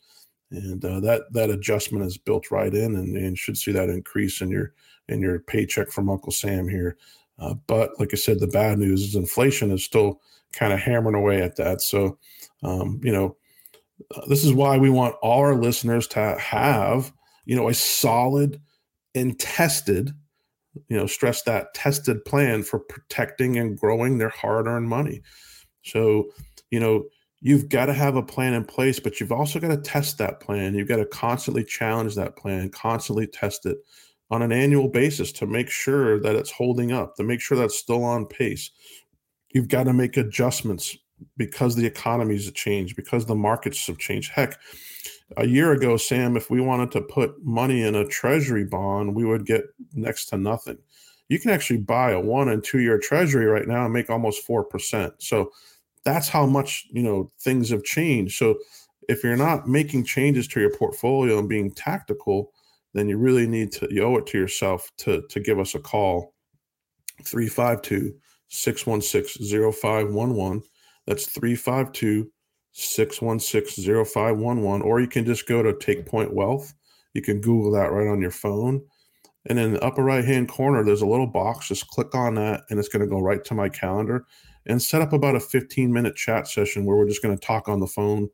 and 0.51 0.83
uh, 0.83 0.99
that 0.99 1.21
that 1.31 1.49
adjustment 1.49 2.05
is 2.05 2.17
built 2.17 2.49
right 2.51 2.73
in 2.73 2.95
and, 2.95 3.15
and 3.15 3.37
should 3.37 3.57
see 3.57 3.71
that 3.71 3.89
increase 3.89 4.41
in 4.41 4.49
your 4.49 4.73
in 5.07 5.21
your 5.21 5.39
paycheck 5.39 5.91
from 5.91 6.09
Uncle 6.09 6.31
Sam 6.31 6.67
here. 6.67 6.97
Uh, 7.37 7.55
but 7.67 7.91
like 7.99 8.09
I 8.13 8.17
said, 8.17 8.39
the 8.39 8.47
bad 8.47 8.79
news 8.79 9.03
is 9.03 9.15
inflation 9.15 9.71
is 9.71 9.83
still 9.83 10.21
kind 10.51 10.73
of 10.73 10.79
hammering 10.79 11.15
away 11.15 11.41
at 11.41 11.55
that. 11.55 11.81
So, 11.81 12.17
um, 12.63 12.99
you 13.03 13.11
know, 13.11 13.37
uh, 14.15 14.25
this 14.27 14.43
is 14.43 14.53
why 14.53 14.77
we 14.77 14.89
want 14.89 15.15
all 15.21 15.39
our 15.39 15.55
listeners 15.55 16.07
to 16.07 16.37
have, 16.39 17.13
you 17.45 17.55
know, 17.55 17.69
a 17.69 17.73
solid 17.73 18.61
and 19.15 19.39
tested, 19.39 20.13
you 20.87 20.97
know, 20.97 21.07
stress 21.07 21.43
that 21.43 21.73
tested 21.73 22.23
plan 22.25 22.63
for 22.63 22.79
protecting 22.79 23.57
and 23.57 23.77
growing 23.77 24.17
their 24.17 24.29
hard 24.29 24.67
earned 24.67 24.87
money. 24.87 25.21
So, 25.83 26.29
you 26.69 26.79
know, 26.79 27.05
you've 27.41 27.69
got 27.69 27.87
to 27.87 27.93
have 27.93 28.15
a 28.15 28.23
plan 28.23 28.53
in 28.53 28.65
place, 28.65 28.99
but 28.99 29.19
you've 29.19 29.31
also 29.31 29.59
got 29.59 29.69
to 29.69 29.77
test 29.77 30.17
that 30.17 30.39
plan. 30.39 30.75
You've 30.75 30.87
got 30.87 30.97
to 30.97 31.05
constantly 31.05 31.63
challenge 31.63 32.15
that 32.15 32.35
plan, 32.35 32.69
constantly 32.69 33.27
test 33.27 33.65
it 33.65 33.77
on 34.31 34.41
an 34.41 34.51
annual 34.51 34.87
basis 34.87 35.31
to 35.31 35.47
make 35.47 35.69
sure 35.69 36.19
that 36.19 36.35
it's 36.35 36.51
holding 36.51 36.91
up, 36.91 37.15
to 37.15 37.23
make 37.23 37.41
sure 37.41 37.57
that's 37.57 37.79
still 37.79 38.03
on 38.03 38.25
pace. 38.25 38.69
You've 39.53 39.69
got 39.69 39.85
to 39.85 39.93
make 39.93 40.17
adjustments 40.17 40.95
because 41.35 41.75
the 41.75 41.85
economies 41.85 42.45
have 42.45 42.53
changed, 42.53 42.95
because 42.95 43.25
the 43.25 43.35
markets 43.35 43.87
have 43.87 43.97
changed. 43.97 44.31
Heck, 44.31 44.59
a 45.37 45.45
year 45.45 45.71
ago, 45.71 45.97
Sam, 45.97 46.35
if 46.35 46.49
we 46.49 46.61
wanted 46.61 46.91
to 46.91 47.01
put 47.01 47.43
money 47.43 47.83
in 47.83 47.95
a 47.95 48.07
treasury 48.07 48.65
bond, 48.65 49.15
we 49.15 49.25
would 49.25 49.45
get 49.45 49.65
next 49.93 50.25
to 50.27 50.37
nothing. 50.37 50.77
You 51.27 51.39
can 51.39 51.51
actually 51.51 51.79
buy 51.79 52.11
a 52.11 52.19
one 52.19 52.49
and 52.49 52.63
two 52.63 52.79
year 52.79 52.97
treasury 52.97 53.45
right 53.45 53.67
now 53.67 53.85
and 53.85 53.93
make 53.93 54.09
almost 54.09 54.47
4%. 54.47 55.11
So 55.19 55.51
that's 56.03 56.27
how 56.27 56.45
much, 56.45 56.87
you 56.91 57.03
know, 57.03 57.31
things 57.39 57.69
have 57.69 57.83
changed. 57.83 58.37
So 58.37 58.57
if 59.07 59.23
you're 59.23 59.35
not 59.35 59.67
making 59.67 60.05
changes 60.05 60.47
to 60.49 60.59
your 60.59 60.75
portfolio 60.75 61.39
and 61.39 61.49
being 61.49 61.71
tactical, 61.71 62.51
then 62.93 63.07
you 63.07 63.17
really 63.17 63.47
need 63.47 63.71
to 63.73 63.87
you 63.91 64.03
owe 64.03 64.17
it 64.17 64.25
to 64.27 64.37
yourself 64.37 64.91
to 64.97 65.23
to 65.29 65.39
give 65.39 65.59
us 65.59 65.75
a 65.75 65.79
call 65.79 66.33
352 67.23 68.15
616 68.47 69.71
0511 69.71 70.63
that's 71.05 71.27
352 71.27 72.31
616 72.71 74.05
0511 74.05 74.81
or 74.81 74.99
you 74.99 75.07
can 75.07 75.25
just 75.25 75.47
go 75.47 75.61
to 75.63 75.73
take 75.77 76.05
point 76.05 76.33
wealth 76.33 76.73
you 77.13 77.21
can 77.21 77.41
google 77.41 77.71
that 77.71 77.91
right 77.91 78.07
on 78.07 78.21
your 78.21 78.31
phone 78.31 78.81
and 79.45 79.57
in 79.57 79.73
the 79.73 79.83
upper 79.83 80.03
right 80.03 80.25
hand 80.25 80.47
corner 80.47 80.83
there's 80.83 81.01
a 81.01 81.07
little 81.07 81.27
box 81.27 81.67
just 81.67 81.87
click 81.87 82.13
on 82.13 82.35
that 82.35 82.61
and 82.69 82.79
it's 82.79 82.89
going 82.89 83.01
to 83.01 83.07
go 83.07 83.19
right 83.19 83.43
to 83.43 83.53
my 83.53 83.67
calendar 83.67 84.25
and 84.65 84.81
set 84.81 85.01
up 85.01 85.13
about 85.13 85.35
a 85.35 85.39
15 85.39 85.91
minute 85.91 86.15
chat 86.15 86.47
session 86.47 86.85
where 86.85 86.95
we're 86.95 87.07
just 87.07 87.23
going 87.23 87.35
to 87.35 87.45
talk 87.45 87.67
on 87.67 87.79
the 87.79 87.87
phone 87.87 88.29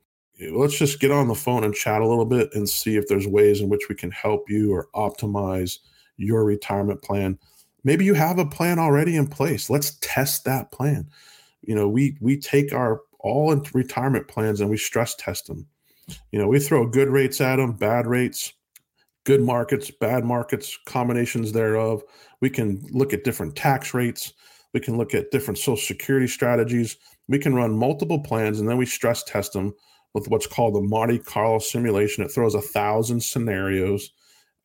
let's 0.52 0.78
just 0.78 1.00
get 1.00 1.12
on 1.12 1.28
the 1.28 1.36
phone 1.36 1.64
and 1.64 1.74
chat 1.74 2.02
a 2.02 2.08
little 2.08 2.26
bit 2.26 2.54
and 2.54 2.68
see 2.68 2.98
if 2.98 3.08
there's 3.08 3.28
ways 3.28 3.62
in 3.62 3.70
which 3.70 3.88
we 3.90 3.96
can 3.96 4.12
help 4.12 4.50
you 4.50 4.74
or 4.74 4.88
optimize 4.96 5.80
your 6.18 6.44
retirement 6.44 7.02
plan. 7.02 7.38
Maybe 7.84 8.06
you 8.06 8.14
have 8.16 8.40
a 8.40 8.46
plan 8.46 8.80
already 8.80 9.16
in 9.16 9.28
place. 9.28 9.70
Let's 9.70 9.98
test 10.02 10.46
that 10.46 10.72
plan. 10.72 11.08
You 11.62 11.76
know, 11.76 11.88
we 11.88 12.18
we 12.20 12.40
take 12.40 12.74
our 12.74 13.02
all 13.26 13.52
in 13.52 13.64
retirement 13.74 14.28
plans 14.28 14.62
and 14.62 14.70
we 14.70 14.78
stress 14.78 15.16
test 15.16 15.48
them. 15.48 15.68
You 16.32 16.40
know, 16.40 16.48
we 16.48 16.60
throw 16.60 16.88
good 16.88 17.10
rates 17.10 17.42
at 17.42 17.56
them, 17.56 17.74
bad 17.74 18.08
rates, 18.08 18.54
good 19.26 19.42
markets, 19.42 19.92
bad 19.92 20.24
markets, 20.24 20.78
combinations 20.86 21.52
thereof. 21.52 22.04
We 22.42 22.50
can 22.50 22.86
look 22.92 23.12
at 23.12 23.24
different 23.24 23.56
tax 23.56 23.94
rates. 23.94 24.34
We 24.74 24.80
can 24.80 24.98
look 24.98 25.16
at 25.16 25.32
different 25.32 25.58
social 25.58 25.78
security 25.78 26.28
strategies 26.28 26.98
we 27.28 27.40
can 27.40 27.56
run 27.56 27.78
multiple 27.78 28.20
plans 28.20 28.60
and 28.60 28.70
then 28.70 28.78
we 28.78 28.86
stress 28.86 29.24
test 29.24 29.54
them 29.54 29.74
with 30.14 30.30
what's 30.30 30.48
called 30.48 30.76
the 30.76 30.82
Monte 30.82 31.20
Carlo 31.20 31.60
simulation. 31.60 32.24
It 32.24 32.32
throws 32.32 32.56
a 32.56 32.62
thousand 32.62 33.22
scenarios 33.22 34.12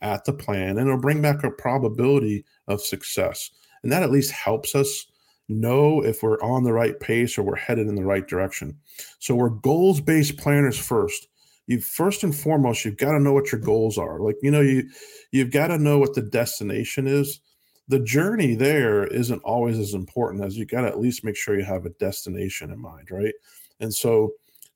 at 0.00 0.24
the 0.24 0.32
plan 0.32 0.78
and 0.78 0.80
it'll 0.80 1.00
bring 1.00 1.22
back 1.22 1.42
a 1.42 1.50
probability 1.50 2.44
of 2.68 2.82
success. 2.82 3.50
And 3.82 3.90
that 3.90 4.02
at 4.02 4.10
least 4.10 4.30
helps 4.30 4.74
us 4.74 5.06
know 5.50 6.02
if 6.02 6.22
we're 6.22 6.40
on 6.40 6.64
the 6.64 6.72
right 6.72 6.98
pace 7.00 7.36
or 7.36 7.42
we're 7.42 7.56
headed 7.56 7.88
in 7.88 7.94
the 7.94 8.04
right 8.04 8.26
direction. 8.26 8.76
So 9.18 9.34
we're 9.34 9.50
goals 9.50 10.00
based 10.00 10.38
planners 10.38 10.78
first. 10.78 11.28
You 11.66 11.80
first 11.80 12.24
and 12.24 12.34
foremost, 12.34 12.84
you've 12.84 12.96
got 12.96 13.12
to 13.12 13.20
know 13.20 13.32
what 13.32 13.52
your 13.52 13.60
goals 13.60 13.98
are. 13.98 14.18
Like, 14.18 14.36
you 14.42 14.50
know, 14.50 14.60
you 14.60 14.88
you've 15.30 15.52
got 15.52 15.68
to 15.68 15.78
know 15.78 15.98
what 15.98 16.14
the 16.14 16.22
destination 16.22 17.06
is. 17.06 17.40
The 17.88 18.00
journey 18.00 18.54
there 18.54 19.06
isn't 19.06 19.42
always 19.42 19.78
as 19.78 19.94
important 19.94 20.44
as 20.44 20.56
you 20.56 20.64
got 20.64 20.82
to 20.82 20.88
at 20.88 21.00
least 21.00 21.24
make 21.24 21.36
sure 21.36 21.58
you 21.58 21.64
have 21.64 21.86
a 21.86 21.90
destination 21.90 22.70
in 22.70 22.80
mind, 22.80 23.10
right? 23.10 23.34
And 23.80 23.92
so 23.92 24.32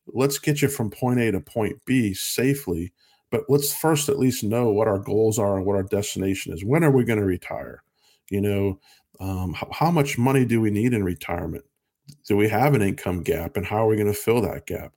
let's 0.09 0.39
get 0.39 0.63
you 0.63 0.69
from 0.69 0.91
point 0.91 1.21
A 1.21 1.33
to 1.33 1.41
point 1.41 1.81
B 1.85 2.15
safely. 2.15 2.93
But 3.31 3.45
let's 3.49 3.75
first 3.75 4.09
at 4.09 4.19
least 4.19 4.45
know 4.45 4.71
what 4.71 4.87
our 4.87 4.99
goals 4.99 5.39
are 5.39 5.57
and 5.57 5.67
what 5.67 5.77
our 5.77 5.83
destination 5.83 6.53
is. 6.53 6.65
When 6.65 6.85
are 6.85 6.91
we 6.91 7.05
going 7.05 7.19
to 7.19 7.25
retire? 7.25 7.83
You 8.31 8.41
know, 8.41 8.79
um, 9.21 9.53
how, 9.55 9.69
how 9.73 9.91
much 9.91 10.19
money 10.19 10.45
do 10.45 10.61
we 10.61 10.71
need 10.71 10.93
in 10.93 11.05
retirement? 11.05 11.65
Do 12.27 12.37
we 12.37 12.49
have 12.49 12.75
an 12.75 12.83
income 12.83 13.23
gap, 13.23 13.57
and 13.57 13.65
how 13.65 13.85
are 13.85 13.89
we 13.89 13.97
going 13.97 14.13
to 14.13 14.19
fill 14.19 14.43
that 14.43 14.67
gap? 14.67 14.93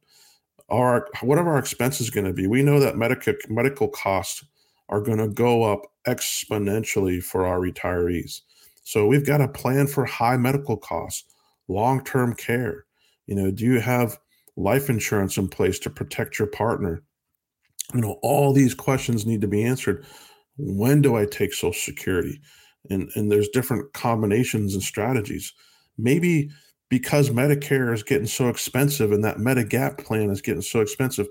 Our 0.70 1.08
what 1.22 1.38
are 1.38 1.48
our 1.48 1.58
expenses 1.58 2.10
going 2.10 2.26
to 2.26 2.34
be? 2.34 2.48
We 2.48 2.62
know 2.62 2.80
that 2.80 2.98
medical 2.98 3.34
medical 3.48 3.88
costs 3.88 4.44
are 4.90 5.02
going 5.02 5.18
to 5.18 5.30
go 5.30 5.64
up 5.64 5.82
exponentially 6.06 7.24
for 7.24 7.46
our 7.46 7.60
retirees. 7.60 8.42
So 8.84 9.06
we've 9.06 9.26
got 9.26 9.42
a 9.42 9.48
plan 9.48 9.88
for 9.88 10.06
high 10.06 10.38
medical 10.38 10.78
costs, 10.78 11.26
long-term 11.68 12.36
care. 12.36 12.86
You 13.26 13.36
know, 13.36 13.52
do 13.52 13.66
you 13.66 13.80
have 13.82 14.18
life 14.56 14.90
insurance 14.90 15.38
in 15.38 15.50
place 15.50 15.80
to 15.80 15.90
protect 15.90 16.40
your 16.40 16.48
partner? 16.48 17.04
You 17.94 18.02
know, 18.02 18.20
all 18.22 18.54
these 18.54 18.74
questions 18.74 19.26
need 19.26 19.42
to 19.42 19.48
be 19.48 19.64
answered. 19.64 20.06
When 20.58 21.02
do 21.02 21.16
I 21.16 21.26
take 21.26 21.54
Social 21.54 21.74
Security? 21.74 22.40
And 22.90 23.10
and 23.16 23.32
there's 23.32 23.50
different 23.50 23.94
combinations 23.94 24.74
and 24.74 24.84
strategies. 24.84 25.54
Maybe 25.98 26.50
because 26.90 27.30
Medicare 27.30 27.94
is 27.94 28.04
getting 28.04 28.28
so 28.28 28.48
expensive 28.48 29.12
and 29.12 29.24
that 29.24 29.38
Medigap 29.38 29.98
plan 30.04 30.30
is 30.30 30.42
getting 30.42 30.62
so 30.62 30.80
expensive, 30.80 31.28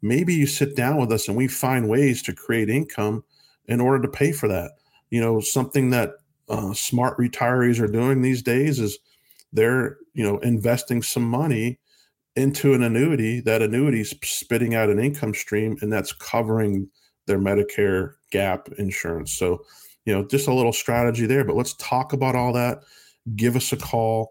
maybe 0.00 0.34
you 0.34 0.46
sit 0.46 0.76
down 0.76 0.98
with 0.98 1.12
us 1.12 1.28
and 1.28 1.36
we 1.36 1.46
find 1.46 1.88
ways 1.88 2.22
to 2.22 2.34
create 2.34 2.70
income 2.70 3.22
in 3.66 3.80
order 3.80 4.00
to 4.02 4.08
pay 4.08 4.32
for 4.32 4.48
that. 4.48 4.72
You 5.10 5.20
know, 5.20 5.40
something 5.40 5.90
that 5.90 6.12
uh, 6.48 6.72
smart 6.74 7.18
retirees 7.18 7.80
are 7.80 7.90
doing 7.90 8.22
these 8.22 8.42
days 8.42 8.78
is 8.78 8.98
they're 9.52 9.98
you 10.14 10.24
know 10.24 10.38
investing 10.38 11.02
some 11.02 11.24
money 11.24 11.78
into 12.36 12.74
an 12.74 12.82
annuity. 12.82 13.40
That 13.40 13.62
annuity 13.62 14.00
is 14.00 14.14
spitting 14.22 14.74
out 14.74 14.90
an 14.90 14.98
income 14.98 15.34
stream, 15.34 15.76
and 15.80 15.92
that's 15.92 16.12
covering 16.12 16.88
their 17.26 17.38
Medicare 17.38 18.14
gap 18.30 18.68
insurance. 18.78 19.32
So, 19.32 19.64
you 20.04 20.14
know, 20.14 20.24
just 20.24 20.48
a 20.48 20.54
little 20.54 20.72
strategy 20.72 21.26
there. 21.26 21.44
But 21.44 21.56
let's 21.56 21.74
talk 21.74 22.12
about 22.12 22.34
all 22.34 22.52
that. 22.52 22.82
Give 23.36 23.56
us 23.56 23.72
a 23.72 23.76
call. 23.76 24.30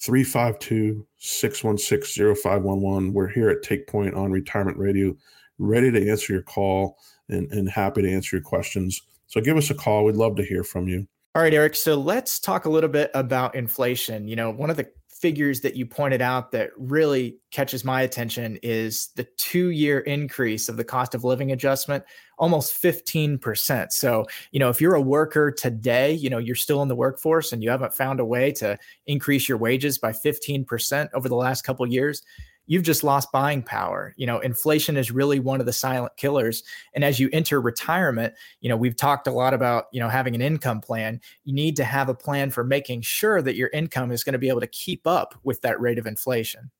352 0.00 1.06
616 1.16 2.34
0511. 2.34 3.12
We're 3.12 3.28
here 3.28 3.48
at 3.48 3.62
Take 3.62 3.86
Point 3.86 4.14
on 4.14 4.30
Retirement 4.30 4.76
Radio, 4.76 5.16
ready 5.58 5.90
to 5.90 6.10
answer 6.10 6.34
your 6.34 6.42
call 6.42 6.98
and, 7.30 7.50
and 7.52 7.70
happy 7.70 8.02
to 8.02 8.12
answer 8.12 8.36
your 8.36 8.42
questions. 8.42 9.00
So 9.28 9.40
give 9.40 9.56
us 9.56 9.70
a 9.70 9.74
call. 9.74 10.04
We'd 10.04 10.16
love 10.16 10.36
to 10.36 10.44
hear 10.44 10.62
from 10.62 10.88
you. 10.88 11.06
All 11.34 11.42
right, 11.42 11.54
Eric. 11.54 11.74
So 11.74 11.94
let's 11.94 12.38
talk 12.38 12.66
a 12.66 12.70
little 12.70 12.90
bit 12.90 13.10
about 13.14 13.54
inflation. 13.54 14.28
You 14.28 14.36
know, 14.36 14.50
one 14.50 14.70
of 14.70 14.76
the 14.76 14.88
figures 15.24 15.62
that 15.62 15.74
you 15.74 15.86
pointed 15.86 16.20
out 16.20 16.52
that 16.52 16.68
really 16.76 17.38
catches 17.50 17.82
my 17.82 18.02
attention 18.02 18.58
is 18.62 19.08
the 19.16 19.24
two 19.38 19.70
year 19.70 20.00
increase 20.00 20.68
of 20.68 20.76
the 20.76 20.84
cost 20.84 21.14
of 21.14 21.24
living 21.24 21.50
adjustment, 21.50 22.04
almost 22.36 22.74
15%. 22.82 23.90
So, 23.90 24.26
you 24.52 24.60
know, 24.60 24.68
if 24.68 24.82
you're 24.82 24.96
a 24.96 25.00
worker 25.00 25.50
today, 25.50 26.12
you 26.12 26.28
know, 26.28 26.36
you're 26.36 26.54
still 26.54 26.82
in 26.82 26.88
the 26.88 26.94
workforce 26.94 27.54
and 27.54 27.62
you 27.62 27.70
haven't 27.70 27.94
found 27.94 28.20
a 28.20 28.24
way 28.26 28.52
to 28.52 28.78
increase 29.06 29.48
your 29.48 29.56
wages 29.56 29.96
by 29.96 30.12
15% 30.12 31.08
over 31.14 31.26
the 31.26 31.36
last 31.36 31.62
couple 31.62 31.86
years, 31.86 32.20
you've 32.66 32.82
just 32.82 33.04
lost 33.04 33.32
buying 33.32 33.62
power. 33.62 34.14
You 34.16 34.26
know, 34.26 34.38
inflation 34.40 34.96
is 34.96 35.10
really 35.10 35.40
one 35.40 35.60
of 35.60 35.66
the 35.66 35.72
silent 35.72 36.16
killers. 36.16 36.62
And 36.94 37.04
as 37.04 37.20
you 37.20 37.28
enter 37.32 37.60
retirement, 37.60 38.34
you 38.60 38.68
know, 38.68 38.76
we've 38.76 38.96
talked 38.96 39.26
a 39.26 39.32
lot 39.32 39.54
about, 39.54 39.86
you 39.92 40.00
know, 40.00 40.08
having 40.08 40.34
an 40.34 40.42
income 40.42 40.80
plan. 40.80 41.20
You 41.44 41.54
need 41.54 41.76
to 41.76 41.84
have 41.84 42.08
a 42.08 42.14
plan 42.14 42.50
for 42.50 42.64
making 42.64 43.02
sure 43.02 43.42
that 43.42 43.56
your 43.56 43.70
income 43.72 44.10
is 44.10 44.24
going 44.24 44.32
to 44.34 44.38
be 44.38 44.48
able 44.48 44.60
to 44.60 44.66
keep 44.66 45.06
up 45.06 45.34
with 45.42 45.60
that 45.62 45.80
rate 45.80 45.98
of 45.98 46.06
inflation. 46.06 46.70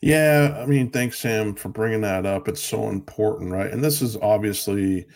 Yeah, 0.00 0.58
I 0.60 0.66
mean, 0.66 0.90
thanks 0.90 1.18
Sam 1.18 1.54
for 1.54 1.70
bringing 1.70 2.02
that 2.02 2.26
up. 2.26 2.46
It's 2.46 2.62
so 2.62 2.88
important, 2.88 3.52
right? 3.52 3.70
And 3.70 3.82
this 3.82 4.00
has 4.00 4.18
obviously, 4.20 5.06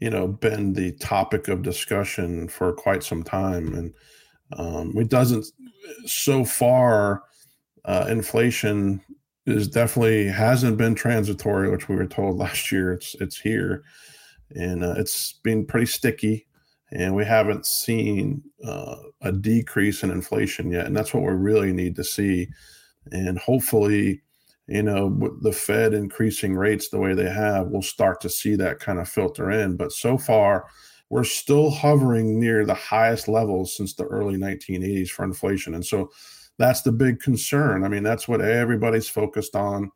you 0.00 0.10
know, 0.10 0.28
been 0.28 0.72
the 0.72 0.92
topic 0.92 1.48
of 1.48 1.62
discussion 1.62 2.48
for 2.48 2.72
quite 2.72 3.02
some 3.02 3.22
time 3.22 3.74
and 3.74 3.94
um, 4.56 4.92
it 4.96 5.08
doesn't 5.08 5.46
so 6.06 6.44
far 6.44 7.22
uh, 7.84 8.06
inflation 8.08 9.00
is 9.46 9.68
definitely 9.68 10.26
hasn't 10.26 10.78
been 10.78 10.94
transitory, 10.94 11.70
which 11.70 11.88
we 11.88 11.96
were 11.96 12.06
told 12.06 12.38
last 12.38 12.72
year. 12.72 12.92
It's 12.92 13.14
it's 13.20 13.38
here, 13.38 13.84
and 14.50 14.84
uh, 14.84 14.94
it's 14.96 15.34
been 15.42 15.66
pretty 15.66 15.86
sticky, 15.86 16.46
and 16.92 17.14
we 17.14 17.24
haven't 17.24 17.66
seen 17.66 18.42
uh, 18.64 18.96
a 19.22 19.32
decrease 19.32 20.02
in 20.02 20.10
inflation 20.10 20.70
yet, 20.70 20.86
and 20.86 20.96
that's 20.96 21.12
what 21.12 21.22
we 21.22 21.32
really 21.32 21.72
need 21.72 21.96
to 21.96 22.04
see, 22.04 22.48
and 23.12 23.38
hopefully. 23.38 24.20
You 24.66 24.82
know, 24.82 25.08
with 25.08 25.42
the 25.42 25.52
Fed 25.52 25.92
increasing 25.92 26.54
rates 26.54 26.88
the 26.88 26.96
way 26.98 27.12
they 27.12 27.28
have, 27.28 27.66
we'll 27.66 27.82
start 27.82 28.22
to 28.22 28.30
see 28.30 28.56
that 28.56 28.80
kind 28.80 28.98
of 28.98 29.06
filter 29.06 29.50
in. 29.50 29.76
But 29.76 29.92
so 29.92 30.16
far, 30.16 30.64
we're 31.10 31.24
still 31.24 31.70
hovering 31.70 32.40
near 32.40 32.64
the 32.64 32.72
highest 32.72 33.28
levels 33.28 33.76
since 33.76 33.94
the 33.94 34.04
early 34.04 34.36
1980s 34.36 35.10
for 35.10 35.24
inflation. 35.24 35.74
And 35.74 35.84
so 35.84 36.10
that's 36.58 36.82
the 36.82 36.92
big 36.92 37.20
concern. 37.20 37.84
I 37.84 37.88
mean, 37.88 38.02
that's 38.02 38.28
what 38.28 38.40
everybody's 38.40 39.08
focused 39.08 39.56
on. 39.56 39.90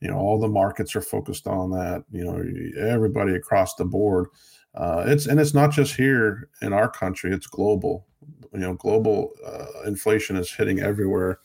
You 0.00 0.08
know, 0.08 0.16
all 0.16 0.38
the 0.38 0.48
markets 0.48 0.94
are 0.96 1.02
focused 1.02 1.46
on 1.46 1.70
that. 1.70 2.04
You 2.10 2.24
know, 2.24 2.80
everybody 2.80 3.34
across 3.34 3.74
the 3.74 3.84
board. 3.84 4.28
Uh, 4.74 5.04
it's 5.06 5.26
and 5.26 5.40
it's 5.40 5.54
not 5.54 5.72
just 5.72 5.94
here 5.94 6.48
in 6.62 6.72
our 6.72 6.88
country; 6.88 7.32
it's 7.32 7.46
global. 7.46 8.06
You 8.52 8.60
know, 8.60 8.74
global 8.74 9.32
uh, 9.44 9.82
inflation 9.86 10.36
is 10.36 10.52
hitting 10.52 10.80
everywhere. 10.80 11.40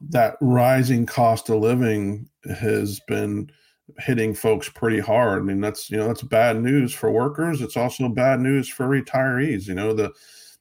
That 0.00 0.36
rising 0.40 1.06
cost 1.06 1.50
of 1.50 1.60
living 1.60 2.28
has 2.58 3.00
been 3.06 3.50
hitting 3.98 4.34
folks 4.34 4.68
pretty 4.68 5.00
hard. 5.00 5.42
I 5.42 5.44
mean, 5.44 5.60
that's 5.60 5.90
you 5.90 5.96
know 5.96 6.06
that's 6.08 6.22
bad 6.22 6.60
news 6.60 6.92
for 6.92 7.10
workers. 7.10 7.60
It's 7.60 7.76
also 7.76 8.08
bad 8.08 8.40
news 8.40 8.68
for 8.68 8.86
retirees. 8.88 9.66
You 9.66 9.74
know, 9.74 9.92
the 9.92 10.12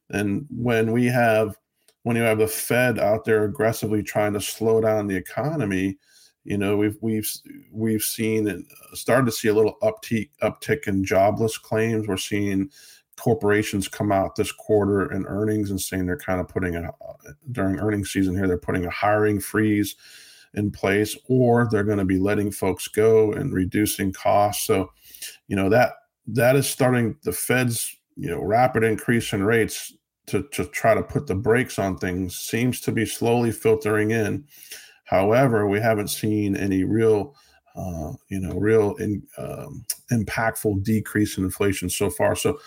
and 0.09 0.45
when 0.49 0.91
we 0.91 1.05
have 1.05 1.55
when 2.03 2.15
you 2.15 2.23
have 2.23 2.37
the 2.37 2.47
Fed 2.47 2.99
out 2.99 3.25
there 3.25 3.45
aggressively 3.45 4.03
trying 4.03 4.33
to 4.33 4.41
slow 4.41 4.81
down 4.81 5.07
the 5.07 5.15
economy, 5.15 5.97
you 6.43 6.57
know 6.57 6.75
we've 6.75 6.97
we've 7.01 7.29
we've 7.71 8.03
seen 8.03 8.47
and 8.47 8.65
uh, 8.65 8.95
started 8.95 9.25
to 9.25 9.31
see 9.31 9.47
a 9.47 9.53
little 9.53 9.77
uptick 9.81 10.29
uptick 10.41 10.87
in 10.87 11.03
jobless 11.03 11.57
claims. 11.57 12.07
We're 12.07 12.17
seeing 12.17 12.69
corporations 13.17 13.87
come 13.87 14.11
out 14.11 14.35
this 14.35 14.51
quarter 14.51 15.11
in 15.11 15.25
earnings 15.25 15.69
and 15.69 15.79
saying 15.79 16.05
they're 16.05 16.17
kind 16.17 16.41
of 16.41 16.47
putting 16.47 16.75
a 16.75 16.89
uh, 16.89 17.31
during 17.51 17.79
earnings 17.79 18.11
season 18.11 18.35
here 18.35 18.47
they're 18.47 18.57
putting 18.57 18.85
a 18.85 18.89
hiring 18.89 19.39
freeze 19.39 19.95
in 20.55 20.71
place 20.71 21.17
or 21.27 21.67
they're 21.69 21.83
going 21.83 21.97
to 21.97 22.05
be 22.05 22.17
letting 22.17 22.51
folks 22.51 22.87
go 22.87 23.31
and 23.33 23.53
reducing 23.53 24.11
costs 24.11 24.65
so 24.65 24.91
you 25.47 25.55
know 25.55 25.69
that 25.69 25.93
that 26.25 26.55
is 26.55 26.67
starting 26.67 27.15
the 27.23 27.31
fed's 27.31 27.95
you 28.15 28.29
know 28.29 28.41
rapid 28.41 28.83
increase 28.83 29.31
in 29.31 29.43
rates 29.43 29.93
to, 30.27 30.43
to 30.51 30.65
try 30.65 30.93
to 30.93 31.03
put 31.03 31.27
the 31.27 31.35
brakes 31.35 31.77
on 31.77 31.97
things 31.97 32.35
seems 32.35 32.79
to 32.81 32.91
be 32.91 33.05
slowly 33.05 33.51
filtering 33.51 34.11
in. 34.11 34.45
However, 35.05 35.67
we 35.67 35.79
haven't 35.79 36.07
seen 36.07 36.55
any 36.55 36.83
real, 36.83 37.35
uh, 37.75 38.13
you 38.29 38.39
know, 38.39 38.53
real 38.53 38.95
in, 38.95 39.21
um, 39.37 39.83
impactful 40.11 40.83
decrease 40.83 41.37
in 41.37 41.43
inflation 41.43 41.89
so 41.89 42.09
far. 42.09 42.35
So 42.35 42.59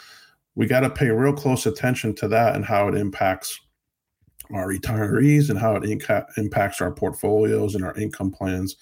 we 0.55 0.67
got 0.67 0.81
to 0.81 0.91
pay 0.91 1.09
real 1.09 1.33
close 1.33 1.67
attention 1.67 2.15
to 2.17 2.29
that 2.29 2.55
and 2.55 2.65
how 2.65 2.89
it 2.89 2.95
impacts 2.95 3.59
our 4.53 4.69
retirees 4.69 5.51
and 5.51 5.59
how 5.59 5.77
it 5.77 5.85
inca- 5.85 6.27
impacts 6.37 6.81
our 6.81 6.93
portfolios 6.93 7.75
and 7.75 7.85
our 7.85 7.95
income 7.97 8.31
plans. 8.31 8.77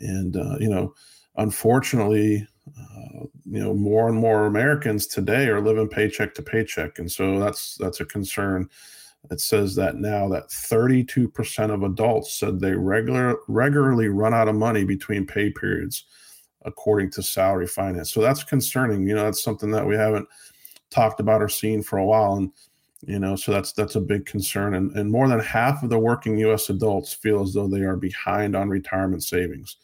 And 0.00 0.36
uh, 0.36 0.56
you 0.58 0.68
know, 0.68 0.94
unfortunately, 1.36 2.46
uh, 2.78 3.24
you 3.44 3.60
know 3.60 3.74
more 3.74 4.08
and 4.08 4.18
more 4.18 4.46
Americans 4.46 5.06
today 5.06 5.48
are 5.48 5.60
living 5.60 5.88
paycheck 5.88 6.34
to 6.34 6.42
paycheck, 6.42 6.98
and 6.98 7.10
so 7.10 7.38
that's 7.38 7.76
that's 7.76 8.00
a 8.00 8.04
concern. 8.04 8.68
It 9.30 9.40
says 9.40 9.76
that 9.76 9.96
now 9.96 10.28
that 10.30 10.48
32% 10.48 11.72
of 11.72 11.84
adults 11.84 12.34
said 12.34 12.58
they 12.60 12.72
regular 12.74 13.36
regularly 13.48 14.08
run 14.08 14.34
out 14.34 14.48
of 14.48 14.56
money 14.56 14.84
between 14.84 15.26
pay 15.26 15.50
periods, 15.50 16.04
according 16.64 17.10
to 17.12 17.22
Salary 17.22 17.66
Finance. 17.66 18.12
So 18.12 18.20
that's 18.20 18.44
concerning. 18.44 19.06
You 19.08 19.14
know, 19.14 19.24
that's 19.24 19.42
something 19.42 19.70
that 19.72 19.86
we 19.86 19.94
haven't 19.96 20.28
talked 20.90 21.20
about 21.20 21.42
or 21.42 21.48
seen 21.48 21.82
for 21.82 21.98
a 21.98 22.04
while. 22.04 22.34
And 22.36 22.52
You 23.02 23.18
know, 23.18 23.36
so 23.36 23.52
that's 23.52 23.72
that's 23.72 23.96
a 23.96 24.00
big 24.00 24.26
concern, 24.26 24.74
and 24.74 24.96
and 24.96 25.10
more 25.10 25.28
than 25.28 25.40
half 25.40 25.82
of 25.82 25.90
the 25.90 25.98
working 25.98 26.38
U.S. 26.38 26.70
adults 26.70 27.12
feel 27.12 27.42
as 27.42 27.54
though 27.54 27.68
they 27.68 27.82
are 27.82 27.96
behind 27.96 28.54
on 28.56 28.68
retirement 28.70 29.24
savings, 29.24 29.76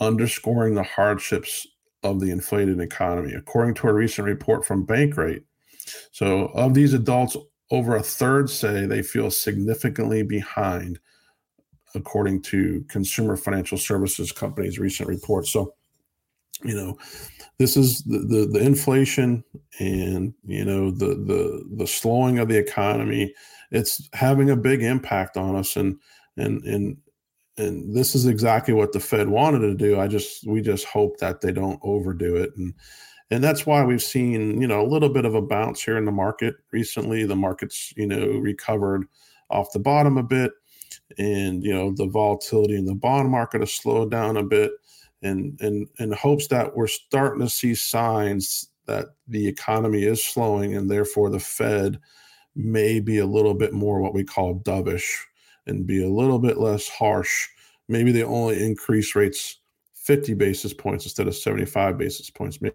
underscoring 0.00 0.74
the 0.74 0.82
hardships 0.82 1.66
of 2.02 2.20
the 2.20 2.30
inflated 2.30 2.80
economy, 2.80 3.32
according 3.34 3.74
to 3.74 3.88
a 3.88 3.92
recent 3.92 4.26
report 4.26 4.64
from 4.64 4.86
Bankrate. 4.86 5.44
So, 6.10 6.46
of 6.54 6.74
these 6.74 6.94
adults, 6.94 7.36
over 7.70 7.96
a 7.96 8.02
third 8.02 8.50
say 8.50 8.86
they 8.86 9.02
feel 9.02 9.30
significantly 9.30 10.22
behind, 10.22 10.98
according 11.94 12.42
to 12.42 12.84
Consumer 12.88 13.36
Financial 13.36 13.78
Services 13.78 14.30
Company's 14.30 14.78
recent 14.78 15.08
report. 15.08 15.46
So, 15.46 15.74
you 16.62 16.74
know, 16.74 16.98
this 17.58 17.76
is 17.76 18.02
the, 18.04 18.18
the, 18.18 18.46
the 18.52 18.64
inflation 18.64 19.44
and 19.78 20.34
you 20.44 20.64
know 20.64 20.90
the 20.90 21.14
the 21.14 21.64
the 21.76 21.86
slowing 21.86 22.38
of 22.38 22.48
the 22.48 22.58
economy. 22.58 23.34
It's 23.70 24.08
having 24.12 24.50
a 24.50 24.56
big 24.56 24.82
impact 24.82 25.36
on 25.36 25.56
us, 25.56 25.76
and 25.76 25.98
and 26.36 26.62
and 26.64 26.96
and 27.58 27.94
this 27.94 28.14
is 28.14 28.26
exactly 28.26 28.72
what 28.72 28.92
the 28.92 29.00
Fed 29.00 29.28
wanted 29.28 29.60
to 29.60 29.74
do. 29.74 30.00
I 30.00 30.08
just 30.08 30.46
we 30.46 30.60
just 30.60 30.86
hope 30.86 31.18
that 31.18 31.40
they 31.40 31.52
don't 31.52 31.80
overdo 31.82 32.36
it, 32.36 32.50
and 32.56 32.72
and 33.30 33.44
that's 33.44 33.66
why 33.66 33.84
we've 33.84 34.02
seen 34.02 34.60
you 34.60 34.66
know 34.66 34.80
a 34.80 34.88
little 34.88 35.08
bit 35.08 35.24
of 35.24 35.34
a 35.34 35.42
bounce 35.42 35.82
here 35.82 35.98
in 35.98 36.04
the 36.04 36.12
market 36.12 36.54
recently. 36.72 37.24
The 37.24 37.36
market's 37.36 37.92
you 37.96 38.06
know 38.06 38.26
recovered 38.38 39.06
off 39.50 39.72
the 39.72 39.78
bottom 39.78 40.16
a 40.16 40.22
bit, 40.22 40.52
and 41.18 41.62
you 41.62 41.72
know 41.72 41.92
the 41.94 42.06
volatility 42.06 42.76
in 42.76 42.86
the 42.86 42.94
bond 42.94 43.30
market 43.30 43.60
has 43.60 43.72
slowed 43.72 44.10
down 44.10 44.38
a 44.38 44.42
bit, 44.42 44.72
and 45.22 45.60
and 45.60 45.88
in 45.98 46.12
hopes 46.12 46.46
that 46.48 46.74
we're 46.74 46.86
starting 46.86 47.40
to 47.42 47.50
see 47.50 47.74
signs 47.74 48.70
that 48.86 49.06
the 49.28 49.46
economy 49.46 50.04
is 50.04 50.24
slowing, 50.24 50.74
and 50.74 50.90
therefore 50.90 51.28
the 51.28 51.40
Fed 51.40 51.98
may 52.54 53.00
be 53.00 53.18
a 53.18 53.26
little 53.26 53.54
bit 53.54 53.72
more 53.72 54.00
what 54.00 54.14
we 54.14 54.24
call 54.24 54.60
dovish 54.60 55.20
and 55.66 55.86
be 55.86 56.04
a 56.04 56.10
little 56.10 56.38
bit 56.38 56.58
less 56.58 56.88
harsh. 56.88 57.48
Maybe 57.88 58.12
they 58.12 58.24
only 58.24 58.64
increase 58.64 59.14
rates 59.14 59.58
50 59.94 60.34
basis 60.34 60.72
points 60.72 61.04
instead 61.04 61.28
of 61.28 61.36
75 61.36 61.96
basis 61.98 62.30
points. 62.30 62.60
Maybe 62.60 62.74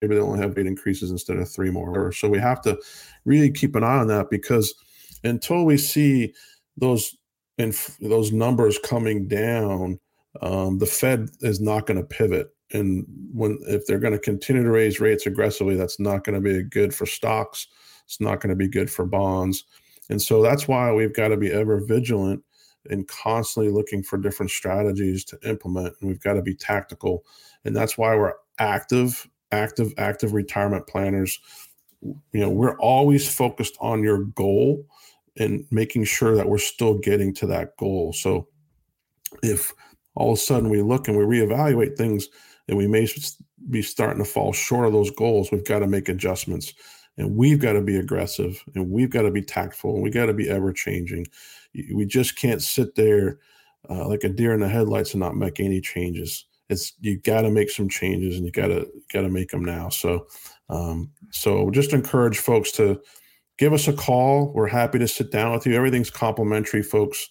they 0.00 0.20
only 0.20 0.40
have 0.40 0.56
eight 0.56 0.66
increases 0.66 1.10
instead 1.10 1.38
of 1.38 1.48
three 1.48 1.70
more. 1.70 2.12
So 2.12 2.28
we 2.28 2.38
have 2.38 2.60
to 2.62 2.78
really 3.24 3.50
keep 3.50 3.74
an 3.74 3.84
eye 3.84 3.98
on 3.98 4.06
that 4.08 4.30
because 4.30 4.74
until 5.24 5.64
we 5.64 5.76
see 5.76 6.34
those 6.76 7.16
and 7.58 7.72
those 8.00 8.32
numbers 8.32 8.78
coming 8.78 9.26
down, 9.26 9.98
um, 10.42 10.78
the 10.78 10.86
Fed 10.86 11.30
is 11.40 11.60
not 11.60 11.86
going 11.86 11.96
to 11.96 12.04
pivot. 12.04 12.48
And 12.72 13.06
when 13.32 13.58
if 13.66 13.86
they're 13.86 13.98
going 13.98 14.12
to 14.12 14.18
continue 14.18 14.62
to 14.62 14.70
raise 14.70 15.00
rates 15.00 15.26
aggressively, 15.26 15.76
that's 15.76 15.98
not 15.98 16.24
going 16.24 16.34
to 16.34 16.40
be 16.40 16.62
good 16.62 16.94
for 16.94 17.06
stocks. 17.06 17.66
It's 18.04 18.20
not 18.20 18.40
going 18.40 18.50
to 18.50 18.56
be 18.56 18.68
good 18.68 18.90
for 18.90 19.06
bonds. 19.06 19.64
And 20.08 20.20
so 20.20 20.42
that's 20.42 20.68
why 20.68 20.92
we've 20.92 21.14
got 21.14 21.28
to 21.28 21.36
be 21.36 21.52
ever 21.52 21.80
vigilant 21.80 22.42
and 22.88 23.06
constantly 23.08 23.72
looking 23.72 24.02
for 24.02 24.16
different 24.16 24.50
strategies 24.50 25.24
to 25.24 25.38
implement. 25.48 25.94
And 26.00 26.08
we've 26.08 26.22
got 26.22 26.34
to 26.34 26.42
be 26.42 26.54
tactical. 26.54 27.24
And 27.64 27.74
that's 27.74 27.98
why 27.98 28.14
we're 28.14 28.34
active, 28.58 29.28
active, 29.50 29.92
active 29.98 30.32
retirement 30.32 30.86
planners. 30.86 31.38
You 32.02 32.40
know, 32.40 32.50
we're 32.50 32.78
always 32.78 33.32
focused 33.32 33.76
on 33.80 34.02
your 34.02 34.24
goal 34.24 34.86
and 35.38 35.64
making 35.70 36.04
sure 36.04 36.36
that 36.36 36.48
we're 36.48 36.58
still 36.58 36.94
getting 36.98 37.34
to 37.34 37.46
that 37.46 37.76
goal. 37.76 38.12
So 38.12 38.48
if 39.42 39.72
all 40.14 40.32
of 40.32 40.38
a 40.38 40.40
sudden 40.40 40.70
we 40.70 40.82
look 40.82 41.08
and 41.08 41.16
we 41.16 41.24
reevaluate 41.24 41.96
things 41.96 42.28
and 42.68 42.78
we 42.78 42.86
may 42.86 43.08
be 43.70 43.82
starting 43.82 44.22
to 44.22 44.30
fall 44.30 44.52
short 44.52 44.86
of 44.86 44.92
those 44.92 45.10
goals, 45.10 45.50
we've 45.50 45.64
got 45.64 45.80
to 45.80 45.86
make 45.86 46.08
adjustments 46.08 46.72
and 47.18 47.36
we've 47.36 47.60
got 47.60 47.72
to 47.72 47.80
be 47.80 47.96
aggressive 47.96 48.62
and 48.74 48.90
we've 48.90 49.10
got 49.10 49.22
to 49.22 49.30
be 49.30 49.42
tactful 49.42 49.94
and 49.94 50.02
we 50.02 50.10
got 50.10 50.26
to 50.26 50.34
be 50.34 50.48
ever 50.48 50.72
changing 50.72 51.26
we 51.94 52.06
just 52.06 52.36
can't 52.36 52.62
sit 52.62 52.94
there 52.94 53.38
uh, 53.88 54.08
like 54.08 54.24
a 54.24 54.28
deer 54.28 54.52
in 54.54 54.60
the 54.60 54.68
headlights 54.68 55.12
and 55.12 55.20
not 55.20 55.36
make 55.36 55.60
any 55.60 55.80
changes. 55.80 56.46
It's 56.68 56.94
you 57.00 57.18
got 57.18 57.42
to 57.42 57.50
make 57.50 57.70
some 57.70 57.88
changes 57.88 58.36
and 58.36 58.44
you 58.44 58.50
got 58.50 58.68
to 58.68 58.88
got 59.12 59.22
to 59.22 59.28
make 59.28 59.50
them 59.50 59.64
now. 59.64 59.88
So 59.88 60.26
um, 60.68 61.10
so 61.30 61.70
just 61.70 61.92
encourage 61.92 62.38
folks 62.38 62.72
to 62.72 63.00
give 63.58 63.72
us 63.72 63.86
a 63.86 63.92
call. 63.92 64.52
We're 64.52 64.66
happy 64.66 64.98
to 64.98 65.06
sit 65.06 65.30
down 65.30 65.52
with 65.52 65.66
you. 65.66 65.74
Everything's 65.74 66.10
complimentary 66.10 66.82
folks. 66.82 67.28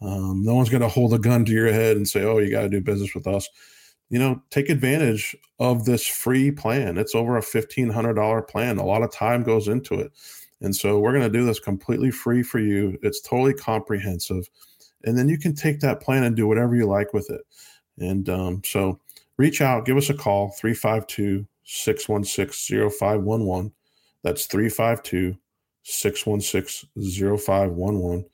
Um, 0.00 0.42
no 0.42 0.56
one's 0.56 0.68
going 0.68 0.82
to 0.82 0.88
hold 0.88 1.14
a 1.14 1.18
gun 1.18 1.44
to 1.44 1.52
your 1.52 1.72
head 1.72 1.96
and 1.96 2.08
say 2.08 2.24
oh 2.24 2.38
you 2.38 2.50
got 2.50 2.62
to 2.62 2.68
do 2.68 2.80
business 2.80 3.14
with 3.14 3.28
us 3.28 3.48
you 4.12 4.18
know, 4.18 4.42
take 4.50 4.68
advantage 4.68 5.34
of 5.58 5.86
this 5.86 6.06
free 6.06 6.50
plan. 6.50 6.98
It's 6.98 7.14
over 7.14 7.38
a 7.38 7.40
$1,500 7.40 8.46
plan. 8.46 8.76
A 8.76 8.84
lot 8.84 9.02
of 9.02 9.10
time 9.10 9.42
goes 9.42 9.68
into 9.68 9.94
it. 9.94 10.12
And 10.60 10.76
so 10.76 10.98
we're 10.98 11.12
going 11.12 11.22
to 11.24 11.38
do 11.38 11.46
this 11.46 11.58
completely 11.58 12.10
free 12.10 12.42
for 12.42 12.58
you. 12.58 12.98
It's 13.02 13.22
totally 13.22 13.54
comprehensive. 13.54 14.50
And 15.04 15.16
then 15.16 15.30
you 15.30 15.38
can 15.38 15.54
take 15.54 15.80
that 15.80 16.02
plan 16.02 16.24
and 16.24 16.36
do 16.36 16.46
whatever 16.46 16.76
you 16.76 16.84
like 16.84 17.14
with 17.14 17.30
it. 17.30 17.40
And 17.98 18.28
um, 18.28 18.62
so 18.66 19.00
reach 19.38 19.62
out, 19.62 19.86
give 19.86 19.96
us 19.96 20.10
a 20.10 20.14
call, 20.14 20.50
352 20.50 21.46
616 21.64 22.90
0511. 22.90 23.72
That's 24.22 24.44
352 24.44 25.38
616 25.84 27.38
0511 27.38 28.26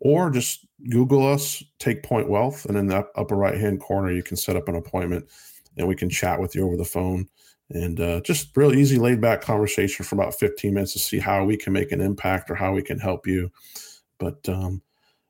or 0.00 0.30
just 0.30 0.66
Google 0.88 1.30
us, 1.30 1.62
Take 1.78 2.02
Point 2.02 2.28
Wealth, 2.28 2.64
and 2.64 2.76
in 2.76 2.86
the 2.86 3.06
upper 3.16 3.36
right 3.36 3.56
hand 3.56 3.80
corner, 3.80 4.10
you 4.10 4.22
can 4.22 4.36
set 4.36 4.56
up 4.56 4.68
an 4.68 4.74
appointment 4.74 5.26
and 5.76 5.86
we 5.86 5.94
can 5.94 6.10
chat 6.10 6.40
with 6.40 6.54
you 6.54 6.66
over 6.66 6.76
the 6.76 6.84
phone. 6.84 7.28
And 7.68 8.00
uh, 8.00 8.20
just 8.22 8.56
real 8.56 8.74
easy, 8.74 8.98
laid 8.98 9.20
back 9.20 9.42
conversation 9.42 10.04
for 10.04 10.16
about 10.16 10.34
15 10.34 10.74
minutes 10.74 10.94
to 10.94 10.98
see 10.98 11.18
how 11.18 11.44
we 11.44 11.56
can 11.56 11.72
make 11.72 11.92
an 11.92 12.00
impact 12.00 12.50
or 12.50 12.56
how 12.56 12.72
we 12.72 12.82
can 12.82 12.98
help 12.98 13.26
you. 13.26 13.52
But 14.18 14.48
um, 14.48 14.82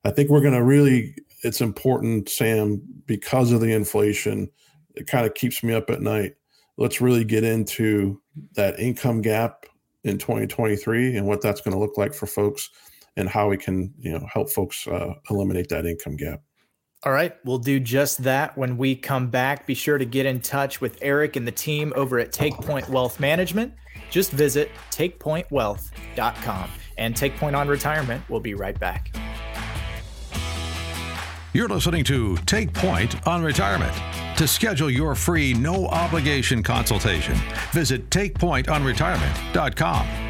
I 0.04 0.10
think 0.10 0.30
we're 0.30 0.40
going 0.40 0.54
to 0.54 0.64
really, 0.64 1.14
it's 1.42 1.60
important, 1.60 2.30
Sam, 2.30 2.80
because 3.06 3.52
of 3.52 3.60
the 3.60 3.72
inflation, 3.72 4.48
it 4.94 5.06
kind 5.06 5.26
of 5.26 5.34
keeps 5.34 5.62
me 5.62 5.74
up 5.74 5.90
at 5.90 6.00
night. 6.00 6.36
Let's 6.78 7.00
really 7.00 7.24
get 7.24 7.44
into 7.44 8.22
that 8.54 8.80
income 8.80 9.20
gap 9.20 9.66
in 10.04 10.16
2023 10.16 11.16
and 11.16 11.26
what 11.26 11.42
that's 11.42 11.60
going 11.60 11.74
to 11.74 11.80
look 11.80 11.98
like 11.98 12.14
for 12.14 12.26
folks 12.26 12.70
and 13.20 13.28
how 13.28 13.48
we 13.48 13.56
can 13.56 13.92
you 13.98 14.12
know 14.12 14.26
help 14.32 14.50
folks 14.50 14.86
uh, 14.86 15.14
eliminate 15.30 15.68
that 15.68 15.86
income 15.86 16.16
gap. 16.16 16.40
All 17.02 17.12
right, 17.12 17.34
we'll 17.46 17.58
do 17.58 17.80
just 17.80 18.24
that 18.24 18.58
when 18.58 18.76
we 18.76 18.94
come 18.94 19.30
back. 19.30 19.66
Be 19.66 19.74
sure 19.74 19.96
to 19.96 20.04
get 20.04 20.26
in 20.26 20.40
touch 20.40 20.82
with 20.82 20.98
Eric 21.00 21.36
and 21.36 21.46
the 21.46 21.52
team 21.52 21.94
over 21.96 22.18
at 22.18 22.30
Take 22.30 22.52
Point 22.54 22.88
Wealth 22.90 23.18
Management. 23.18 23.72
Just 24.10 24.32
visit 24.32 24.70
takepointwealth.com 24.90 26.70
and 26.98 27.16
Take 27.16 27.36
Point 27.36 27.56
on 27.56 27.68
Retirement. 27.68 28.22
We'll 28.28 28.40
be 28.40 28.54
right 28.54 28.78
back. 28.78 29.16
You're 31.54 31.68
listening 31.68 32.04
to 32.04 32.36
Take 32.38 32.74
Point 32.74 33.26
on 33.26 33.42
Retirement. 33.42 33.94
To 34.36 34.46
schedule 34.46 34.90
your 34.90 35.14
free 35.14 35.54
no 35.54 35.86
obligation 35.86 36.62
consultation, 36.62 37.34
visit 37.72 38.10
takepointonretirement.com. 38.10 40.29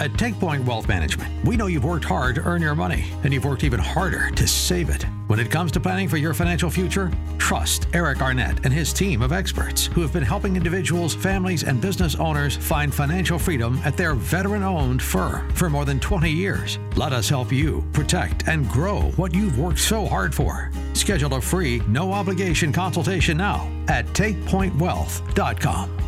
At 0.00 0.12
TakePoint 0.12 0.64
Wealth 0.64 0.88
Management, 0.88 1.44
we 1.44 1.58
know 1.58 1.66
you've 1.66 1.84
worked 1.84 2.06
hard 2.06 2.34
to 2.36 2.40
earn 2.44 2.62
your 2.62 2.74
money, 2.74 3.12
and 3.22 3.34
you've 3.34 3.44
worked 3.44 3.64
even 3.64 3.78
harder 3.78 4.30
to 4.30 4.48
save 4.48 4.88
it. 4.88 5.04
When 5.26 5.38
it 5.38 5.50
comes 5.50 5.70
to 5.72 5.80
planning 5.80 6.08
for 6.08 6.16
your 6.16 6.32
financial 6.32 6.70
future, 6.70 7.12
trust 7.36 7.86
Eric 7.92 8.22
Arnett 8.22 8.64
and 8.64 8.72
his 8.72 8.94
team 8.94 9.20
of 9.20 9.30
experts 9.30 9.88
who 9.88 10.00
have 10.00 10.10
been 10.10 10.22
helping 10.22 10.56
individuals, 10.56 11.14
families, 11.14 11.64
and 11.64 11.82
business 11.82 12.14
owners 12.14 12.56
find 12.56 12.94
financial 12.94 13.38
freedom 13.38 13.78
at 13.84 13.98
their 13.98 14.14
veteran 14.14 14.62
owned 14.62 15.02
firm 15.02 15.52
for 15.52 15.68
more 15.68 15.84
than 15.84 16.00
20 16.00 16.30
years. 16.30 16.78
Let 16.96 17.12
us 17.12 17.28
help 17.28 17.52
you 17.52 17.84
protect 17.92 18.48
and 18.48 18.66
grow 18.70 19.02
what 19.16 19.34
you've 19.34 19.58
worked 19.58 19.80
so 19.80 20.06
hard 20.06 20.34
for. 20.34 20.70
Schedule 20.94 21.34
a 21.34 21.42
free, 21.42 21.82
no 21.88 22.10
obligation 22.14 22.72
consultation 22.72 23.36
now 23.36 23.70
at 23.88 24.06
takepointwealth.com. 24.06 25.99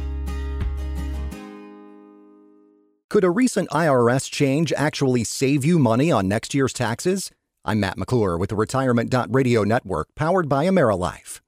Could 3.12 3.24
a 3.24 3.30
recent 3.30 3.68
IRS 3.68 4.30
change 4.30 4.72
actually 4.72 5.22
save 5.22 5.66
you 5.66 5.78
money 5.78 6.10
on 6.10 6.28
next 6.28 6.54
year's 6.54 6.72
taxes? 6.72 7.30
I'm 7.62 7.78
Matt 7.78 7.98
McClure 7.98 8.38
with 8.38 8.48
the 8.48 8.56
Retirement 8.56 9.14
Radio 9.28 9.64
Network, 9.64 10.08
powered 10.14 10.48
by 10.48 10.64
AmeriLife. 10.64 11.42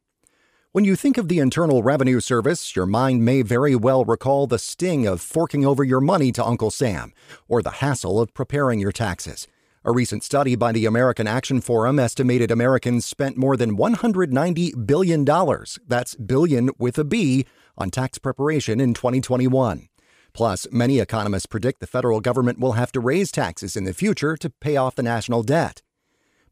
When 0.72 0.84
you 0.84 0.94
think 0.94 1.16
of 1.16 1.28
the 1.28 1.38
Internal 1.38 1.82
Revenue 1.82 2.20
Service, 2.20 2.76
your 2.76 2.84
mind 2.84 3.24
may 3.24 3.40
very 3.40 3.74
well 3.74 4.04
recall 4.04 4.46
the 4.46 4.58
sting 4.58 5.06
of 5.06 5.22
forking 5.22 5.64
over 5.64 5.82
your 5.82 6.02
money 6.02 6.32
to 6.32 6.44
Uncle 6.44 6.70
Sam, 6.70 7.14
or 7.48 7.62
the 7.62 7.80
hassle 7.80 8.20
of 8.20 8.34
preparing 8.34 8.78
your 8.78 8.92
taxes. 8.92 9.48
A 9.86 9.90
recent 9.90 10.22
study 10.22 10.56
by 10.56 10.70
the 10.70 10.84
American 10.84 11.26
Action 11.26 11.62
Forum 11.62 11.98
estimated 11.98 12.50
Americans 12.50 13.06
spent 13.06 13.38
more 13.38 13.56
than 13.56 13.78
$190 13.78 14.86
billion, 14.86 15.24
that's 15.88 16.14
billion 16.16 16.68
with 16.78 16.98
a 16.98 17.04
B, 17.04 17.46
on 17.78 17.90
tax 17.90 18.18
preparation 18.18 18.80
in 18.82 18.92
2021. 18.92 19.88
Plus, 20.34 20.66
many 20.72 20.98
economists 20.98 21.46
predict 21.46 21.78
the 21.78 21.86
federal 21.86 22.20
government 22.20 22.58
will 22.58 22.72
have 22.72 22.90
to 22.92 23.00
raise 23.00 23.30
taxes 23.30 23.76
in 23.76 23.84
the 23.84 23.94
future 23.94 24.36
to 24.36 24.50
pay 24.50 24.76
off 24.76 24.96
the 24.96 25.02
national 25.02 25.44
debt. 25.44 25.80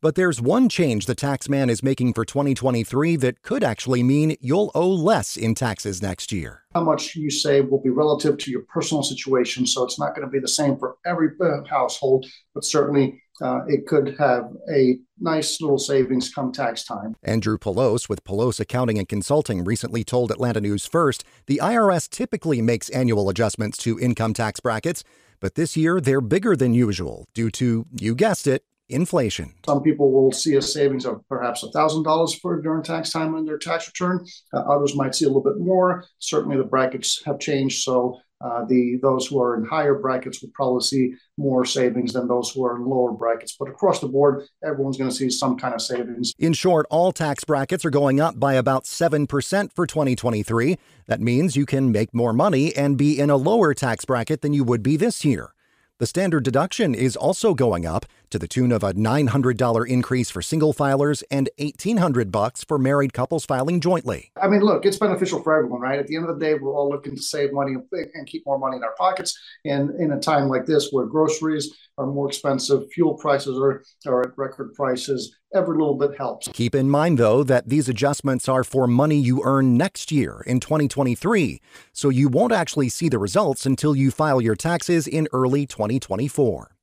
But 0.01 0.15
there's 0.17 0.41
one 0.41 0.69
change 0.69 1.07
the 1.07 1.15
tax 1.15 1.49
man 1.49 1.71
is 1.71 1.83
making 1.83 2.15
for 2.15 2.25
2023 2.25 3.15
that 3.17 3.43
could 3.43 3.63
actually 3.63 4.03
mean 4.03 4.37
you'll 4.41 4.73
owe 4.75 4.91
less 4.91 5.37
in 5.37 5.55
taxes 5.55 6.03
next 6.03 6.33
year. 6.33 6.63
How 6.75 6.83
much 6.83 7.15
you 7.15 7.31
save 7.31 7.69
will 7.69 7.81
be 7.81 7.91
relative 7.91 8.37
to 8.39 8.51
your 8.51 8.63
personal 8.63 9.03
situation, 9.03 9.65
so 9.65 9.85
it's 9.85 10.01
not 10.01 10.15
going 10.17 10.27
to 10.27 10.31
be 10.31 10.41
the 10.41 10.49
same 10.49 10.77
for 10.77 10.97
every 11.05 11.29
uh, 11.41 11.63
household, 11.69 12.27
but 12.53 12.65
certainly 12.65 13.23
uh, 13.43 13.61
it 13.67 13.87
could 13.87 14.17
have 14.19 14.51
a 14.73 14.99
nice 15.19 15.61
little 15.61 15.79
savings 15.79 16.33
come 16.33 16.53
tax 16.53 16.85
time. 16.85 17.15
Andrew 17.23 17.59
Pelos 17.59 18.09
with 18.09 18.25
Pelos 18.25 18.61
Accounting 18.61 18.99
and 18.99 19.09
Consulting 19.09 19.65
recently 19.65 20.05
told 20.05 20.31
Atlanta 20.31 20.61
News 20.61 20.87
First 20.87 21.25
the 21.47 21.61
IRS 21.63 22.09
typically 22.09 22.63
makes 22.63 22.89
annual 22.91 23.29
adjustments 23.29 23.79
to 23.79 23.99
income 23.99 24.35
tax 24.35 24.61
brackets, 24.61 25.05
but 25.41 25.55
this 25.55 25.77
year 25.77 26.01
they're 26.01 26.21
bigger 26.21 26.55
than 26.57 26.75
usual 26.75 27.27
due 27.35 27.51
to, 27.51 27.87
you 27.99 28.15
guessed 28.15 28.47
it, 28.47 28.65
inflation. 28.89 29.55
Some 29.67 29.83
people 29.83 30.13
will 30.13 30.33
see 30.33 30.55
a 30.55 30.63
savings 30.63 31.07
of 31.07 31.27
perhaps 31.29 31.65
$1,000 31.65 32.41
for 32.41 32.61
during 32.61 32.83
tax 32.83 33.11
time 33.11 33.35
on 33.35 33.45
their 33.45 33.59
tax 33.59 33.89
return. 33.89 34.25
Uh, 34.53 34.59
others 34.59 34.95
might 34.95 35.15
see 35.15 35.25
a 35.25 35.29
little 35.29 35.43
bit 35.43 35.59
more. 35.59 36.05
Certainly 36.19 36.59
the 36.59 36.65
brackets 36.65 37.23
have 37.25 37.39
changed, 37.39 37.83
so 37.83 38.21
uh, 38.43 38.65
the 38.65 38.99
those 39.03 39.27
who 39.27 39.41
are 39.41 39.57
in 39.57 39.65
higher 39.65 39.95
brackets 39.95 40.43
will 40.43 40.51
probably 40.55 40.83
see 40.83 41.15
more 41.37 41.65
savings 41.65 42.13
than 42.13 42.29
those 42.29 42.51
who 42.51 42.65
are 42.65 42.77
in 42.77 42.85
lower 42.85 43.13
brackets. 43.13 43.57
But 43.59 43.69
across 43.69 44.01
the 44.01 44.09
board, 44.09 44.47
everyone's 44.65 44.99
going 44.99 45.11
to 45.11 45.17
see 45.17 45.31
some 45.31 45.57
kind 45.57 45.75
of 45.75 45.83
savings. 45.83 46.33
In 46.39 46.53
short, 46.53 46.87
all 46.91 47.13
tax 47.13 47.45
brackets 47.45 47.85
are 47.85 47.91
going 47.91 48.21
up 48.21 48.39
by 48.39 48.55
about 48.55 48.85
7% 48.85 49.29
for 49.73 49.87
2023. 49.87 50.79
That 51.07 51.21
means 51.21 51.57
you 51.57 51.67
can 51.67 51.93
make 51.93 52.13
more 52.15 52.33
money 52.33 52.75
and 52.75 52.97
be 52.97 53.19
in 53.19 53.31
a 53.31 53.37
lower 53.37 53.75
tax 53.75 54.05
bracket 54.05 54.43
than 54.43 54.53
you 54.53 54.65
would 54.65 54.83
be 54.83 54.97
this 54.97 55.25
year. 55.25 55.55
The 55.99 56.07
standard 56.07 56.43
deduction 56.43 56.95
is 56.95 57.17
also 57.17 57.55
going 57.55 57.87
up 57.87 58.07
to 58.31 58.39
the 58.39 58.49
tune 58.49 58.73
of 58.73 58.83
a 58.83 58.95
$900 58.95 59.89
increase 59.89 60.31
for 60.31 60.43
single 60.43 60.73
filers 60.73 61.23
and 61.31 61.49
1800 61.59 62.33
bucks 62.33 62.65
for 62.65 62.79
married 62.79 63.13
couples 63.13 63.45
filing 63.45 63.79
jointly. 63.79 64.33
I 64.41 64.49
mean, 64.49 64.63
look, 64.63 64.87
it's 64.87 64.97
beneficial 64.97 65.43
for 65.43 65.57
everyone, 65.57 65.81
right? 65.81 65.99
At 65.99 66.07
the 66.07 66.17
end 66.17 66.29
of 66.29 66.37
the 66.37 66.45
day, 66.45 66.55
we're 66.55 66.75
all 66.75 66.89
looking 66.89 67.15
to 67.15 67.23
save 67.23 67.53
money 67.53 67.77
and 67.93 68.27
keep 68.27 68.45
more 68.47 68.59
money 68.59 68.79
in 68.79 68.83
our 68.83 68.95
pockets. 68.99 69.39
And 69.65 69.91
in 70.01 70.13
a 70.13 70.19
time 70.19 70.49
like 70.49 70.67
this 70.67 70.89
where 70.91 71.07
groceries 71.07 71.73
are 71.99 72.07
more 72.07 72.27
expensive, 72.27 72.91
fuel 72.93 73.15
prices 73.15 73.59
are, 73.59 73.85
are 74.07 74.23
at 74.23 74.39
record 74.39 74.73
prices, 74.75 75.37
every 75.55 75.77
little 75.77 75.95
bit 75.95 76.17
helps. 76.17 76.49
Keep 76.49 76.75
in 76.75 76.89
mind, 76.89 77.19
though, 77.19 77.43
that 77.45 77.69
these 77.69 77.89
adjustments 77.89 78.49
are 78.49 78.65
for 78.65 78.87
money 78.87 79.19
you 79.19 79.43
earn 79.45 79.77
next 79.77 80.11
year 80.13 80.43
in 80.47 80.61
2023, 80.61 81.61
so 81.93 82.09
you 82.09 82.29
won't 82.29 82.53
actually 82.53 82.89
see 82.89 83.09
the 83.09 83.19
results 83.19 83.67
until 83.67 83.95
you 83.95 84.11
file 84.11 84.41
your 84.41 84.57
taxes 84.57 85.07
in 85.07 85.29
early 85.33 85.67
2024. 85.67 86.75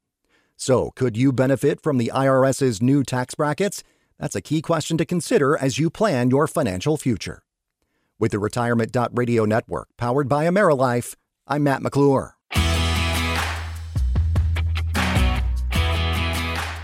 So, 0.56 0.92
could 0.92 1.16
you 1.16 1.32
benefit 1.32 1.82
from 1.82 1.98
the 1.98 2.12
IRS's 2.14 2.82
new 2.82 3.04
tax 3.04 3.36
brackets? 3.36 3.84
That's 4.20 4.36
a 4.36 4.42
key 4.42 4.62
question 4.62 4.98
to 4.98 5.06
consider 5.06 5.58
as 5.58 5.78
you 5.78 5.90
plan 5.90 6.30
your 6.30 6.48
financial 6.48 6.98
future. 6.98 7.44
With 8.20 8.32
the 8.32 8.40
Retirement 8.40 8.96
Radio 9.14 9.46
network 9.46 9.88
powered 9.98 10.28
by 10.28 10.46
AmeriLife, 10.46 11.16
I'm 11.48 11.64
Matt 11.64 11.82
McClure. 11.82 12.39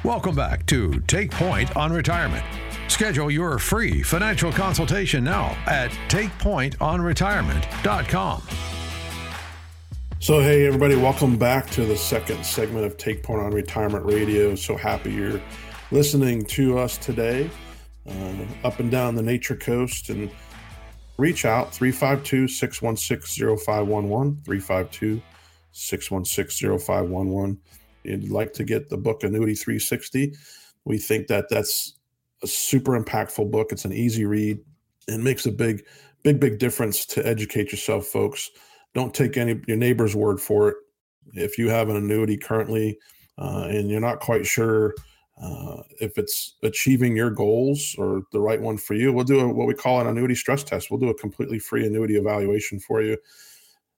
Welcome 0.05 0.35
back 0.35 0.65
to 0.67 1.01
Take 1.07 1.31
Point 1.31 1.75
on 1.75 1.91
Retirement. 1.91 2.45
Schedule 2.89 3.31
your 3.31 3.57
free 3.57 4.03
financial 4.03 4.51
consultation 4.51 5.23
now 5.23 5.57
at 5.65 5.89
takepointonretirement.com. 6.09 8.43
So, 10.19 10.41
hey, 10.41 10.67
everybody, 10.67 10.95
welcome 10.95 11.37
back 11.37 11.71
to 11.71 11.87
the 11.87 11.97
second 11.97 12.45
segment 12.45 12.85
of 12.85 12.97
Take 12.97 13.23
Point 13.23 13.41
on 13.41 13.51
Retirement 13.51 14.05
Radio. 14.05 14.53
So 14.53 14.77
happy 14.77 15.11
you're 15.11 15.41
listening 15.89 16.45
to 16.45 16.77
us 16.77 16.99
today 16.99 17.49
uh, 18.07 18.33
up 18.63 18.79
and 18.79 18.91
down 18.91 19.15
the 19.15 19.23
Nature 19.23 19.55
Coast. 19.55 20.11
And 20.11 20.29
reach 21.17 21.45
out 21.45 21.73
352 21.73 22.47
616 22.47 23.57
0511. 23.57 24.43
352 24.45 25.19
616 25.71 26.77
0511 26.77 27.59
you'd 28.05 28.29
like 28.29 28.53
to 28.53 28.63
get 28.63 28.89
the 28.89 28.97
book 28.97 29.23
Annuity 29.23 29.55
360, 29.55 30.33
we 30.85 30.97
think 30.97 31.27
that 31.27 31.49
that's 31.49 31.95
a 32.43 32.47
super 32.47 32.99
impactful 32.99 33.49
book. 33.51 33.71
It's 33.71 33.85
an 33.85 33.93
easy 33.93 34.25
read 34.25 34.59
and 35.07 35.23
makes 35.23 35.45
a 35.45 35.51
big, 35.51 35.85
big, 36.23 36.39
big 36.39 36.59
difference 36.59 37.05
to 37.07 37.25
educate 37.25 37.71
yourself, 37.71 38.07
folks. 38.07 38.51
Don't 38.93 39.13
take 39.13 39.37
any 39.37 39.59
your 39.67 39.77
neighbor's 39.77 40.15
word 40.15 40.39
for 40.39 40.69
it. 40.69 40.75
If 41.33 41.57
you 41.57 41.69
have 41.69 41.89
an 41.89 41.95
annuity 41.95 42.37
currently 42.37 42.97
uh, 43.37 43.67
and 43.69 43.89
you're 43.89 43.99
not 43.99 44.19
quite 44.19 44.45
sure 44.45 44.95
uh, 45.41 45.81
if 45.99 46.17
it's 46.17 46.55
achieving 46.63 47.15
your 47.15 47.29
goals 47.29 47.95
or 47.97 48.23
the 48.31 48.39
right 48.39 48.61
one 48.61 48.77
for 48.77 48.93
you, 48.93 49.11
we'll 49.11 49.25
do 49.25 49.41
a, 49.41 49.47
what 49.47 49.67
we 49.67 49.73
call 49.73 49.99
an 49.99 50.07
annuity 50.07 50.35
stress 50.35 50.63
test. 50.63 50.89
We'll 50.89 50.99
do 50.99 51.09
a 51.09 51.17
completely 51.17 51.59
free 51.59 51.85
annuity 51.85 52.15
evaluation 52.15 52.79
for 52.79 53.01
you 53.01 53.17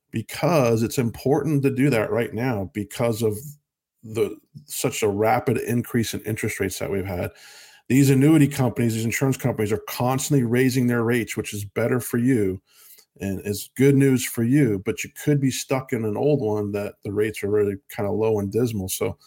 because 0.10 0.82
it's 0.82 0.98
important 0.98 1.62
to 1.63 1.70
do 1.70 1.89
that 1.91 2.10
right 2.12 2.34
now 2.34 2.72
because 2.74 3.22
of 3.22 3.38
the 4.04 4.38
such 4.66 5.04
a 5.04 5.08
rapid 5.08 5.58
increase 5.58 6.14
in 6.14 6.22
interest 6.22 6.60
rates 6.60 6.80
that 6.80 6.92
we've 6.92 7.06
had 7.06 7.32
these 7.90 8.10
annuity 8.10 8.48
companies 8.48 8.94
these 8.94 9.06
insurance 9.06 9.38
companies 9.38 9.72
are 9.72 9.84
constantly 9.90 10.44
raising 10.46 10.88
their 10.88 11.04
rates 11.04 11.36
which 11.36 11.54
is 11.54 11.66
better 11.66 12.00
for 12.00 12.18
you 12.18 12.62
and 13.20 13.42
is 13.46 13.70
good 13.76 13.96
news 13.96 14.24
for 14.26 14.44
you 14.44 14.82
but 14.86 15.04
you 15.04 15.10
could 15.24 15.40
be 15.40 15.52
stuck 15.52 15.94
in 15.94 16.06
an 16.06 16.18
old 16.18 16.42
one 16.42 16.72
that 16.72 16.96
the 17.04 17.12
rates 17.12 17.44
are 17.44 17.50
really 17.50 17.76
kind 17.90 18.08
of 18.08 18.16
low 18.16 18.40
and 18.40 18.52
dismal. 18.52 18.90
So 18.90 19.18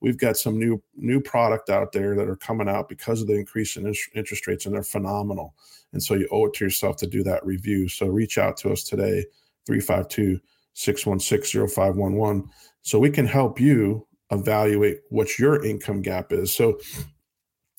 we've 0.00 0.18
got 0.18 0.36
some 0.36 0.58
new 0.58 0.82
new 0.96 1.20
product 1.20 1.70
out 1.70 1.92
there 1.92 2.14
that 2.16 2.28
are 2.28 2.36
coming 2.36 2.68
out 2.68 2.88
because 2.88 3.20
of 3.20 3.28
the 3.28 3.34
increase 3.34 3.76
in 3.76 3.92
interest 4.14 4.46
rates 4.46 4.66
and 4.66 4.74
they're 4.74 4.82
phenomenal. 4.82 5.54
And 5.92 6.02
so 6.02 6.14
you 6.14 6.28
owe 6.30 6.46
it 6.46 6.54
to 6.54 6.64
yourself 6.64 6.96
to 6.96 7.06
do 7.06 7.22
that 7.24 7.44
review. 7.46 7.88
So 7.88 8.06
reach 8.06 8.38
out 8.38 8.56
to 8.58 8.72
us 8.72 8.82
today 8.82 9.24
352 9.66 10.40
616 10.74 11.68
0511 11.68 12.48
so 12.82 12.98
we 12.98 13.10
can 13.10 13.26
help 13.26 13.58
you 13.58 14.06
evaluate 14.30 15.00
what 15.10 15.38
your 15.38 15.64
income 15.64 16.02
gap 16.02 16.32
is. 16.32 16.52
So 16.52 16.78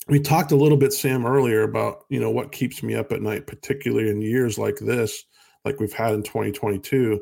we 0.08 0.20
talked 0.20 0.52
a 0.52 0.56
little 0.56 0.78
bit 0.78 0.92
sam 0.92 1.26
earlier 1.26 1.62
about 1.62 2.04
you 2.08 2.18
know 2.18 2.30
what 2.30 2.52
keeps 2.52 2.82
me 2.82 2.94
up 2.94 3.12
at 3.12 3.20
night 3.20 3.46
particularly 3.46 4.08
in 4.08 4.22
years 4.22 4.56
like 4.56 4.76
this 4.76 5.24
like 5.66 5.78
we've 5.80 5.92
had 5.92 6.14
in 6.14 6.22
2022 6.22 7.20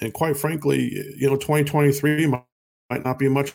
and 0.00 0.12
quite 0.12 0.36
frankly 0.36 0.90
you 1.16 1.30
know 1.30 1.36
2023 1.36 2.26
might 2.26 2.42
not 3.04 3.20
be 3.20 3.28
much 3.28 3.52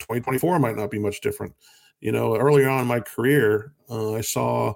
2024 0.00 0.58
might 0.58 0.76
not 0.76 0.90
be 0.90 0.98
much 0.98 1.20
different. 1.20 1.54
You 2.00 2.10
know 2.10 2.36
earlier 2.36 2.68
on 2.68 2.80
in 2.80 2.86
my 2.88 2.98
career 2.98 3.74
uh, 3.88 4.14
i 4.14 4.22
saw 4.22 4.74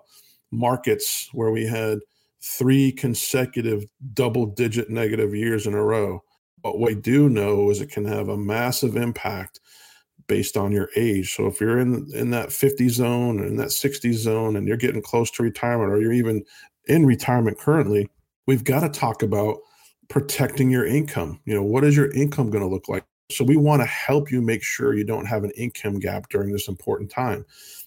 markets 0.53 1.29
where 1.33 1.51
we 1.51 1.67
had 1.67 1.99
three 2.45 2.93
consecutive 2.93 3.87
double 4.13 4.47
digit 4.47 4.91
negative 4.91 5.35
years 5.35 5.67
in 5.67 5.75
a 5.75 5.83
row. 5.83 6.23
But 6.63 6.79
what 6.79 6.91
we 6.91 7.01
do 7.01 7.29
know 7.29 7.71
is 7.71 7.81
it 7.81 7.91
can 7.91 8.05
have 8.05 8.29
a 8.29 8.37
massive 8.37 8.97
impact 8.97 9.61
based 10.27 10.57
on 10.57 10.73
your 10.73 10.89
age. 10.97 11.35
So 11.35 11.47
if 11.47 11.61
you're 11.61 11.79
in 11.79 12.09
in 12.15 12.31
that 12.31 12.53
50 12.53 12.89
zone 12.89 13.45
in 13.45 13.57
that 13.57 13.73
60 13.73 14.13
zone 14.13 14.57
and 14.57 14.67
you're 14.67 14.77
getting 14.77 15.03
close 15.03 15.31
to 15.33 15.43
retirement 15.43 15.93
or 15.93 16.01
you're 16.01 16.13
even 16.13 16.45
in 16.87 17.07
retirement 17.07 17.59
currently, 17.59 18.09
we've 18.47 18.65
got 18.65 18.81
to 18.81 18.89
talk 18.89 19.23
about 19.23 19.59
protecting 20.09 20.71
your 20.71 20.87
income. 20.87 21.41
You 21.45 21.55
know, 21.55 21.63
what 21.63 21.85
is 21.85 21.97
your 21.97 22.13
income 22.13 22.51
going 22.51 22.65
to 22.65 22.71
look 22.71 22.89
like? 22.89 23.05
So 23.31 23.45
we 23.45 23.57
want 23.57 23.81
to 23.81 23.87
help 23.87 24.31
you 24.31 24.43
make 24.43 24.63
sure 24.63 24.95
you 24.95 25.05
don't 25.05 25.27
have 25.27 25.45
an 25.45 25.51
income 25.53 25.99
gap 25.99 26.29
during 26.29 26.53
this 26.53 26.69
important 26.69 27.11
time. 27.11 27.45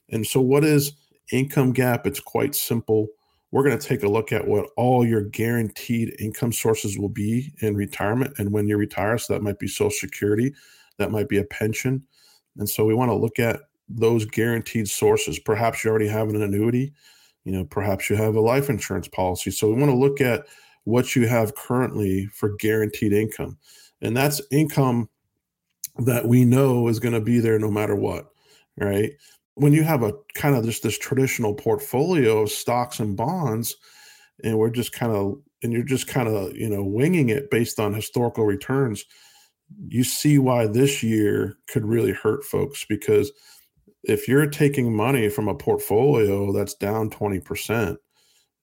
And 0.09 0.25
so 0.25 0.41
what 0.41 0.63
is 0.63 0.93
income 1.31 1.73
gap? 1.73 2.07
It's 2.07 2.19
quite 2.19 2.55
simple. 2.55 3.07
We're 3.51 3.63
going 3.63 3.77
to 3.77 3.87
take 3.87 4.03
a 4.03 4.09
look 4.09 4.31
at 4.31 4.47
what 4.47 4.69
all 4.75 5.05
your 5.05 5.21
guaranteed 5.21 6.15
income 6.19 6.51
sources 6.51 6.97
will 6.97 7.09
be 7.09 7.53
in 7.61 7.75
retirement 7.75 8.33
and 8.39 8.51
when 8.51 8.67
you 8.67 8.77
retire. 8.77 9.17
So 9.17 9.33
that 9.33 9.43
might 9.43 9.59
be 9.59 9.67
Social 9.67 9.91
Security, 9.91 10.53
that 10.97 11.11
might 11.11 11.29
be 11.29 11.37
a 11.37 11.45
pension, 11.45 12.03
and 12.57 12.69
so 12.69 12.85
we 12.85 12.93
want 12.93 13.09
to 13.09 13.15
look 13.15 13.39
at 13.39 13.61
those 13.89 14.25
guaranteed 14.25 14.89
sources. 14.89 15.39
Perhaps 15.39 15.83
you 15.83 15.89
already 15.89 16.07
have 16.07 16.29
an 16.29 16.41
annuity, 16.41 16.93
you 17.45 17.51
know, 17.51 17.63
perhaps 17.63 18.09
you 18.09 18.15
have 18.15 18.35
a 18.35 18.41
life 18.41 18.69
insurance 18.69 19.07
policy. 19.07 19.51
So 19.51 19.67
we 19.67 19.79
want 19.79 19.91
to 19.91 19.97
look 19.97 20.19
at 20.19 20.45
what 20.83 21.15
you 21.15 21.27
have 21.27 21.55
currently 21.55 22.27
for 22.27 22.55
guaranteed 22.57 23.13
income. 23.13 23.57
And 24.01 24.15
that's 24.15 24.41
income 24.51 25.09
that 25.99 26.27
we 26.27 26.45
know 26.45 26.87
is 26.87 26.99
going 26.99 27.13
to 27.13 27.21
be 27.21 27.39
there 27.39 27.57
no 27.57 27.71
matter 27.71 27.95
what, 27.95 28.27
right? 28.77 29.11
When 29.55 29.73
you 29.73 29.83
have 29.83 30.03
a 30.03 30.13
kind 30.35 30.55
of 30.55 30.65
just 30.65 30.83
this 30.83 30.97
traditional 30.97 31.53
portfolio 31.53 32.39
of 32.39 32.51
stocks 32.51 32.99
and 32.99 33.17
bonds, 33.17 33.75
and 34.43 34.57
we're 34.57 34.69
just 34.69 34.91
kind 34.91 35.11
of, 35.11 35.41
and 35.63 35.73
you're 35.73 35.83
just 35.83 36.07
kind 36.07 36.27
of, 36.27 36.55
you 36.55 36.69
know, 36.69 36.83
winging 36.83 37.29
it 37.29 37.49
based 37.49 37.79
on 37.79 37.93
historical 37.93 38.45
returns, 38.45 39.05
you 39.87 40.03
see 40.03 40.39
why 40.39 40.67
this 40.67 41.03
year 41.03 41.57
could 41.67 41.85
really 41.85 42.13
hurt 42.13 42.43
folks 42.43 42.85
because 42.87 43.31
if 44.03 44.27
you're 44.27 44.47
taking 44.47 44.95
money 44.95 45.29
from 45.29 45.47
a 45.47 45.55
portfolio 45.55 46.51
that's 46.53 46.73
down 46.75 47.09
20%, 47.09 47.97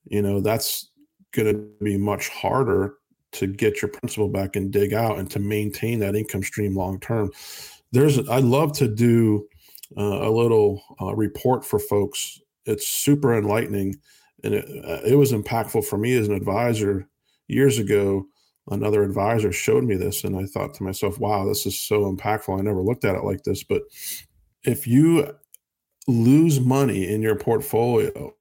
you 0.06 0.22
know, 0.22 0.40
that's 0.40 0.90
going 1.32 1.52
to 1.52 1.84
be 1.84 1.98
much 1.98 2.28
harder 2.28 2.94
to 3.32 3.46
get 3.46 3.82
your 3.82 3.90
principal 3.90 4.28
back 4.28 4.56
and 4.56 4.72
dig 4.72 4.94
out 4.94 5.18
and 5.18 5.30
to 5.30 5.38
maintain 5.38 5.98
that 5.98 6.14
income 6.14 6.42
stream 6.42 6.74
long 6.74 7.00
term. 7.00 7.30
There's 7.92 8.26
I 8.28 8.38
love 8.38 8.72
to 8.78 8.88
do 8.88 9.46
uh, 9.96 10.28
a 10.28 10.30
little 10.30 10.82
uh, 11.00 11.14
report 11.14 11.64
for 11.64 11.78
folks. 11.78 12.40
It's 12.64 12.88
super 12.88 13.36
enlightening, 13.36 13.96
and 14.42 14.54
it, 14.54 14.84
uh, 14.84 15.00
it 15.04 15.16
was 15.16 15.32
impactful 15.32 15.84
for 15.84 15.98
me 15.98 16.16
as 16.16 16.28
an 16.28 16.34
advisor 16.34 17.08
years 17.48 17.78
ago. 17.78 18.26
Another 18.70 19.02
advisor 19.02 19.52
showed 19.52 19.84
me 19.84 19.94
this, 19.96 20.24
and 20.24 20.36
I 20.36 20.46
thought 20.46 20.74
to 20.74 20.82
myself, 20.82 21.18
"Wow, 21.18 21.46
this 21.46 21.66
is 21.66 21.78
so 21.78 22.10
impactful." 22.10 22.58
I 22.58 22.62
never 22.62 22.82
looked 22.82 23.04
at 23.04 23.16
it 23.16 23.24
like 23.24 23.44
this, 23.44 23.62
but 23.62 23.82
if 24.64 24.86
you 24.86 25.28
lose 26.08 26.60
money 26.60 27.08
in 27.08 27.22
your 27.22 27.36
portfolio 27.36 28.34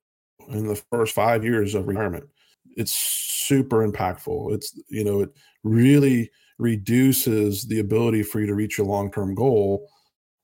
in 0.50 0.68
the 0.68 0.82
first 0.92 1.14
five 1.16 1.44
years 1.44 1.76
of 1.76 1.88
retirement, 1.88 2.30
it's 2.78 2.94
super 2.94 3.88
impactful. 3.88 4.54
It's 4.54 4.80
you 4.90 5.04
know 5.04 5.22
it 5.22 5.30
really 5.64 6.32
reduces 6.60 7.66
the 7.66 7.80
ability 7.80 8.24
for 8.24 8.40
you 8.40 8.48
to 8.48 8.56
reach 8.56 8.78
your 8.78 8.88
long 8.88 9.12
term 9.12 9.36
goal 9.36 9.88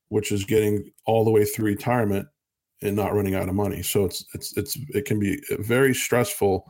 which 0.09 0.31
is 0.31 0.43
getting 0.43 0.91
all 1.05 1.23
the 1.23 1.31
way 1.31 1.45
through 1.45 1.65
retirement 1.65 2.27
and 2.81 2.95
not 2.95 3.13
running 3.13 3.35
out 3.35 3.49
of 3.49 3.55
money. 3.55 3.81
So 3.81 4.05
it's 4.05 4.25
it's 4.33 4.57
it's 4.57 4.77
it 4.89 5.05
can 5.05 5.19
be 5.19 5.41
very 5.59 5.93
stressful. 5.93 6.65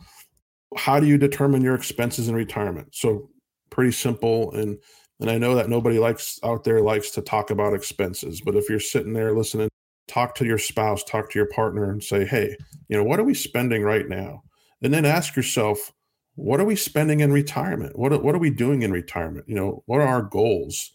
How 0.78 0.99
do 0.99 1.07
you 1.07 1.17
determine 1.17 1.61
your 1.61 1.76
expenses 1.76 2.28
in 2.28 2.36
retirement? 2.36 2.89
So 2.93 3.30
pretty 3.70 3.91
simple 3.91 4.51
and 4.53 4.78
and 5.22 5.30
I 5.30 5.38
know 5.38 5.53
that 5.55 5.70
nobody 5.70 5.99
likes 5.99 6.39
out 6.43 6.63
there 6.63 6.82
likes 6.82 7.11
to 7.11 7.22
talk 7.22 7.51
about 7.51 7.74
expenses, 7.74 8.39
but 8.39 8.55
if 8.55 8.70
you're 8.70 8.80
sitting 8.80 9.11
there 9.11 9.36
listening, 9.36 9.67
talk 10.07 10.34
to 10.36 10.45
your 10.45 10.57
spouse, 10.57 11.03
talk 11.03 11.30
to 11.32 11.39
your 11.39 11.49
partner 11.49 11.91
and 11.91 12.01
say, 12.01 12.26
"Hey, 12.26 12.55
you 12.88 12.95
know, 12.95 13.03
what 13.03 13.20
are 13.20 13.26
we 13.26 13.34
spending 13.34 13.84
right 13.84 14.07
now?" 14.07 14.43
And 14.82 14.93
then 14.93 15.03
ask 15.05 15.36
yourself, 15.36 15.91
what 16.36 16.61
are 16.61 16.65
we 16.65 16.78
spending 16.78 17.20
in 17.20 17.34
retirement? 17.34 17.99
What 17.99 18.24
what 18.24 18.34
are 18.34 18.39
we 18.39 18.49
doing 18.49 18.84
in 18.84 18.93
retirement? 18.93 19.45
You 19.49 19.55
know, 19.55 19.84
what 19.88 19.99
are 19.99 20.07
our 20.07 20.22
goals? 20.22 20.91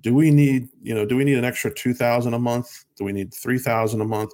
do 0.00 0.14
we 0.14 0.30
need 0.30 0.68
you 0.82 0.94
know 0.94 1.04
do 1.04 1.16
we 1.16 1.24
need 1.24 1.38
an 1.38 1.44
extra 1.44 1.72
2000 1.72 2.34
a 2.34 2.38
month 2.38 2.84
do 2.96 3.04
we 3.04 3.12
need 3.12 3.32
3000 3.34 4.00
a 4.00 4.04
month 4.04 4.32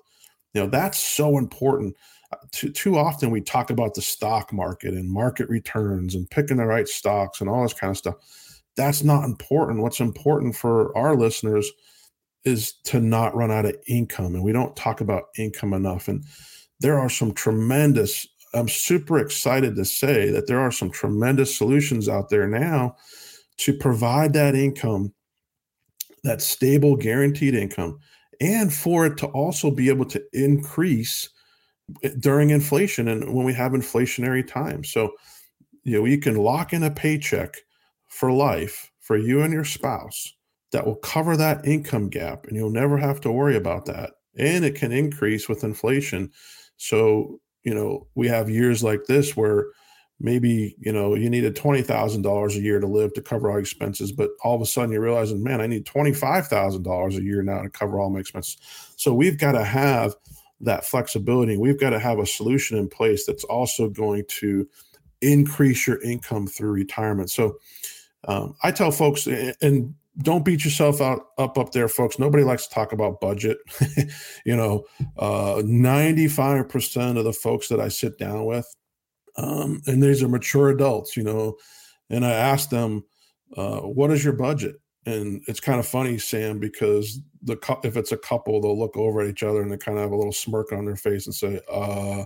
you 0.54 0.60
know 0.60 0.68
that's 0.68 0.98
so 0.98 1.38
important 1.38 1.94
too, 2.52 2.70
too 2.70 2.98
often 2.98 3.30
we 3.30 3.40
talk 3.40 3.70
about 3.70 3.94
the 3.94 4.02
stock 4.02 4.52
market 4.52 4.94
and 4.94 5.10
market 5.10 5.48
returns 5.48 6.14
and 6.14 6.30
picking 6.30 6.56
the 6.56 6.66
right 6.66 6.88
stocks 6.88 7.40
and 7.40 7.50
all 7.50 7.62
this 7.62 7.72
kind 7.72 7.90
of 7.90 7.96
stuff. 7.96 8.14
That's 8.76 9.02
not 9.02 9.24
important. 9.24 9.82
What's 9.82 10.00
important 10.00 10.56
for 10.56 10.96
our 10.96 11.16
listeners 11.16 11.70
is 12.44 12.72
to 12.84 13.00
not 13.00 13.34
run 13.34 13.50
out 13.50 13.64
of 13.64 13.76
income 13.88 14.34
and 14.34 14.44
we 14.44 14.52
don't 14.52 14.76
talk 14.76 15.00
about 15.00 15.24
income 15.36 15.72
enough. 15.72 16.08
And 16.08 16.24
there 16.80 16.98
are 16.98 17.08
some 17.08 17.32
tremendous 17.32 18.26
i'm 18.54 18.68
super 18.68 19.18
excited 19.18 19.74
to 19.76 19.84
say 19.84 20.30
that 20.30 20.46
there 20.46 20.60
are 20.60 20.70
some 20.70 20.90
tremendous 20.90 21.56
solutions 21.56 22.08
out 22.08 22.28
there 22.28 22.46
now 22.46 22.96
to 23.56 23.72
provide 23.72 24.32
that 24.32 24.54
income 24.54 25.12
that 26.22 26.42
stable 26.42 26.96
guaranteed 26.96 27.54
income 27.54 27.98
and 28.40 28.72
for 28.72 29.06
it 29.06 29.16
to 29.16 29.26
also 29.28 29.70
be 29.70 29.88
able 29.88 30.04
to 30.04 30.22
increase 30.32 31.28
Eh, 32.02 32.10
during 32.18 32.50
inflation 32.50 33.08
and 33.08 33.32
when 33.34 33.46
we 33.46 33.54
have 33.54 33.72
inflationary 33.72 34.46
times. 34.46 34.90
So, 34.90 35.12
you 35.84 35.98
know, 35.98 36.04
you 36.04 36.18
can 36.18 36.36
lock 36.36 36.72
in 36.72 36.82
a 36.82 36.90
paycheck 36.90 37.56
for 38.08 38.32
life 38.32 38.90
for 39.00 39.16
you 39.16 39.42
and 39.42 39.52
your 39.52 39.64
spouse 39.64 40.32
that 40.72 40.84
will 40.84 40.96
cover 40.96 41.36
that 41.36 41.64
income 41.64 42.08
gap 42.08 42.46
and 42.46 42.56
you'll 42.56 42.70
never 42.70 42.96
have 42.96 43.20
to 43.20 43.32
worry 43.32 43.56
about 43.56 43.86
that. 43.86 44.12
And 44.36 44.64
it 44.64 44.74
can 44.74 44.92
increase 44.92 45.48
with 45.48 45.64
inflation. 45.64 46.30
So, 46.76 47.40
you 47.62 47.74
know, 47.74 48.06
we 48.14 48.28
have 48.28 48.50
years 48.50 48.82
like 48.82 49.04
this 49.04 49.36
where 49.36 49.66
maybe 50.18 50.74
you 50.78 50.92
know 50.92 51.14
you 51.14 51.28
needed 51.28 51.54
twenty 51.54 51.82
thousand 51.82 52.22
dollars 52.22 52.56
a 52.56 52.60
year 52.60 52.80
to 52.80 52.86
live 52.86 53.12
to 53.14 53.22
cover 53.22 53.50
all 53.50 53.58
expenses, 53.58 54.12
but 54.12 54.30
all 54.42 54.54
of 54.54 54.62
a 54.62 54.66
sudden 54.66 54.90
you're 54.90 55.02
realizing, 55.02 55.42
man, 55.42 55.60
I 55.60 55.66
need 55.66 55.86
twenty 55.86 56.12
five 56.12 56.48
thousand 56.48 56.82
dollars 56.82 57.16
a 57.16 57.22
year 57.22 57.42
now 57.42 57.62
to 57.62 57.70
cover 57.70 58.00
all 58.00 58.10
my 58.10 58.20
expenses. 58.20 58.56
So 58.96 59.12
we've 59.14 59.38
got 59.38 59.52
to 59.52 59.64
have 59.64 60.14
that 60.60 60.84
flexibility. 60.84 61.56
We've 61.56 61.78
got 61.78 61.90
to 61.90 61.98
have 61.98 62.18
a 62.18 62.26
solution 62.26 62.78
in 62.78 62.88
place 62.88 63.26
that's 63.26 63.44
also 63.44 63.88
going 63.88 64.24
to 64.40 64.68
increase 65.20 65.86
your 65.86 66.02
income 66.02 66.46
through 66.46 66.72
retirement. 66.72 67.30
So 67.30 67.58
um, 68.26 68.56
I 68.62 68.72
tell 68.72 68.90
folks, 68.90 69.26
and 69.26 69.94
don't 70.22 70.44
beat 70.44 70.64
yourself 70.64 71.00
out 71.00 71.26
up 71.38 71.58
up 71.58 71.72
there, 71.72 71.88
folks. 71.88 72.18
Nobody 72.18 72.42
likes 72.42 72.66
to 72.66 72.74
talk 72.74 72.92
about 72.92 73.20
budget. 73.20 73.58
you 74.46 74.56
know, 74.56 74.84
ninety 75.62 76.26
five 76.26 76.68
percent 76.68 77.18
of 77.18 77.24
the 77.24 77.32
folks 77.32 77.68
that 77.68 77.80
I 77.80 77.88
sit 77.88 78.18
down 78.18 78.46
with 78.46 78.66
um, 79.36 79.82
and 79.86 80.02
these 80.02 80.22
are 80.22 80.28
mature 80.28 80.70
adults, 80.70 81.16
you 81.16 81.22
know. 81.22 81.56
And 82.10 82.24
I 82.24 82.32
ask 82.32 82.70
them, 82.70 83.04
uh, 83.56 83.80
"What 83.80 84.10
is 84.10 84.24
your 84.24 84.32
budget?" 84.32 84.76
And 85.06 85.42
it's 85.46 85.60
kind 85.60 85.78
of 85.78 85.86
funny, 85.86 86.18
Sam, 86.18 86.58
because 86.58 87.20
the 87.42 87.56
if 87.84 87.96
it's 87.96 88.12
a 88.12 88.16
couple, 88.16 88.60
they'll 88.60 88.78
look 88.78 88.96
over 88.96 89.20
at 89.20 89.28
each 89.28 89.42
other 89.42 89.62
and 89.62 89.70
they 89.70 89.76
kind 89.76 89.98
of 89.98 90.02
have 90.02 90.12
a 90.12 90.16
little 90.16 90.32
smirk 90.32 90.72
on 90.72 90.84
their 90.84 90.96
face 90.96 91.26
and 91.26 91.34
say, 91.34 91.60
"Uh, 91.70 92.24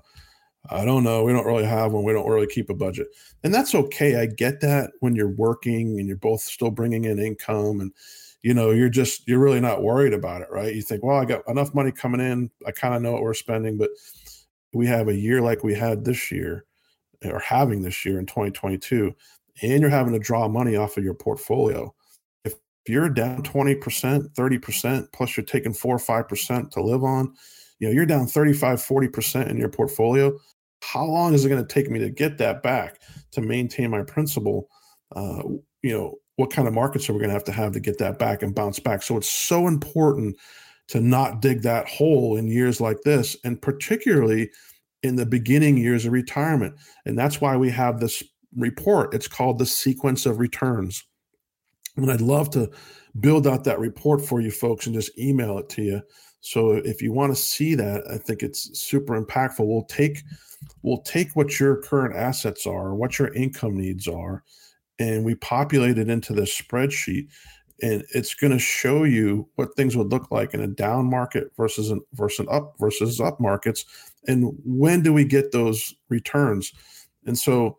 I 0.70 0.85
don't 0.85 1.05
know. 1.05 1.24
We 1.24 1.33
don't 1.33 1.47
really 1.47 1.64
have 1.66 1.93
one. 1.93 2.05
We 2.05 2.12
don't 2.12 2.28
really 2.28 2.47
keep 2.47 2.70
a 2.70 2.74
budget." 2.74 3.09
And 3.45 3.53
that's 3.53 3.74
okay. 3.74 4.20
I 4.20 4.26
get 4.26 4.61
that 4.62 4.93
when 5.01 5.14
you're 5.14 5.28
working 5.28 5.99
and 5.99 6.09
you're 6.09 6.16
both 6.16 6.41
still 6.41 6.70
bringing 6.70 7.05
in 7.05 7.18
income 7.18 7.81
and 7.81 7.93
you 8.43 8.55
know 8.55 8.70
you're 8.70 8.89
just 8.89 9.28
you're 9.28 9.39
really 9.39 9.61
not 9.61 9.83
worried 9.83 10.14
about 10.14 10.41
it 10.41 10.49
right 10.51 10.74
you 10.74 10.81
think 10.81 11.05
well 11.05 11.18
i 11.18 11.26
got 11.26 11.47
enough 11.47 11.74
money 11.74 11.93
coming 11.93 12.22
in 12.22 12.51
i 12.66 12.70
kind 12.70 12.95
of 12.95 13.03
know 13.03 13.12
what 13.12 13.20
we're 13.20 13.35
spending 13.35 13.76
but 13.76 13.91
we 14.72 14.87
have 14.87 15.09
a 15.09 15.14
year 15.14 15.41
like 15.41 15.62
we 15.62 15.74
had 15.74 16.05
this 16.05 16.31
year 16.31 16.64
or 17.24 17.39
having 17.41 17.83
this 17.83 18.05
year 18.05 18.18
in 18.18 18.26
2022, 18.26 19.14
and 19.62 19.81
you're 19.81 19.91
having 19.91 20.12
to 20.12 20.18
draw 20.18 20.49
money 20.49 20.76
off 20.76 20.97
of 20.97 21.05
your 21.05 21.14
portfolio. 21.14 21.95
You're 22.91 23.09
down 23.09 23.43
20%, 23.43 24.34
30%, 24.34 25.12
plus 25.12 25.36
you're 25.36 25.47
taking 25.47 25.72
four 25.72 25.97
or 25.97 25.99
5% 25.99 26.70
to 26.70 26.82
live 26.82 27.05
on, 27.05 27.34
you 27.78 27.88
know, 27.88 27.95
you're 27.95 28.07
down 28.07 28.26
35, 28.26 28.78
40% 28.78 29.49
in 29.49 29.57
your 29.57 29.68
portfolio. 29.68 30.38
How 30.82 31.05
long 31.05 31.34
is 31.34 31.45
it 31.45 31.49
going 31.49 31.64
to 31.64 31.74
take 31.74 31.91
me 31.91 31.99
to 31.99 32.11
get 32.11 32.38
that 32.38 32.62
back 32.62 33.01
to 33.32 33.41
maintain 33.41 33.91
my 33.91 34.03
principal? 34.03 34.68
Uh, 35.14 35.43
you 35.82 35.93
know, 35.93 36.16
what 36.36 36.53
kind 36.53 36.68
of 36.68 36.74
markets 36.74 37.09
are 37.09 37.12
we 37.12 37.18
going 37.18 37.28
to 37.28 37.34
have 37.34 37.45
to 37.45 37.53
have 37.53 37.72
to 37.72 37.80
get 37.80 37.99
that 37.99 38.18
back 38.18 38.43
and 38.43 38.55
bounce 38.55 38.78
back? 38.78 39.03
So 39.03 39.16
it's 39.16 39.28
so 39.28 39.66
important 39.66 40.36
to 40.88 41.01
not 41.01 41.41
dig 41.41 41.62
that 41.62 41.88
hole 41.88 42.36
in 42.36 42.49
years 42.49 42.80
like 42.80 43.01
this, 43.03 43.36
and 43.45 43.61
particularly 43.61 44.51
in 45.03 45.16
the 45.16 45.26
beginning 45.26 45.76
years 45.76 46.05
of 46.05 46.12
retirement. 46.12 46.74
And 47.07 47.18
that's 47.18 47.41
why 47.41 47.57
we 47.57 47.70
have 47.70 48.01
this 48.01 48.22
report. 48.57 49.14
It's 49.14 49.28
called 49.28 49.59
the 49.59 49.66
sequence 49.66 50.26
of 50.26 50.38
returns. 50.38 51.05
And 51.97 52.11
I'd 52.11 52.20
love 52.20 52.51
to 52.51 52.70
build 53.18 53.47
out 53.47 53.64
that 53.64 53.78
report 53.78 54.24
for 54.24 54.41
you 54.41 54.51
folks 54.51 54.86
and 54.86 54.95
just 54.95 55.16
email 55.18 55.59
it 55.59 55.68
to 55.70 55.82
you. 55.82 56.03
So 56.41 56.72
if 56.72 57.03
you 57.03 57.12
want 57.12 57.34
to 57.34 57.41
see 57.41 57.74
that, 57.74 58.03
I 58.11 58.16
think 58.16 58.43
it's 58.43 58.78
super 58.78 59.20
impactful. 59.20 59.66
We'll 59.66 59.84
take 59.84 60.22
we'll 60.82 61.03
take 61.03 61.34
what 61.34 61.59
your 61.59 61.76
current 61.82 62.16
assets 62.16 62.66
are, 62.66 62.95
what 62.95 63.18
your 63.18 63.32
income 63.34 63.76
needs 63.76 64.07
are, 64.07 64.45
and 64.99 65.24
we 65.24 65.34
populate 65.34 65.99
it 65.99 66.09
into 66.09 66.32
this 66.32 66.59
spreadsheet 66.59 67.28
and 67.82 68.05
it's 68.14 68.34
going 68.34 68.53
to 68.53 68.59
show 68.59 69.05
you 69.05 69.49
what 69.55 69.74
things 69.74 69.97
would 69.97 70.11
look 70.11 70.30
like 70.30 70.55
in 70.55 70.61
a 70.61 70.66
down 70.66 71.09
market 71.09 71.51
versus 71.57 71.91
an 71.91 72.01
versus 72.12 72.41
an 72.41 72.47
up 72.51 72.74
versus 72.78 73.20
up 73.20 73.41
markets 73.41 73.84
and 74.26 74.53
when 74.64 75.03
do 75.03 75.12
we 75.12 75.24
get 75.24 75.53
those 75.53 75.95
returns 76.09 76.72
and 77.26 77.38
so 77.38 77.78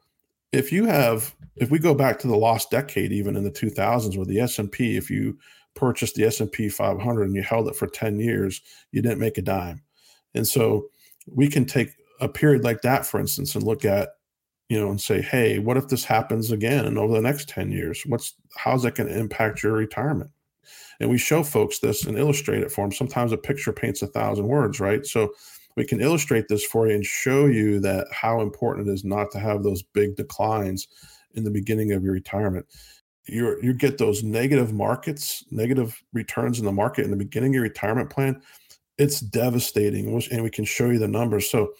if 0.51 0.71
you 0.71 0.85
have 0.85 1.35
if 1.57 1.69
we 1.69 1.79
go 1.79 1.93
back 1.93 2.19
to 2.19 2.27
the 2.27 2.35
lost 2.35 2.71
decade 2.71 3.11
even 3.11 3.35
in 3.35 3.43
the 3.43 3.51
2000s 3.51 4.17
with 4.17 4.27
the 4.27 4.39
s&p 4.39 4.97
if 4.97 5.09
you 5.09 5.37
purchased 5.75 6.15
the 6.15 6.25
s&p 6.25 6.69
500 6.69 7.23
and 7.23 7.35
you 7.35 7.43
held 7.43 7.67
it 7.67 7.75
for 7.75 7.87
10 7.87 8.19
years 8.19 8.61
you 8.91 9.01
didn't 9.01 9.19
make 9.19 9.37
a 9.37 9.41
dime 9.41 9.81
and 10.33 10.47
so 10.47 10.87
we 11.27 11.47
can 11.47 11.65
take 11.65 11.91
a 12.19 12.27
period 12.27 12.63
like 12.63 12.81
that 12.81 13.05
for 13.05 13.19
instance 13.19 13.55
and 13.55 13.63
look 13.63 13.85
at 13.85 14.09
you 14.71 14.79
know, 14.79 14.89
and 14.89 15.01
say, 15.01 15.21
hey, 15.21 15.59
what 15.59 15.75
if 15.75 15.89
this 15.89 16.05
happens 16.05 16.49
again 16.49 16.97
over 16.97 17.13
the 17.13 17.21
next 17.21 17.49
10 17.49 17.73
years? 17.73 18.03
What's 18.05 18.35
how's 18.55 18.83
that 18.83 18.95
going 18.95 19.09
to 19.09 19.19
impact 19.19 19.61
your 19.61 19.73
retirement? 19.73 20.31
And 21.01 21.09
we 21.09 21.17
show 21.17 21.43
folks 21.43 21.79
this 21.79 22.05
and 22.05 22.17
illustrate 22.17 22.63
it 22.63 22.71
for 22.71 22.85
them. 22.85 22.93
Sometimes 22.93 23.33
a 23.33 23.37
picture 23.37 23.73
paints 23.73 24.01
a 24.01 24.07
thousand 24.07 24.47
words, 24.47 24.79
right? 24.79 25.05
So 25.05 25.33
we 25.75 25.85
can 25.85 26.01
illustrate 26.01 26.47
this 26.47 26.63
for 26.65 26.87
you 26.87 26.95
and 26.95 27.05
show 27.05 27.45
you 27.45 27.79
that 27.79 28.07
how 28.11 28.41
important 28.41 28.87
it 28.87 28.91
is 28.91 29.03
not 29.03 29.31
to 29.31 29.39
have 29.39 29.63
those 29.63 29.81
big 29.81 30.15
declines 30.15 30.87
in 31.33 31.43
the 31.43 31.51
beginning 31.51 31.91
of 31.91 32.03
your 32.03 32.13
retirement. 32.13 32.65
You 33.27 33.57
you 33.61 33.73
get 33.73 33.97
those 33.97 34.23
negative 34.23 34.73
markets, 34.73 35.45
negative 35.51 36.01
returns 36.13 36.59
in 36.59 36.65
the 36.65 36.71
market 36.71 37.05
in 37.05 37.11
the 37.11 37.17
beginning 37.17 37.51
of 37.51 37.55
your 37.55 37.63
retirement 37.63 38.09
plan. 38.09 38.41
It's 38.97 39.19
devastating, 39.19 40.21
and 40.31 40.43
we 40.43 40.49
can 40.49 40.65
show 40.65 40.89
you 40.89 40.99
the 40.99 41.07
numbers. 41.07 41.49
So 41.49 41.73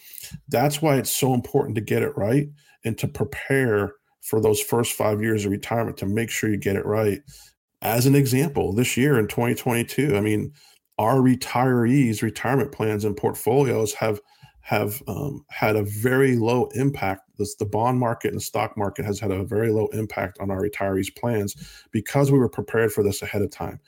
that's 0.47 0.81
why 0.81 0.97
it's 0.97 1.15
so 1.15 1.33
important 1.33 1.75
to 1.75 1.81
get 1.81 2.03
it 2.03 2.15
right 2.15 2.49
and 2.83 2.97
to 2.97 3.07
prepare 3.07 3.93
for 4.21 4.39
those 4.39 4.61
first 4.61 4.93
five 4.93 5.21
years 5.21 5.45
of 5.45 5.51
retirement 5.51 5.97
to 5.97 6.05
make 6.05 6.29
sure 6.29 6.49
you 6.49 6.57
get 6.57 6.75
it 6.75 6.85
right. 6.85 7.21
As 7.81 8.05
an 8.05 8.15
example, 8.15 8.73
this 8.73 8.95
year 8.95 9.19
in 9.19 9.27
2022, 9.27 10.15
I 10.15 10.21
mean, 10.21 10.53
our 11.01 11.15
retirees' 11.15 12.21
retirement 12.21 12.71
plans 12.71 13.05
and 13.05 13.17
portfolios 13.17 13.91
have 13.91 14.21
have 14.59 15.01
um, 15.07 15.43
had 15.49 15.75
a 15.75 15.81
very 15.81 16.35
low 16.35 16.69
impact. 16.75 17.23
This, 17.39 17.55
the 17.55 17.65
bond 17.65 17.97
market 17.97 18.31
and 18.31 18.41
stock 18.41 18.77
market 18.77 19.03
has 19.05 19.19
had 19.19 19.31
a 19.31 19.43
very 19.43 19.71
low 19.71 19.87
impact 19.87 20.37
on 20.39 20.51
our 20.51 20.61
retirees' 20.61 21.15
plans 21.15 21.55
because 21.89 22.31
we 22.31 22.37
were 22.37 22.47
prepared 22.47 22.93
for 22.93 23.03
this 23.03 23.23
ahead 23.23 23.41
of 23.41 23.49
time. 23.49 23.79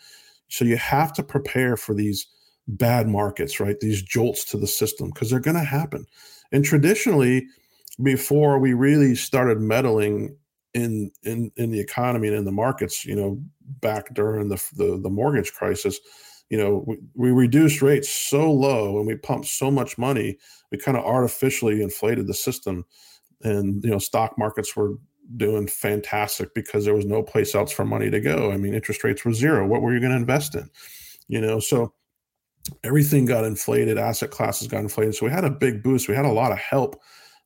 So 0.47 0.65
you 0.65 0.75
have 0.77 1.13
to 1.13 1.23
prepare 1.23 1.77
for 1.77 1.93
these 1.93 2.25
bad 2.67 3.07
markets, 3.07 3.59
right? 3.59 3.79
These 3.79 4.01
jolts 4.01 4.43
to 4.45 4.57
the 4.57 4.65
system 4.65 5.11
because 5.13 5.29
they're 5.29 5.39
going 5.39 5.57
to 5.57 5.63
happen. 5.63 6.07
And 6.51 6.65
traditionally, 6.65 7.45
before 8.01 8.57
we 8.57 8.73
really 8.73 9.13
started 9.13 9.61
meddling 9.61 10.35
in 10.73 11.11
in 11.21 11.51
in 11.57 11.69
the 11.69 11.79
economy 11.79 12.29
and 12.29 12.37
in 12.37 12.45
the 12.45 12.51
markets, 12.51 13.05
you 13.05 13.15
know, 13.15 13.39
back 13.81 14.11
during 14.15 14.49
the 14.49 14.63
the, 14.75 14.99
the 14.99 15.11
mortgage 15.11 15.53
crisis, 15.53 15.99
you 16.49 16.57
know, 16.57 16.83
we, 16.85 16.97
we 17.15 17.31
reduced 17.31 17.81
rates 17.81 18.09
so 18.09 18.51
low 18.51 18.97
and 18.97 19.07
we 19.07 19.15
pumped 19.15 19.47
so 19.47 19.71
much 19.71 19.97
money, 19.97 20.37
we 20.71 20.77
kind 20.77 20.97
of 20.97 21.03
artificially 21.03 21.81
inflated 21.81 22.27
the 22.27 22.33
system, 22.33 22.85
and 23.41 23.83
you 23.83 23.89
know, 23.89 23.99
stock 23.99 24.37
markets 24.37 24.75
were 24.75 24.95
doing 25.37 25.67
fantastic 25.67 26.53
because 26.53 26.85
there 26.85 26.93
was 26.93 27.05
no 27.05 27.23
place 27.23 27.55
else 27.55 27.71
for 27.71 27.85
money 27.85 28.09
to 28.09 28.19
go. 28.19 28.51
I 28.51 28.57
mean, 28.57 28.73
interest 28.73 29.03
rates 29.03 29.23
were 29.23 29.33
zero. 29.33 29.67
What 29.67 29.81
were 29.81 29.93
you 29.93 29.99
going 29.99 30.11
to 30.11 30.17
invest 30.17 30.55
in? 30.55 30.69
You 31.27 31.41
know, 31.41 31.59
so 31.59 31.93
everything 32.83 33.25
got 33.25 33.45
inflated, 33.45 33.97
asset 33.97 34.31
classes 34.31 34.67
got 34.67 34.79
inflated. 34.79 35.15
So 35.15 35.25
we 35.25 35.31
had 35.31 35.45
a 35.45 35.49
big 35.49 35.83
boost. 35.83 36.07
We 36.07 36.15
had 36.15 36.25
a 36.25 36.31
lot 36.31 36.51
of 36.51 36.57
help 36.57 37.01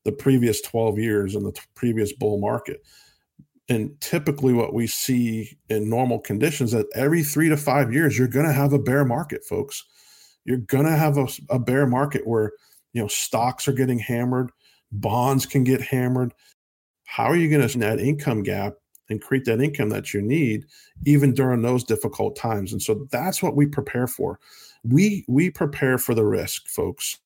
the 0.06 0.12
previous 0.12 0.62
12 0.62 1.00
years 1.00 1.36
in 1.36 1.44
the 1.44 1.52
t- 1.52 1.62
previous 1.76 2.14
bull 2.14 2.40
market. 2.40 2.82
And 3.70 4.00
typically, 4.00 4.54
what 4.54 4.74
we 4.74 4.88
see 4.88 5.58
in 5.70 5.90
normal 5.90 6.20
conditions 6.20 6.72
that 6.72 6.88
every 6.96 7.24
three 7.24 7.50
to 7.50 7.58
five 7.58 7.92
years, 7.92 8.18
you're 8.18 8.28
going 8.28 8.46
to 8.46 8.54
have 8.54 8.72
a 8.74 8.80
bear 8.80 9.04
market, 9.04 9.44
folks. 9.44 9.84
You're 10.46 10.58
going 10.58 10.86
to 10.86 10.96
have 10.96 11.18
a, 11.18 11.28
a 11.50 11.60
bear 11.60 11.86
market 11.86 12.26
where 12.26 12.54
you 12.94 13.02
know 13.02 13.10
stocks 13.10 13.68
are 13.68 13.74
getting 13.74 14.00
hammered, 14.00 14.52
bonds 14.92 15.46
can 15.46 15.64
get 15.64 15.82
hammered. 15.82 16.34
How 17.04 17.26
are 17.26 17.36
you 17.36 17.50
going 17.50 17.68
to 17.68 17.78
net 17.78 18.00
income 18.00 18.44
gap 18.44 18.76
and 19.10 19.22
create 19.22 19.46
that 19.46 19.62
income 19.62 19.90
that 19.90 20.14
you 20.14 20.22
need 20.22 20.66
even 21.06 21.34
during 21.34 21.62
those 21.62 21.84
difficult 21.84 22.36
times 22.36 22.72
and 22.72 22.82
so 22.82 23.08
that's 23.12 23.42
what 23.42 23.56
we 23.56 23.66
prepare 23.66 24.08
for 24.08 24.40
we 24.84 25.26
we 25.28 25.50
prepare 25.50 25.98
for 25.98 26.14
the 26.14 26.26
risk 26.26 26.68
folks 26.68 27.20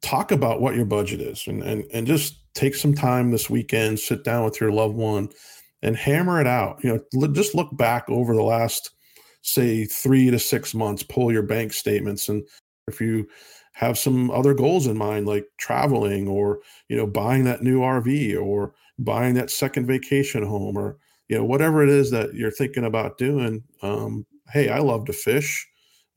talk 0.00 0.32
about 0.32 0.60
what 0.60 0.74
your 0.74 0.84
budget 0.84 1.20
is 1.20 1.46
and 1.46 1.62
and, 1.62 1.84
and 1.92 2.06
just 2.06 2.38
take 2.54 2.74
some 2.74 2.94
time 2.94 3.30
this 3.30 3.50
weekend 3.50 3.98
sit 3.98 4.24
down 4.24 4.44
with 4.44 4.60
your 4.60 4.72
loved 4.72 4.96
one 4.96 5.28
and 5.82 5.96
hammer 5.96 6.40
it 6.40 6.46
out. 6.46 6.82
You 6.82 7.02
know 7.12 7.26
just 7.28 7.54
look 7.54 7.76
back 7.76 8.08
over 8.08 8.34
the 8.34 8.42
last 8.42 8.90
say 9.42 9.84
three 9.84 10.30
to 10.30 10.38
six 10.38 10.72
months 10.72 11.02
pull 11.02 11.32
your 11.32 11.42
bank 11.42 11.72
statements 11.72 12.28
and 12.28 12.46
if 12.86 13.00
you 13.00 13.28
have 13.72 13.98
some 13.98 14.30
other 14.30 14.54
goals 14.54 14.86
in 14.86 14.96
mind 14.96 15.26
like 15.26 15.44
traveling 15.58 16.28
or 16.28 16.60
you 16.88 16.96
know 16.96 17.06
buying 17.06 17.42
that 17.42 17.62
new 17.62 17.80
rv 17.80 18.40
or 18.40 18.72
buying 19.00 19.34
that 19.34 19.50
second 19.50 19.84
vacation 19.86 20.44
home 20.44 20.76
or 20.76 20.96
you 21.28 21.36
know 21.36 21.44
whatever 21.44 21.82
it 21.82 21.88
is 21.88 22.08
that 22.10 22.32
you're 22.34 22.52
thinking 22.52 22.84
about 22.84 23.18
doing 23.18 23.62
um, 23.82 24.24
hey 24.52 24.68
i 24.68 24.78
love 24.78 25.04
to 25.04 25.12
fish 25.12 25.68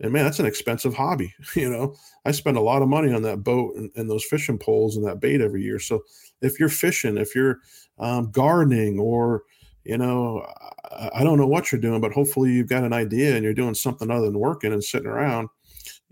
and 0.02 0.12
man 0.12 0.24
that's 0.24 0.40
an 0.40 0.46
expensive 0.46 0.94
hobby 0.94 1.34
you 1.56 1.70
know? 1.70 1.96
I 2.26 2.32
spend 2.32 2.58
a 2.58 2.62
lot 2.62 2.82
of 2.82 2.90
money 2.90 3.14
on 3.14 3.22
that 3.24 3.44
boat 3.44 3.76
and, 3.76 3.90
and 3.96 4.10
those 4.10 4.26
fishing 4.26 4.58
poles 4.58 4.98
and 4.98 5.06
that 5.08 5.20
bait 5.20 5.42
every 5.42 5.62
year. 5.62 5.80
So 5.80 6.04
if 6.42 6.60
you're 6.60 6.70
fishing 6.70 7.18
if 7.18 7.36
you're 7.36 7.60
um, 7.98 8.32
gardening 8.32 9.00
or 9.00 9.44
you 9.86 9.98
know 9.98 10.46
I, 10.92 11.10
I 11.16 11.24
don't 11.24 11.38
know 11.38 11.48
what 11.48 11.72
you're 11.72 11.82
doing 11.82 12.02
but 12.02 12.12
hopefully 12.12 12.52
you've 12.52 12.70
got 12.70 12.84
an 12.84 12.94
idea 12.94 13.36
and 13.36 13.44
you're 13.44 13.54
doing 13.54 13.76
something 13.76 14.12
other 14.12 14.26
than 14.26 14.40
working 14.40 14.74
and 14.74 14.84
sitting 14.84 15.08
around. 15.08 15.50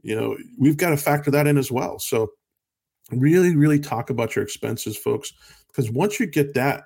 You 0.02 0.16
know 0.16 0.38
we've 0.58 0.78
got 0.78 0.92
to 0.92 0.98
factor 0.98 1.32
that 1.32 1.48
in 1.48 1.58
as 1.58 1.72
well. 1.72 2.00
So 2.00 2.32
really 3.12 3.56
really 3.56 3.80
talk 3.80 4.10
about 4.10 4.36
your 4.36 4.44
expenses 4.44 4.98
folks 4.98 5.34
because 5.68 5.92
once 5.92 6.20
you 6.20 6.26
get 6.26 6.54
that 6.54 6.86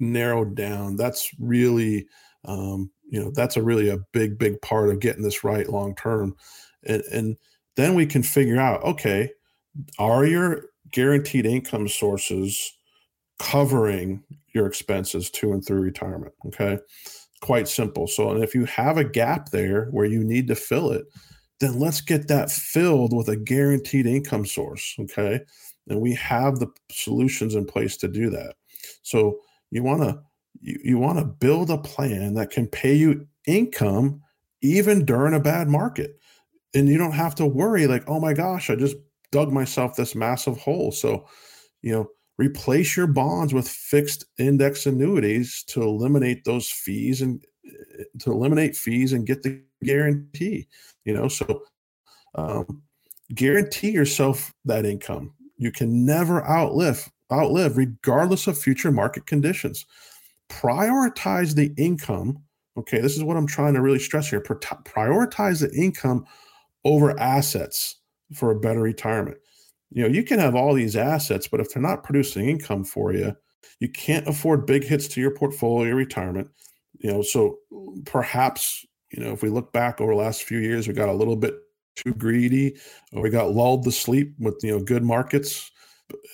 narrowed 0.00 0.54
down 0.54 0.96
that's 0.96 1.30
really 1.38 2.06
um, 2.44 2.90
you 3.08 3.22
know 3.22 3.30
that's 3.34 3.56
a 3.56 3.62
really 3.62 3.88
a 3.88 3.98
big 4.12 4.38
big 4.38 4.60
part 4.62 4.90
of 4.90 5.00
getting 5.00 5.22
this 5.22 5.44
right 5.44 5.68
long 5.68 5.94
term. 5.94 6.34
And, 6.84 7.02
and 7.12 7.36
then 7.76 7.94
we 7.94 8.06
can 8.06 8.22
figure 8.22 8.58
out 8.58 8.82
okay 8.84 9.30
are 9.98 10.24
your 10.24 10.66
guaranteed 10.92 11.46
income 11.46 11.88
sources 11.88 12.75
covering 13.38 14.22
your 14.54 14.66
expenses 14.66 15.30
to 15.30 15.52
and 15.52 15.64
through 15.64 15.80
retirement 15.80 16.32
okay? 16.46 16.78
Quite 17.42 17.68
simple. 17.68 18.06
So 18.06 18.30
and 18.30 18.42
if 18.42 18.54
you 18.54 18.64
have 18.66 18.96
a 18.96 19.04
gap 19.04 19.50
there 19.50 19.86
where 19.90 20.06
you 20.06 20.24
need 20.24 20.48
to 20.48 20.54
fill 20.54 20.90
it 20.92 21.04
then 21.60 21.78
let's 21.78 22.02
get 22.02 22.28
that 22.28 22.50
filled 22.50 23.16
with 23.16 23.28
a 23.28 23.36
guaranteed 23.36 24.06
income 24.06 24.46
source 24.46 24.94
okay? 25.00 25.40
And 25.88 26.00
we 26.00 26.14
have 26.14 26.58
the 26.58 26.68
solutions 26.90 27.54
in 27.54 27.64
place 27.64 27.96
to 27.98 28.08
do 28.08 28.30
that. 28.30 28.54
So 29.02 29.38
you 29.70 29.82
want 29.82 30.02
to 30.02 30.20
you, 30.60 30.78
you 30.82 30.98
want 30.98 31.18
to 31.18 31.24
build 31.24 31.70
a 31.70 31.78
plan 31.78 32.34
that 32.34 32.50
can 32.50 32.66
pay 32.66 32.94
you 32.94 33.26
income 33.46 34.22
even 34.62 35.04
during 35.04 35.34
a 35.34 35.40
bad 35.40 35.68
market. 35.68 36.18
And 36.74 36.88
you 36.88 36.98
don't 36.98 37.12
have 37.12 37.34
to 37.36 37.46
worry 37.46 37.86
like 37.86 38.04
oh 38.06 38.20
my 38.20 38.32
gosh 38.32 38.70
i 38.70 38.74
just 38.74 38.96
dug 39.32 39.52
myself 39.52 39.96
this 39.96 40.14
massive 40.14 40.56
hole. 40.56 40.92
So 40.92 41.26
you 41.82 41.92
know 41.92 42.08
replace 42.38 42.96
your 42.96 43.06
bonds 43.06 43.54
with 43.54 43.68
fixed 43.68 44.24
index 44.38 44.86
annuities 44.86 45.64
to 45.68 45.82
eliminate 45.82 46.44
those 46.44 46.68
fees 46.68 47.22
and 47.22 47.44
eh, 47.66 48.04
to 48.20 48.30
eliminate 48.30 48.76
fees 48.76 49.12
and 49.12 49.26
get 49.26 49.42
the 49.42 49.60
guarantee 49.82 50.66
you 51.04 51.14
know 51.14 51.28
so 51.28 51.62
um, 52.34 52.82
guarantee 53.34 53.90
yourself 53.90 54.54
that 54.64 54.84
income 54.84 55.32
you 55.56 55.72
can 55.72 56.04
never 56.04 56.46
outlive 56.48 57.10
outlive 57.32 57.76
regardless 57.76 58.46
of 58.46 58.58
future 58.58 58.92
market 58.92 59.26
conditions. 59.26 59.86
Prioritize 60.48 61.54
the 61.54 61.72
income. 61.76 62.42
Okay, 62.78 63.00
this 63.00 63.16
is 63.16 63.24
what 63.24 63.36
I'm 63.36 63.46
trying 63.46 63.74
to 63.74 63.80
really 63.80 63.98
stress 63.98 64.28
here. 64.28 64.40
Prioritize 64.40 65.60
the 65.60 65.74
income 65.74 66.26
over 66.84 67.18
assets 67.18 67.96
for 68.34 68.50
a 68.50 68.60
better 68.60 68.80
retirement. 68.80 69.38
You 69.90 70.02
know, 70.02 70.08
you 70.08 70.24
can 70.24 70.38
have 70.38 70.54
all 70.54 70.74
these 70.74 70.96
assets, 70.96 71.48
but 71.48 71.60
if 71.60 71.72
they're 71.72 71.82
not 71.82 72.02
producing 72.02 72.48
income 72.48 72.84
for 72.84 73.12
you, 73.12 73.34
you 73.80 73.88
can't 73.88 74.26
afford 74.28 74.66
big 74.66 74.84
hits 74.84 75.08
to 75.08 75.20
your 75.20 75.30
portfolio 75.30 75.94
retirement. 75.94 76.48
You 76.98 77.12
know, 77.12 77.22
so 77.22 77.58
mm, 77.72 78.04
perhaps, 78.04 78.84
you 79.12 79.22
know, 79.22 79.32
if 79.32 79.42
we 79.42 79.48
look 79.48 79.72
back 79.72 80.00
over 80.00 80.12
the 80.12 80.18
last 80.18 80.44
few 80.44 80.58
years, 80.58 80.88
we 80.88 80.94
got 80.94 81.08
a 81.08 81.14
little 81.14 81.36
bit 81.36 81.54
too 81.94 82.12
greedy 82.14 82.76
or 83.12 83.22
we 83.22 83.30
got 83.30 83.52
lulled 83.52 83.84
to 83.84 83.92
sleep 83.92 84.34
with, 84.38 84.56
you 84.62 84.70
know, 84.70 84.82
good 84.82 85.02
markets 85.02 85.70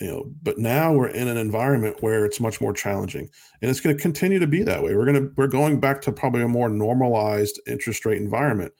you 0.01 0.07
know 0.07 0.31
but 0.43 0.59
now 0.59 0.93
we're 0.93 1.09
in 1.09 1.29
an 1.29 1.37
environment 1.37 1.97
where 2.01 2.25
it's 2.25 2.41
much 2.41 2.61
more 2.61 2.73
challenging 2.73 3.29
and 3.61 3.71
it's 3.71 3.81
going 3.81 3.97
to 3.97 4.03
continue 4.03 4.39
to 4.39 4.47
be 4.47 4.63
that 4.63 4.83
way 4.83 4.95
we're 4.95 5.07
going 5.07 5.21
to 5.21 5.33
we're 5.37 5.47
going 5.47 5.81
back 5.81 6.01
to 6.01 6.13
probably 6.13 6.43
a 6.43 6.49
more 6.49 6.69
normalized 6.69 7.61
interest 7.67 8.05
rate 8.05 8.21
environment 8.21 8.73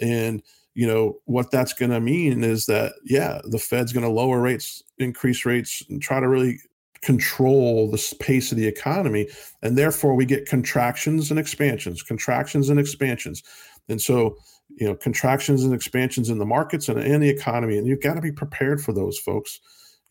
and 0.00 0.42
you 0.74 0.86
know 0.86 1.18
what 1.24 1.50
that's 1.50 1.72
going 1.72 1.90
to 1.90 2.00
mean 2.00 2.42
is 2.44 2.66
that 2.66 2.92
yeah 3.04 3.40
the 3.44 3.58
fed's 3.58 3.92
going 3.92 4.04
to 4.04 4.10
lower 4.10 4.40
rates 4.40 4.82
increase 4.98 5.44
rates 5.44 5.82
and 5.88 6.00
try 6.00 6.20
to 6.20 6.28
really 6.28 6.58
control 7.02 7.90
the 7.90 8.14
pace 8.20 8.52
of 8.52 8.58
the 8.58 8.66
economy 8.66 9.28
and 9.62 9.76
therefore 9.76 10.14
we 10.14 10.24
get 10.24 10.46
contractions 10.46 11.30
and 11.30 11.38
expansions 11.38 12.02
contractions 12.02 12.68
and 12.68 12.78
expansions 12.78 13.42
and 13.88 14.00
so 14.00 14.36
you 14.76 14.86
know 14.86 14.94
contractions 14.94 15.64
and 15.64 15.74
expansions 15.74 16.30
in 16.30 16.38
the 16.38 16.46
markets 16.46 16.88
and, 16.88 16.98
and 17.00 17.22
the 17.22 17.28
economy 17.28 17.76
and 17.76 17.86
you've 17.86 18.02
got 18.02 18.14
to 18.14 18.20
be 18.20 18.32
prepared 18.32 18.80
for 18.80 18.92
those 18.92 19.18
folks 19.18 19.60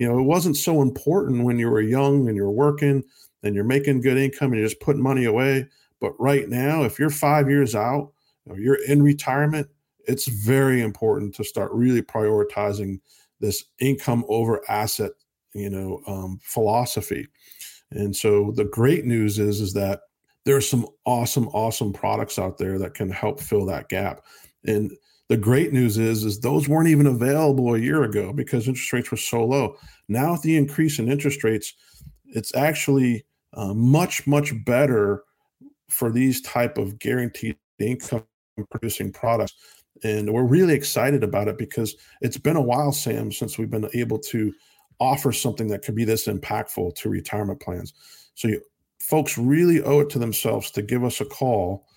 you 0.02 0.08
know, 0.08 0.18
it 0.18 0.24
wasn't 0.24 0.58
so 0.58 0.82
important 0.82 1.44
when 1.44 1.60
you 1.60 1.70
were 1.70 1.80
young 1.80 2.28
and 2.28 2.36
you're 2.36 2.50
working 2.50 3.04
and 3.44 3.54
you're 3.54 3.64
making 3.64 4.02
good 4.02 4.18
income 4.18 4.52
and 4.52 4.60
you're 4.60 4.68
just 4.68 4.82
putting 4.82 5.04
money 5.04 5.26
away. 5.26 5.68
But 6.00 6.20
right 6.20 6.50
now, 6.50 6.82
if 6.86 6.98
you're 6.98 7.12
five 7.12 7.48
years 7.52 7.76
out 7.76 8.12
or 8.48 8.58
you're 8.58 8.84
in 8.88 9.04
retirement, 9.04 9.68
it's 10.08 10.28
very 10.28 10.82
important 10.82 11.36
to 11.36 11.44
start 11.44 11.72
really 11.72 12.02
prioritizing 12.02 13.00
this 13.40 13.66
income 13.80 14.24
over 14.28 14.62
asset, 14.70 15.12
you 15.54 15.70
know, 15.70 16.02
um, 16.08 16.40
philosophy. 16.44 17.28
And 17.92 18.16
so 18.16 18.52
the 18.56 18.66
great 18.66 19.06
news 19.06 19.40
is 19.40 19.60
is 19.60 19.74
that 19.74 20.02
there's 20.46 20.68
some 20.68 20.88
awesome, 21.06 21.48
awesome 21.50 21.94
products 21.94 22.40
out 22.40 22.58
there 22.58 22.80
that 22.80 22.94
can 22.94 23.10
help 23.10 23.40
fill 23.40 23.66
that 23.68 23.90
gap. 23.90 24.22
And 24.66 24.92
the 25.30 25.38
great 25.38 25.72
news 25.72 25.98
is, 25.98 26.24
is 26.24 26.40
those 26.40 26.68
weren't 26.68 26.90
even 26.90 27.08
available 27.08 27.76
a 27.76 27.80
year 27.80 28.04
ago 28.04 28.34
because 28.34 28.68
interest 28.68 28.92
rates 28.92 29.12
were 29.12 29.18
so 29.18 29.46
low. 29.46 29.78
Now, 30.08 30.34
with 30.34 30.42
the 30.42 30.58
increase 30.58 31.00
in 31.00 31.12
interest 31.12 31.44
rates, 31.44 31.74
it's 32.26 32.54
actually 32.56 33.26
uh, 33.54 33.74
much, 33.74 34.26
much 34.28 34.54
better 34.66 35.24
for 35.90 36.12
these 36.12 36.42
type 36.42 36.78
of 36.78 37.00
guaranteed 37.00 37.56
income 37.80 38.26
producing 38.70 39.12
products. 39.12 39.54
And 40.04 40.34
we're 40.34 40.44
really 40.44 40.74
excited 40.74 41.24
about 41.24 41.48
it 41.48 41.58
because 41.58 41.96
it's 42.22 42.38
been 42.38 42.56
a 42.56 42.62
while, 42.62 42.92
Sam, 42.92 43.32
since 43.32 43.58
we've 43.58 43.70
been 43.70 43.90
able 43.94 44.20
to 44.20 44.54
offer 45.00 45.32
something 45.32 45.68
that 45.68 45.84
could 45.84 45.96
be 45.96 46.06
this 46.06 46.28
impactful 46.28 46.96
to 46.96 47.10
retirement 47.10 47.60
plans. 47.60 47.94
So 48.36 48.48
you, 48.48 48.62
folks 49.00 49.38
really 49.38 49.82
owe 49.82 50.00
it 50.00 50.10
to 50.12 50.20
themselves 50.20 50.72
to 50.72 50.82
give 50.82 51.04
us 51.04 51.22
a 51.22 51.26
call, 51.26 51.88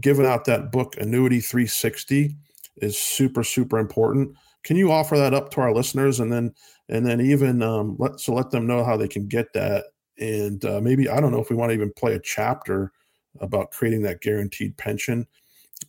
giving 0.00 0.26
out 0.26 0.44
that 0.46 0.72
book, 0.72 0.96
Annuity 0.98 1.40
360 1.40 2.36
is 2.78 2.98
super 2.98 3.44
super 3.44 3.78
important. 3.78 4.36
Can 4.62 4.76
you 4.76 4.90
offer 4.90 5.16
that 5.18 5.34
up 5.34 5.50
to 5.50 5.60
our 5.60 5.72
listeners 5.72 6.20
and 6.20 6.32
then 6.32 6.54
and 6.88 7.06
then 7.06 7.20
even 7.20 7.62
um, 7.62 7.96
let 7.98 8.20
so 8.20 8.34
let 8.34 8.50
them 8.50 8.66
know 8.66 8.84
how 8.84 8.96
they 8.96 9.08
can 9.08 9.26
get 9.26 9.52
that 9.52 9.86
and 10.18 10.64
uh, 10.64 10.80
maybe 10.80 11.08
I 11.08 11.20
don't 11.20 11.32
know 11.32 11.40
if 11.40 11.50
we 11.50 11.56
want 11.56 11.70
to 11.70 11.74
even 11.74 11.92
play 11.96 12.14
a 12.14 12.20
chapter 12.20 12.92
about 13.40 13.72
creating 13.72 14.02
that 14.02 14.20
guaranteed 14.20 14.76
pension 14.76 15.26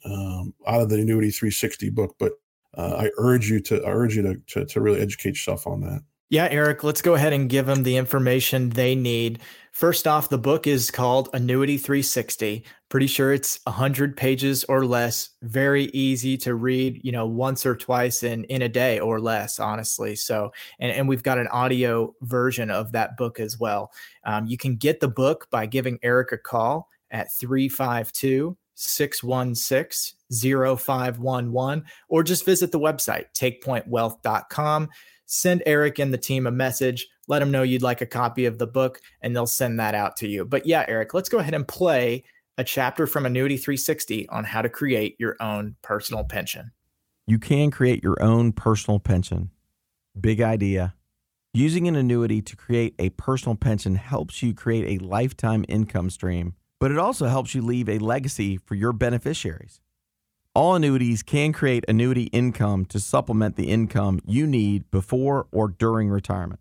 um, 0.05 0.53
out 0.67 0.81
of 0.81 0.89
the 0.89 0.99
annuity 0.99 1.31
360 1.31 1.89
book, 1.89 2.15
but 2.19 2.33
uh, 2.77 2.95
I 3.05 3.11
urge 3.17 3.49
you 3.49 3.59
to 3.61 3.83
I 3.83 3.91
urge 3.91 4.15
you 4.15 4.21
to, 4.23 4.35
to 4.47 4.65
to 4.65 4.81
really 4.81 5.01
educate 5.01 5.29
yourself 5.31 5.65
on 5.67 5.81
that. 5.81 6.01
Yeah, 6.29 6.47
Eric, 6.49 6.83
let's 6.83 7.03
go 7.03 7.13
ahead 7.13 7.33
and 7.33 7.47
give 7.47 7.67
them 7.67 7.83
the 7.83 7.97
information 7.97 8.71
they 8.71 8.95
need. 8.95 9.39
First 9.71 10.07
off, 10.07 10.29
the 10.29 10.39
book 10.39 10.65
is 10.65 10.89
called 10.89 11.29
Annuity 11.33 11.77
360. 11.77 12.65
Pretty 12.89 13.05
sure 13.05 13.31
it's 13.31 13.59
100 13.65 14.17
pages 14.17 14.63
or 14.63 14.85
less. 14.85 15.29
Very 15.43 15.85
easy 15.85 16.35
to 16.37 16.55
read, 16.55 16.99
you 17.03 17.11
know, 17.11 17.27
once 17.27 17.63
or 17.63 17.75
twice 17.75 18.23
in 18.23 18.43
in 18.45 18.63
a 18.63 18.69
day 18.69 18.99
or 18.99 19.19
less, 19.19 19.59
honestly. 19.59 20.15
So, 20.15 20.51
and, 20.79 20.91
and 20.91 21.07
we've 21.07 21.21
got 21.21 21.37
an 21.37 21.47
audio 21.49 22.15
version 22.21 22.71
of 22.71 22.91
that 22.93 23.17
book 23.17 23.39
as 23.39 23.59
well. 23.59 23.91
Um, 24.23 24.47
you 24.47 24.57
can 24.57 24.77
get 24.77 25.01
the 25.01 25.07
book 25.07 25.47
by 25.51 25.67
giving 25.67 25.99
Eric 26.01 26.31
a 26.31 26.37
call 26.39 26.89
at 27.11 27.31
352 27.37 28.57
616 28.75 30.13
0511 30.31 31.83
or 32.09 32.23
just 32.23 32.45
visit 32.45 32.71
the 32.71 32.79
website, 32.79 33.25
takepointwealth.com. 33.35 34.89
Send 35.25 35.63
Eric 35.65 35.97
and 35.97 36.13
the 36.13 36.17
team 36.19 36.45
a 36.45 36.51
message 36.51 37.07
let 37.27 37.39
them 37.39 37.51
know 37.51 37.63
you'd 37.63 37.81
like 37.81 38.01
a 38.01 38.05
copy 38.05 38.45
of 38.45 38.57
the 38.57 38.67
book 38.67 39.01
and 39.21 39.35
they'll 39.35 39.47
send 39.47 39.79
that 39.79 39.95
out 39.95 40.17
to 40.17 40.27
you. 40.27 40.45
But 40.45 40.65
yeah, 40.65 40.85
Eric, 40.87 41.13
let's 41.13 41.29
go 41.29 41.39
ahead 41.39 41.53
and 41.53 41.67
play 41.67 42.23
a 42.57 42.63
chapter 42.63 43.07
from 43.07 43.25
Annuity 43.25 43.57
360 43.57 44.29
on 44.29 44.43
how 44.43 44.61
to 44.61 44.69
create 44.69 45.15
your 45.19 45.35
own 45.41 45.75
personal 45.81 46.23
pension. 46.23 46.71
You 47.27 47.39
can 47.39 47.71
create 47.71 48.03
your 48.03 48.21
own 48.21 48.53
personal 48.53 48.99
pension. 48.99 49.49
Big 50.19 50.41
idea. 50.41 50.93
Using 51.53 51.87
an 51.87 51.95
annuity 51.95 52.41
to 52.41 52.55
create 52.55 52.95
a 52.99 53.09
personal 53.11 53.55
pension 53.55 53.95
helps 53.95 54.43
you 54.43 54.53
create 54.53 55.01
a 55.01 55.03
lifetime 55.03 55.65
income 55.67 56.09
stream, 56.09 56.53
but 56.85 56.91
it 56.91 56.99
also 56.99 57.25
helps 57.25 57.55
you 57.55 57.63
leave 57.63 57.89
a 57.89 57.97
legacy 57.97 58.57
for 58.57 58.75
your 58.75 58.93
beneficiaries. 58.93 59.81
All 60.53 60.75
annuities 60.75 61.23
can 61.23 61.51
create 61.51 61.83
annuity 61.87 62.25
income 62.25 62.85
to 62.89 62.99
supplement 62.99 63.55
the 63.55 63.71
income 63.71 64.19
you 64.23 64.45
need 64.45 64.91
before 64.91 65.47
or 65.51 65.69
during 65.69 66.11
retirement. 66.11 66.59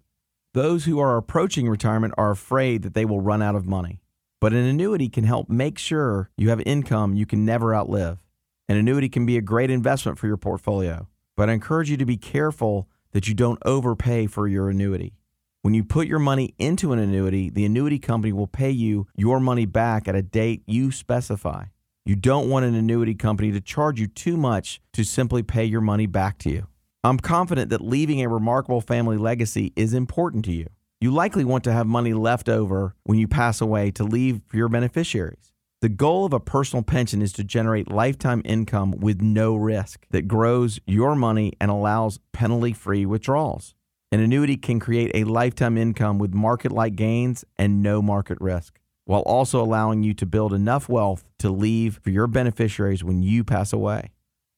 Those 0.54 0.86
who 0.86 0.98
are 0.98 1.18
approaching 1.18 1.68
retirement 1.68 2.14
are 2.16 2.30
afraid 2.30 2.84
that 2.84 2.94
they 2.94 3.04
will 3.04 3.20
run 3.20 3.42
out 3.42 3.54
of 3.54 3.66
money. 3.66 4.00
But 4.40 4.54
an 4.54 4.64
annuity 4.64 5.10
can 5.10 5.24
help 5.24 5.50
make 5.50 5.76
sure 5.76 6.30
you 6.38 6.48
have 6.48 6.62
income 6.64 7.14
you 7.14 7.26
can 7.26 7.44
never 7.44 7.74
outlive. 7.74 8.24
An 8.66 8.78
annuity 8.78 9.10
can 9.10 9.26
be 9.26 9.36
a 9.36 9.42
great 9.42 9.68
investment 9.68 10.18
for 10.18 10.26
your 10.26 10.38
portfolio, 10.38 11.06
but 11.36 11.50
I 11.50 11.52
encourage 11.52 11.90
you 11.90 11.98
to 11.98 12.06
be 12.06 12.16
careful 12.16 12.88
that 13.10 13.28
you 13.28 13.34
don't 13.34 13.60
overpay 13.66 14.28
for 14.28 14.48
your 14.48 14.70
annuity. 14.70 15.18
When 15.64 15.72
you 15.72 15.82
put 15.82 16.08
your 16.08 16.18
money 16.18 16.54
into 16.58 16.92
an 16.92 16.98
annuity, 16.98 17.48
the 17.48 17.64
annuity 17.64 17.98
company 17.98 18.34
will 18.34 18.46
pay 18.46 18.70
you 18.70 19.06
your 19.16 19.40
money 19.40 19.64
back 19.64 20.06
at 20.06 20.14
a 20.14 20.20
date 20.20 20.62
you 20.66 20.92
specify. 20.92 21.64
You 22.04 22.16
don't 22.16 22.50
want 22.50 22.66
an 22.66 22.74
annuity 22.74 23.14
company 23.14 23.50
to 23.50 23.62
charge 23.62 23.98
you 23.98 24.06
too 24.06 24.36
much 24.36 24.82
to 24.92 25.04
simply 25.04 25.42
pay 25.42 25.64
your 25.64 25.80
money 25.80 26.04
back 26.04 26.36
to 26.40 26.50
you. 26.50 26.66
I'm 27.02 27.18
confident 27.18 27.70
that 27.70 27.80
leaving 27.80 28.20
a 28.20 28.28
remarkable 28.28 28.82
family 28.82 29.16
legacy 29.16 29.72
is 29.74 29.94
important 29.94 30.44
to 30.44 30.52
you. 30.52 30.66
You 31.00 31.10
likely 31.12 31.46
want 31.46 31.64
to 31.64 31.72
have 31.72 31.86
money 31.86 32.12
left 32.12 32.50
over 32.50 32.94
when 33.04 33.18
you 33.18 33.26
pass 33.26 33.62
away 33.62 33.90
to 33.92 34.04
leave 34.04 34.42
for 34.46 34.58
your 34.58 34.68
beneficiaries. 34.68 35.50
The 35.80 35.88
goal 35.88 36.26
of 36.26 36.34
a 36.34 36.40
personal 36.40 36.82
pension 36.82 37.22
is 37.22 37.32
to 37.32 37.42
generate 37.42 37.90
lifetime 37.90 38.42
income 38.44 38.90
with 38.90 39.22
no 39.22 39.54
risk 39.54 40.06
that 40.10 40.28
grows 40.28 40.78
your 40.86 41.14
money 41.14 41.54
and 41.58 41.70
allows 41.70 42.20
penalty 42.34 42.74
free 42.74 43.06
withdrawals. 43.06 43.74
An 44.12 44.20
annuity 44.20 44.56
can 44.56 44.78
create 44.78 45.10
a 45.14 45.24
lifetime 45.24 45.76
income 45.76 46.18
with 46.18 46.34
market 46.34 46.70
like 46.70 46.94
gains 46.94 47.44
and 47.56 47.82
no 47.82 48.00
market 48.00 48.38
risk, 48.40 48.78
while 49.06 49.22
also 49.22 49.60
allowing 49.60 50.02
you 50.02 50.14
to 50.14 50.26
build 50.26 50.52
enough 50.52 50.88
wealth 50.88 51.24
to 51.38 51.50
leave 51.50 52.00
for 52.02 52.10
your 52.10 52.26
beneficiaries 52.26 53.02
when 53.02 53.22
you 53.22 53.42
pass 53.42 53.72
away. 53.72 54.12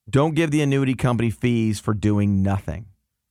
Don't 0.09 0.35
give 0.35 0.51
the 0.51 0.63
annuity 0.63 0.95
company 0.95 1.31
fees 1.31 1.81
for 1.81 1.95
doing 1.95 2.43
nothing. 2.43 2.87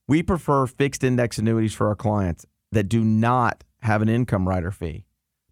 We 0.08 0.22
prefer 0.22 0.66
fixed 0.66 1.02
index 1.02 1.38
annuities 1.38 1.74
for 1.74 1.88
our 1.88 1.96
clients 1.96 2.44
that 2.72 2.88
do 2.88 3.02
not 3.02 3.64
have 3.82 4.02
an 4.02 4.08
income 4.08 4.48
rider 4.48 4.70
fee, 4.70 5.06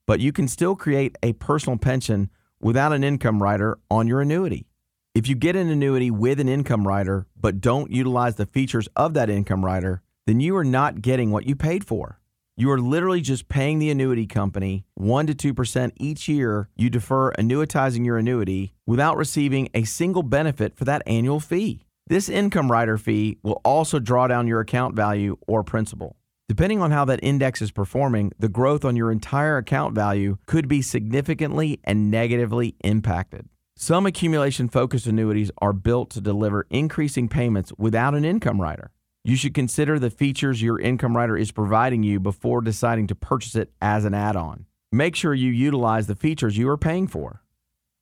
but 0.06 0.20
you 0.20 0.32
can 0.32 0.48
still 0.48 0.76
create 0.76 1.16
a 1.22 1.32
personal 1.34 1.78
pension 1.78 2.30
without 2.60 2.92
an 2.92 3.04
income 3.04 3.42
rider 3.42 3.78
on 3.90 4.06
your 4.06 4.20
annuity. 4.20 4.66
If 5.14 5.28
you 5.28 5.34
get 5.34 5.54
an 5.56 5.70
annuity 5.70 6.10
with 6.10 6.40
an 6.40 6.48
income 6.48 6.86
rider 6.86 7.26
but 7.40 7.60
don't 7.60 7.90
utilize 7.90 8.34
the 8.34 8.46
features 8.46 8.88
of 8.96 9.14
that 9.14 9.30
income 9.30 9.64
rider, 9.64 10.02
then 10.26 10.40
you 10.40 10.56
are 10.56 10.64
not 10.64 11.02
getting 11.02 11.30
what 11.30 11.46
you 11.46 11.54
paid 11.54 11.86
for. 11.86 12.20
You 12.56 12.70
are 12.70 12.80
literally 12.80 13.20
just 13.20 13.48
paying 13.48 13.78
the 13.78 13.90
annuity 13.90 14.26
company 14.26 14.86
1 14.94 15.26
to 15.26 15.34
2% 15.34 15.90
each 15.96 16.28
year 16.28 16.68
you 16.76 16.88
defer 16.88 17.32
annuitizing 17.32 18.06
your 18.06 18.16
annuity 18.16 18.74
without 18.86 19.16
receiving 19.16 19.68
a 19.74 19.84
single 19.84 20.22
benefit 20.22 20.76
for 20.76 20.84
that 20.84 21.02
annual 21.06 21.40
fee. 21.40 21.84
This 22.06 22.28
income 22.28 22.70
rider 22.70 22.96
fee 22.96 23.38
will 23.42 23.60
also 23.64 23.98
draw 23.98 24.28
down 24.28 24.46
your 24.46 24.60
account 24.60 24.94
value 24.94 25.36
or 25.48 25.64
principal. 25.64 26.16
Depending 26.48 26.80
on 26.80 26.90
how 26.90 27.04
that 27.06 27.20
index 27.22 27.60
is 27.62 27.72
performing, 27.72 28.30
the 28.38 28.50
growth 28.50 28.84
on 28.84 28.94
your 28.94 29.10
entire 29.10 29.56
account 29.56 29.94
value 29.94 30.36
could 30.46 30.68
be 30.68 30.82
significantly 30.82 31.80
and 31.84 32.10
negatively 32.10 32.76
impacted. 32.84 33.48
Some 33.76 34.06
accumulation 34.06 34.68
focused 34.68 35.06
annuities 35.06 35.50
are 35.58 35.72
built 35.72 36.10
to 36.10 36.20
deliver 36.20 36.66
increasing 36.70 37.28
payments 37.28 37.72
without 37.76 38.14
an 38.14 38.24
income 38.24 38.60
rider. 38.60 38.92
You 39.26 39.36
should 39.36 39.54
consider 39.54 39.98
the 39.98 40.10
features 40.10 40.60
your 40.60 40.78
income 40.78 41.16
rider 41.16 41.34
is 41.34 41.50
providing 41.50 42.02
you 42.02 42.20
before 42.20 42.60
deciding 42.60 43.06
to 43.06 43.14
purchase 43.14 43.54
it 43.54 43.72
as 43.80 44.04
an 44.04 44.12
add 44.12 44.36
on. 44.36 44.66
Make 44.92 45.16
sure 45.16 45.32
you 45.32 45.50
utilize 45.50 46.06
the 46.06 46.14
features 46.14 46.58
you 46.58 46.68
are 46.68 46.76
paying 46.76 47.08
for. 47.08 47.42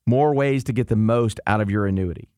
More 0.05 0.35
ways 0.35 0.65
to 0.65 0.73
get 0.73 0.89
the 0.89 0.97
most 0.97 1.39
out 1.47 1.61
of 1.61 1.71
your 1.71 1.87
annuity. 1.87 2.33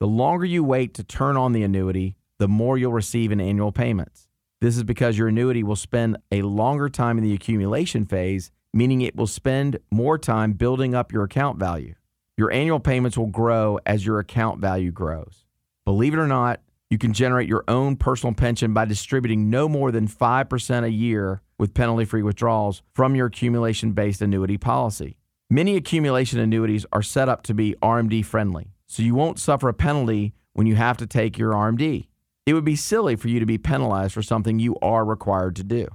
The 0.00 0.08
longer 0.08 0.44
you 0.44 0.64
wait 0.64 0.94
to 0.94 1.04
turn 1.04 1.36
on 1.36 1.52
the 1.52 1.62
annuity, 1.62 2.16
the 2.38 2.48
more 2.48 2.76
you'll 2.76 2.92
receive 2.92 3.30
in 3.30 3.40
annual 3.40 3.70
payments. 3.70 4.26
This 4.60 4.76
is 4.76 4.82
because 4.82 5.16
your 5.16 5.28
annuity 5.28 5.62
will 5.62 5.76
spend 5.76 6.16
a 6.32 6.42
longer 6.42 6.88
time 6.88 7.18
in 7.18 7.24
the 7.24 7.34
accumulation 7.34 8.04
phase, 8.04 8.50
meaning 8.74 9.00
it 9.00 9.14
will 9.14 9.28
spend 9.28 9.78
more 9.92 10.18
time 10.18 10.54
building 10.54 10.92
up 10.92 11.12
your 11.12 11.22
account 11.22 11.60
value. 11.60 11.94
Your 12.36 12.50
annual 12.50 12.80
payments 12.80 13.16
will 13.16 13.26
grow 13.26 13.78
as 13.86 14.04
your 14.04 14.18
account 14.18 14.60
value 14.60 14.90
grows. 14.90 15.44
Believe 15.84 16.14
it 16.14 16.18
or 16.18 16.26
not, 16.26 16.60
you 16.90 16.98
can 16.98 17.12
generate 17.12 17.48
your 17.48 17.64
own 17.68 17.96
personal 17.96 18.34
pension 18.34 18.72
by 18.72 18.84
distributing 18.84 19.50
no 19.50 19.68
more 19.68 19.92
than 19.92 20.08
5% 20.08 20.84
a 20.84 20.90
year 20.90 21.42
with 21.58 21.74
penalty 21.74 22.04
free 22.04 22.22
withdrawals 22.22 22.82
from 22.94 23.14
your 23.14 23.26
accumulation 23.26 23.92
based 23.92 24.22
annuity 24.22 24.56
policy. 24.56 25.18
Many 25.50 25.76
accumulation 25.76 26.38
annuities 26.38 26.86
are 26.92 27.02
set 27.02 27.28
up 27.28 27.42
to 27.44 27.54
be 27.54 27.74
RMD 27.82 28.24
friendly, 28.24 28.72
so 28.86 29.02
you 29.02 29.14
won't 29.14 29.38
suffer 29.38 29.68
a 29.68 29.74
penalty 29.74 30.34
when 30.52 30.66
you 30.66 30.76
have 30.76 30.96
to 30.98 31.06
take 31.06 31.38
your 31.38 31.52
RMD. 31.52 32.06
It 32.46 32.54
would 32.54 32.64
be 32.64 32.76
silly 32.76 33.16
for 33.16 33.28
you 33.28 33.40
to 33.40 33.46
be 33.46 33.58
penalized 33.58 34.14
for 34.14 34.22
something 34.22 34.58
you 34.58 34.76
are 34.80 35.04
required 35.04 35.56
to 35.56 35.64
do. 35.64 35.88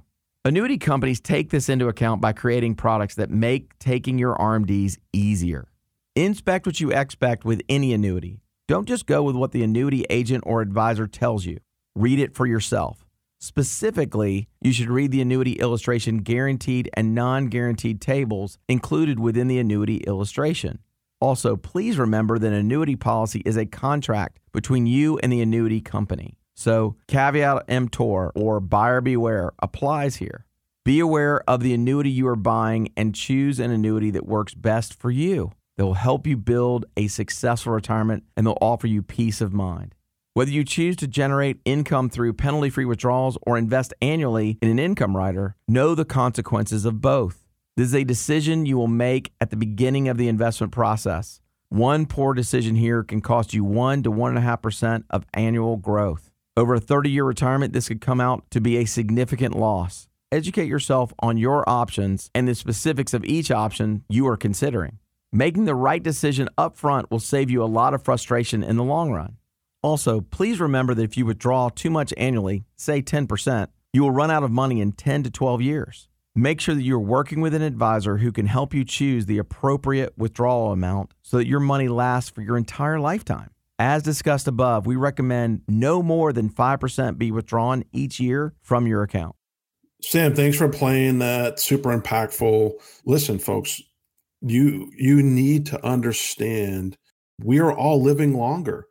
Annuity 0.46 0.78
companies 0.78 1.20
take 1.20 1.50
this 1.50 1.70
into 1.70 1.88
account 1.88 2.22
by 2.22 2.34
creating 2.34 2.76
products 2.76 3.16
that 3.16 3.30
make 3.30 3.78
taking 3.80 4.20
your 4.20 4.36
RMDs 4.36 4.98
easier. 5.14 5.68
Inspect 6.16 6.66
what 6.68 6.80
you 6.80 6.92
expect 6.92 7.46
with 7.46 7.62
any 7.70 7.94
annuity. 7.94 8.43
Don't 8.74 8.88
just 8.88 9.06
go 9.06 9.22
with 9.22 9.36
what 9.36 9.52
the 9.52 9.62
annuity 9.62 10.04
agent 10.10 10.46
or 10.48 10.60
advisor 10.60 11.06
tells 11.06 11.46
you. 11.46 11.60
Read 11.94 12.18
it 12.18 12.34
for 12.34 12.48
yourself. 12.48 13.06
Specifically, 13.40 14.48
you 14.62 14.74
should 14.74 14.90
read 14.90 15.12
the 15.12 15.22
annuity 15.22 15.52
illustration 15.52 16.24
guaranteed 16.24 16.90
and 16.96 17.14
non 17.14 17.50
guaranteed 17.50 18.02
tables 18.02 18.58
included 18.68 19.20
within 19.20 19.48
the 19.48 19.60
annuity 19.60 19.98
illustration. 19.98 20.80
Also, 21.22 21.56
please 21.56 22.00
remember 22.00 22.40
that 22.40 22.48
an 22.48 22.56
annuity 22.56 22.96
policy 22.96 23.44
is 23.46 23.58
a 23.58 23.68
contract 23.68 24.40
between 24.52 24.88
you 24.88 25.20
and 25.20 25.32
the 25.32 25.42
annuity 25.42 25.80
company. 25.80 26.40
So, 26.56 26.96
caveat 27.08 27.66
emptor 27.68 28.32
or 28.32 28.60
buyer 28.60 29.02
beware 29.02 29.52
applies 29.60 30.16
here. 30.16 30.48
Be 30.84 31.00
aware 31.00 31.48
of 31.48 31.60
the 31.60 31.76
annuity 31.76 32.10
you 32.10 32.28
are 32.28 32.36
buying 32.36 32.90
and 32.98 33.14
choose 33.14 33.60
an 33.60 33.70
annuity 33.70 34.10
that 34.10 34.26
works 34.26 34.56
best 34.56 34.96
for 34.96 35.12
you. 35.12 35.52
They 35.78 35.84
will 35.84 35.96
help 35.96 36.28
you 36.28 36.38
build 36.38 36.86
a 36.96 37.08
successful 37.08 37.74
retirement 37.74 38.24
and 38.38 38.46
they'll 38.46 38.58
offer 38.62 38.88
you 38.88 39.02
peace 39.02 39.42
of 39.42 39.54
mind. 39.54 39.96
Whether 40.36 40.52
you 40.52 40.64
choose 40.64 40.96
to 40.98 41.08
generate 41.08 41.62
income 41.66 42.10
through 42.10 42.34
penalty 42.34 42.70
free 42.70 42.86
withdrawals 42.86 43.38
or 43.44 43.58
invest 43.58 43.94
annually 44.02 44.58
in 44.62 44.70
an 44.70 44.80
income 44.80 45.16
rider, 45.16 45.56
know 45.68 45.94
the 45.94 46.06
consequences 46.06 46.86
of 46.86 47.02
both. 47.02 47.46
This 47.78 47.88
is 47.88 47.96
a 47.96 48.04
decision 48.04 48.66
you 48.66 48.78
will 48.78 48.88
make 48.88 49.32
at 49.42 49.50
the 49.50 49.56
beginning 49.56 50.08
of 50.08 50.18
the 50.18 50.28
investment 50.28 50.72
process. 50.72 51.40
One 51.70 52.06
poor 52.06 52.34
decision 52.36 52.76
here 52.76 53.04
can 53.04 53.22
cost 53.22 53.54
you 53.54 53.64
1 53.64 54.04
to 54.04 54.12
1.5% 54.12 55.04
of 55.10 55.26
annual 55.34 55.78
growth. 55.78 56.32
Over 56.56 56.76
a 56.76 56.80
30 56.80 57.10
year 57.10 57.24
retirement, 57.24 57.74
this 57.74 57.88
could 57.88 58.02
come 58.02 58.22
out 58.22 58.44
to 58.52 58.62
be 58.62 58.78
a 58.78 58.86
significant 58.86 59.56
loss. 59.56 60.08
Educate 60.32 60.68
yourself 60.68 61.14
on 61.20 61.38
your 61.38 61.68
options 61.68 62.30
and 62.34 62.48
the 62.48 62.56
specifics 62.56 63.14
of 63.14 63.26
each 63.26 63.50
option 63.52 64.04
you 64.08 64.28
are 64.28 64.38
considering. 64.38 65.00
Making 65.36 65.66
the 65.66 65.74
right 65.74 66.04
decision 66.04 66.48
up 66.60 66.78
front 66.78 67.10
will 67.10 67.20
save 67.20 67.50
you 67.50 67.64
a 67.64 67.66
lot 67.66 67.96
of 67.96 68.04
frustration 68.04 68.64
in 68.64 68.76
the 68.76 68.84
long 68.84 69.12
run. 69.12 69.38
Also, 69.82 70.22
please 70.22 70.60
remember 70.60 70.94
that 70.94 71.02
if 71.02 71.18
you 71.18 71.26
withdraw 71.26 71.70
too 71.70 71.90
much 71.90 72.14
annually, 72.18 72.66
say 72.76 73.02
10%, 73.02 73.68
you 73.94 74.04
will 74.04 74.12
run 74.12 74.30
out 74.30 74.44
of 74.44 74.52
money 74.52 74.80
in 74.80 74.92
10 74.92 75.24
to 75.24 75.32
12 75.32 75.60
years. 75.64 76.08
Make 76.36 76.62
sure 76.62 76.76
that 76.76 76.84
you're 76.84 77.00
working 77.00 77.42
with 77.42 77.56
an 77.56 77.64
advisor 77.64 78.18
who 78.18 78.32
can 78.32 78.46
help 78.46 78.76
you 78.76 78.86
choose 78.86 79.26
the 79.26 79.40
appropriate 79.40 80.16
withdrawal 80.16 80.72
amount 80.72 81.16
so 81.24 81.38
that 81.38 81.48
your 81.48 81.60
money 81.60 81.88
lasts 81.88 82.30
for 82.30 82.44
your 82.44 82.56
entire 82.56 83.00
lifetime. 83.00 83.50
As 83.80 84.04
discussed 84.04 84.48
above, 84.48 84.86
we 84.86 84.96
recommend 84.96 85.64
no 85.68 86.04
more 86.04 86.32
than 86.32 86.48
5% 86.48 87.18
be 87.18 87.32
withdrawn 87.32 87.86
each 87.92 88.20
year 88.20 88.54
from 88.62 88.86
your 88.86 89.02
account. 89.02 89.36
Sam, 90.04 90.36
thanks 90.36 90.58
for 90.58 90.70
playing 90.70 91.18
that. 91.20 91.60
Super 91.60 91.98
impactful. 91.98 92.74
Listen, 93.06 93.40
folks, 93.40 93.82
you 94.46 94.92
you 94.98 95.24
need 95.24 95.66
to 95.68 95.86
understand 95.86 96.98
we 97.44 97.60
are 97.60 97.74
all 97.74 98.02
living 98.02 98.38
longer. 98.38 98.86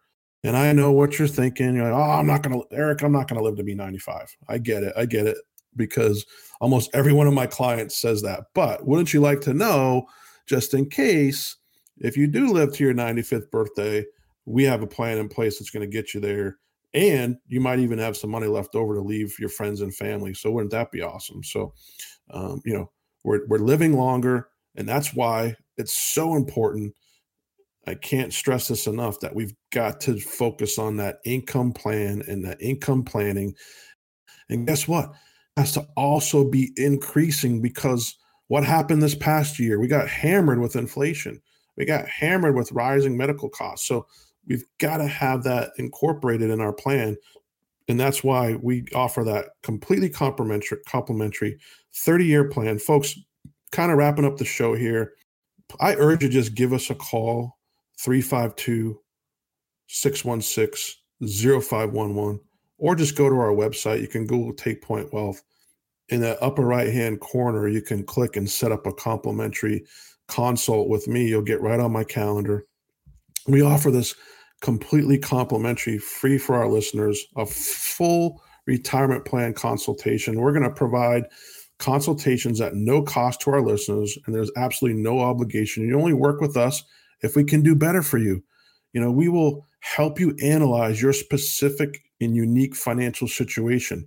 And 0.44 0.56
I 0.56 0.72
know 0.72 0.90
what 0.90 1.18
you're 1.18 1.28
thinking. 1.28 1.76
You're 1.76 1.84
like, 1.84 1.94
oh, 1.94 2.12
I'm 2.12 2.26
not 2.26 2.42
gonna 2.42 2.60
Eric, 2.70 3.02
I'm 3.02 3.12
not 3.12 3.28
gonna 3.28 3.42
live 3.42 3.56
to 3.56 3.64
be 3.64 3.74
95. 3.74 4.34
I 4.48 4.58
get 4.58 4.82
it. 4.82 4.92
I 4.96 5.06
get 5.06 5.26
it. 5.26 5.38
Because 5.76 6.26
almost 6.60 6.90
every 6.92 7.12
one 7.12 7.26
of 7.26 7.34
my 7.34 7.46
clients 7.46 8.00
says 8.00 8.22
that. 8.22 8.44
But 8.54 8.86
wouldn't 8.86 9.14
you 9.14 9.20
like 9.20 9.40
to 9.42 9.54
know, 9.54 10.06
just 10.46 10.74
in 10.74 10.90
case, 10.90 11.56
if 11.98 12.16
you 12.16 12.26
do 12.26 12.52
live 12.52 12.74
to 12.74 12.84
your 12.84 12.92
95th 12.92 13.50
birthday, 13.50 14.04
we 14.44 14.64
have 14.64 14.82
a 14.82 14.86
plan 14.86 15.18
in 15.18 15.28
place 15.28 15.58
that's 15.58 15.70
going 15.70 15.88
to 15.88 15.96
get 15.96 16.12
you 16.12 16.20
there 16.20 16.58
and 16.94 17.38
you 17.46 17.60
might 17.60 17.78
even 17.78 17.98
have 17.98 18.16
some 18.16 18.30
money 18.30 18.46
left 18.46 18.74
over 18.74 18.94
to 18.94 19.00
leave 19.00 19.38
your 19.38 19.48
friends 19.48 19.80
and 19.80 19.94
family 19.94 20.34
so 20.34 20.50
wouldn't 20.50 20.70
that 20.70 20.90
be 20.90 21.02
awesome 21.02 21.42
so 21.42 21.72
um, 22.30 22.60
you 22.64 22.74
know 22.74 22.90
we're, 23.24 23.46
we're 23.46 23.58
living 23.58 23.96
longer 23.96 24.48
and 24.76 24.88
that's 24.88 25.14
why 25.14 25.54
it's 25.76 25.92
so 25.92 26.34
important 26.34 26.94
i 27.86 27.94
can't 27.94 28.32
stress 28.32 28.68
this 28.68 28.86
enough 28.86 29.20
that 29.20 29.34
we've 29.34 29.54
got 29.72 30.00
to 30.02 30.20
focus 30.20 30.78
on 30.78 30.96
that 30.98 31.18
income 31.24 31.72
plan 31.72 32.22
and 32.28 32.44
that 32.44 32.62
income 32.62 33.02
planning. 33.02 33.54
And 34.48 34.66
guess 34.66 34.86
what? 34.86 35.06
It 35.56 35.60
has 35.60 35.72
to 35.72 35.86
also 35.96 36.48
be 36.48 36.72
increasing 36.76 37.60
because 37.60 38.16
what 38.48 38.64
happened 38.64 39.02
this 39.02 39.14
past 39.14 39.58
year? 39.58 39.80
We 39.80 39.88
got 39.88 40.08
hammered 40.08 40.60
with 40.60 40.76
inflation. 40.76 41.40
We 41.76 41.84
got 41.84 42.06
hammered 42.06 42.54
with 42.54 42.70
rising 42.72 43.16
medical 43.16 43.48
costs. 43.48 43.88
So 43.88 44.06
we've 44.46 44.64
got 44.78 44.98
to 44.98 45.06
have 45.06 45.42
that 45.44 45.70
incorporated 45.78 46.50
in 46.50 46.60
our 46.60 46.72
plan. 46.72 47.16
And 47.88 47.98
that's 47.98 48.22
why 48.22 48.56
we 48.62 48.84
offer 48.94 49.24
that 49.24 49.46
completely 49.62 50.08
complimentary 50.08 50.78
complimentary 50.86 51.58
30 51.94 52.26
year 52.26 52.48
plan. 52.48 52.78
Folks 52.78 53.18
kind 53.72 53.90
of 53.90 53.98
wrapping 53.98 54.24
up 54.24 54.36
the 54.36 54.44
show 54.44 54.74
here 54.74 55.14
i 55.80 55.94
urge 55.96 56.22
you 56.22 56.28
just 56.28 56.54
give 56.54 56.72
us 56.72 56.90
a 56.90 56.94
call 56.94 57.58
352 57.98 59.00
616 59.86 61.02
0511 61.20 62.40
or 62.78 62.96
just 62.96 63.16
go 63.16 63.28
to 63.28 63.36
our 63.36 63.52
website. 63.52 64.00
You 64.00 64.08
can 64.08 64.26
google 64.26 64.52
take 64.52 64.82
point 64.82 65.12
wealth. 65.12 65.42
In 66.08 66.20
the 66.20 66.42
upper 66.42 66.62
right 66.62 66.92
hand 66.92 67.20
corner 67.20 67.68
you 67.68 67.80
can 67.80 68.04
click 68.04 68.36
and 68.36 68.50
set 68.50 68.72
up 68.72 68.86
a 68.86 68.92
complimentary 68.92 69.84
consult 70.28 70.88
with 70.88 71.06
me. 71.06 71.28
You'll 71.28 71.42
get 71.42 71.60
right 71.60 71.78
on 71.78 71.92
my 71.92 72.04
calendar. 72.04 72.66
We 73.46 73.62
offer 73.62 73.90
this 73.90 74.14
completely 74.60 75.18
complimentary, 75.18 75.98
free 75.98 76.38
for 76.38 76.56
our 76.56 76.68
listeners, 76.68 77.24
a 77.36 77.46
full 77.46 78.42
retirement 78.66 79.24
plan 79.24 79.54
consultation. 79.54 80.40
We're 80.40 80.52
going 80.52 80.62
to 80.62 80.70
provide 80.70 81.24
consultations 81.82 82.60
at 82.60 82.76
no 82.76 83.02
cost 83.02 83.40
to 83.40 83.50
our 83.50 83.60
listeners, 83.60 84.16
and 84.24 84.34
there's 84.34 84.52
absolutely 84.56 85.00
no 85.00 85.18
obligation. 85.18 85.86
You 85.86 85.98
only 85.98 86.14
work 86.14 86.40
with 86.40 86.56
us 86.56 86.84
if 87.22 87.34
we 87.34 87.42
can 87.42 87.60
do 87.60 87.74
better 87.74 88.02
for 88.02 88.18
you. 88.18 88.42
You 88.92 89.00
know, 89.00 89.10
we 89.10 89.28
will 89.28 89.66
help 89.80 90.20
you 90.20 90.36
analyze 90.40 91.02
your 91.02 91.12
specific 91.12 92.04
and 92.20 92.36
unique 92.36 92.76
financial 92.76 93.26
situation. 93.26 94.06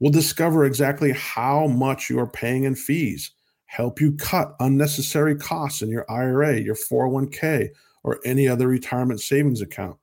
We'll 0.00 0.10
discover 0.10 0.64
exactly 0.64 1.12
how 1.12 1.66
much 1.66 2.08
you're 2.08 2.26
paying 2.26 2.64
in 2.64 2.74
fees, 2.76 3.30
help 3.66 4.00
you 4.00 4.16
cut 4.16 4.56
unnecessary 4.58 5.36
costs 5.36 5.82
in 5.82 5.90
your 5.90 6.10
IRA, 6.10 6.58
your 6.60 6.76
401k, 6.76 7.68
or 8.04 8.20
any 8.24 8.48
other 8.48 8.68
retirement 8.68 9.20
savings 9.20 9.60
account. 9.60 9.98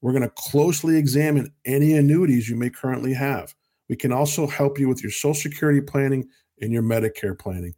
We're 0.00 0.12
going 0.12 0.24
to 0.24 0.34
closely 0.36 0.96
examine 0.96 1.52
any 1.64 1.94
annuities 1.94 2.48
you 2.48 2.56
may 2.56 2.70
currently 2.70 3.14
have. 3.14 3.54
We 3.90 3.96
can 3.96 4.12
also 4.12 4.46
help 4.46 4.78
you 4.78 4.88
with 4.88 5.02
your 5.02 5.10
Social 5.10 5.34
Security 5.34 5.80
planning 5.80 6.28
and 6.60 6.72
your 6.72 6.84
Medicare 6.84 7.36
planning. 7.36 7.74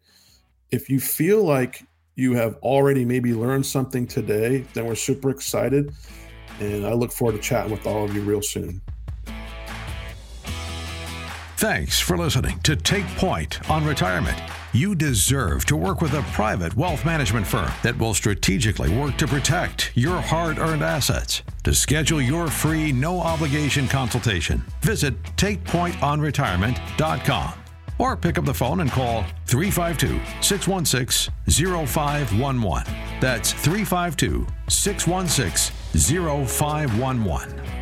If 0.71 0.91
you 0.91 1.01
feel 1.01 1.43
like 1.43 1.85
you 2.17 2.35
have 2.35 2.57
already 2.57 3.07
maybe 3.07 3.33
learned 3.33 3.65
something 3.65 4.07
today, 4.07 4.67
then 4.75 4.85
we're 4.85 4.95
super 4.95 5.31
excited. 5.31 5.95
And 6.61 6.87
I 6.87 6.93
look 6.93 7.13
forward 7.13 7.37
to 7.37 7.41
chatting 7.41 7.73
with 7.73 7.87
all 7.87 8.05
of 8.05 8.15
you 8.15 8.21
real 8.21 8.43
soon. 8.43 8.83
Thanks 11.63 12.01
for 12.01 12.19
listening 12.19 12.59
to 12.63 12.75
Take 12.75 13.07
Point 13.15 13.71
on 13.71 13.85
Retirement. 13.85 14.37
You 14.73 14.97
deserve 14.97 15.65
to 15.67 15.77
work 15.77 16.01
with 16.01 16.15
a 16.15 16.23
private 16.33 16.77
wealth 16.77 17.05
management 17.05 17.47
firm 17.47 17.71
that 17.85 17.97
will 17.97 18.15
strategically 18.15 18.93
work 18.93 19.17
to 19.19 19.29
protect 19.29 19.93
your 19.95 20.21
hard 20.21 20.59
earned 20.59 20.83
assets. 20.83 21.45
To 21.63 21.73
schedule 21.73 22.21
your 22.21 22.49
free, 22.49 22.91
no 22.91 23.21
obligation 23.21 23.87
consultation, 23.87 24.65
visit 24.81 25.15
takepointonretirement.com 25.37 27.53
or 28.01 28.17
pick 28.17 28.39
up 28.39 28.45
the 28.45 28.53
phone 28.53 28.81
and 28.81 28.91
call 28.91 29.25
352 29.47 30.21
616 30.43 31.33
0511. 31.87 32.93
That's 33.21 33.53
352 33.53 34.49
616 34.69 35.77
0511. 36.49 37.82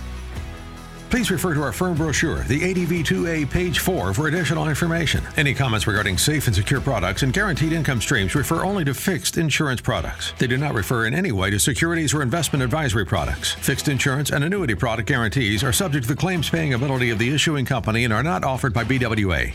Please 1.11 1.29
refer 1.29 1.53
to 1.53 1.61
our 1.61 1.73
firm 1.73 1.97
brochure, 1.97 2.39
the 2.43 2.61
ADV2A, 2.61 3.51
page 3.51 3.79
4, 3.79 4.13
for 4.13 4.29
additional 4.29 4.69
information. 4.69 5.21
Any 5.35 5.53
comments 5.53 5.85
regarding 5.85 6.17
safe 6.17 6.47
and 6.47 6.55
secure 6.55 6.79
products 6.79 7.23
and 7.23 7.33
guaranteed 7.33 7.73
income 7.73 7.99
streams 7.99 8.33
refer 8.33 8.63
only 8.63 8.85
to 8.85 8.93
fixed 8.93 9.37
insurance 9.37 9.81
products. 9.81 10.33
They 10.37 10.47
do 10.47 10.57
not 10.57 10.73
refer 10.73 11.07
in 11.07 11.13
any 11.13 11.33
way 11.33 11.49
to 11.49 11.59
securities 11.59 12.13
or 12.13 12.21
investment 12.21 12.63
advisory 12.63 13.05
products. 13.05 13.51
Fixed 13.51 13.89
insurance 13.89 14.29
and 14.29 14.45
annuity 14.45 14.73
product 14.73 15.09
guarantees 15.09 15.65
are 15.65 15.73
subject 15.73 16.07
to 16.07 16.13
the 16.13 16.15
claims 16.15 16.49
paying 16.49 16.75
ability 16.75 17.09
of 17.09 17.19
the 17.19 17.29
issuing 17.29 17.65
company 17.65 18.05
and 18.05 18.13
are 18.13 18.23
not 18.23 18.45
offered 18.45 18.73
by 18.73 18.85
BWA. 18.85 19.53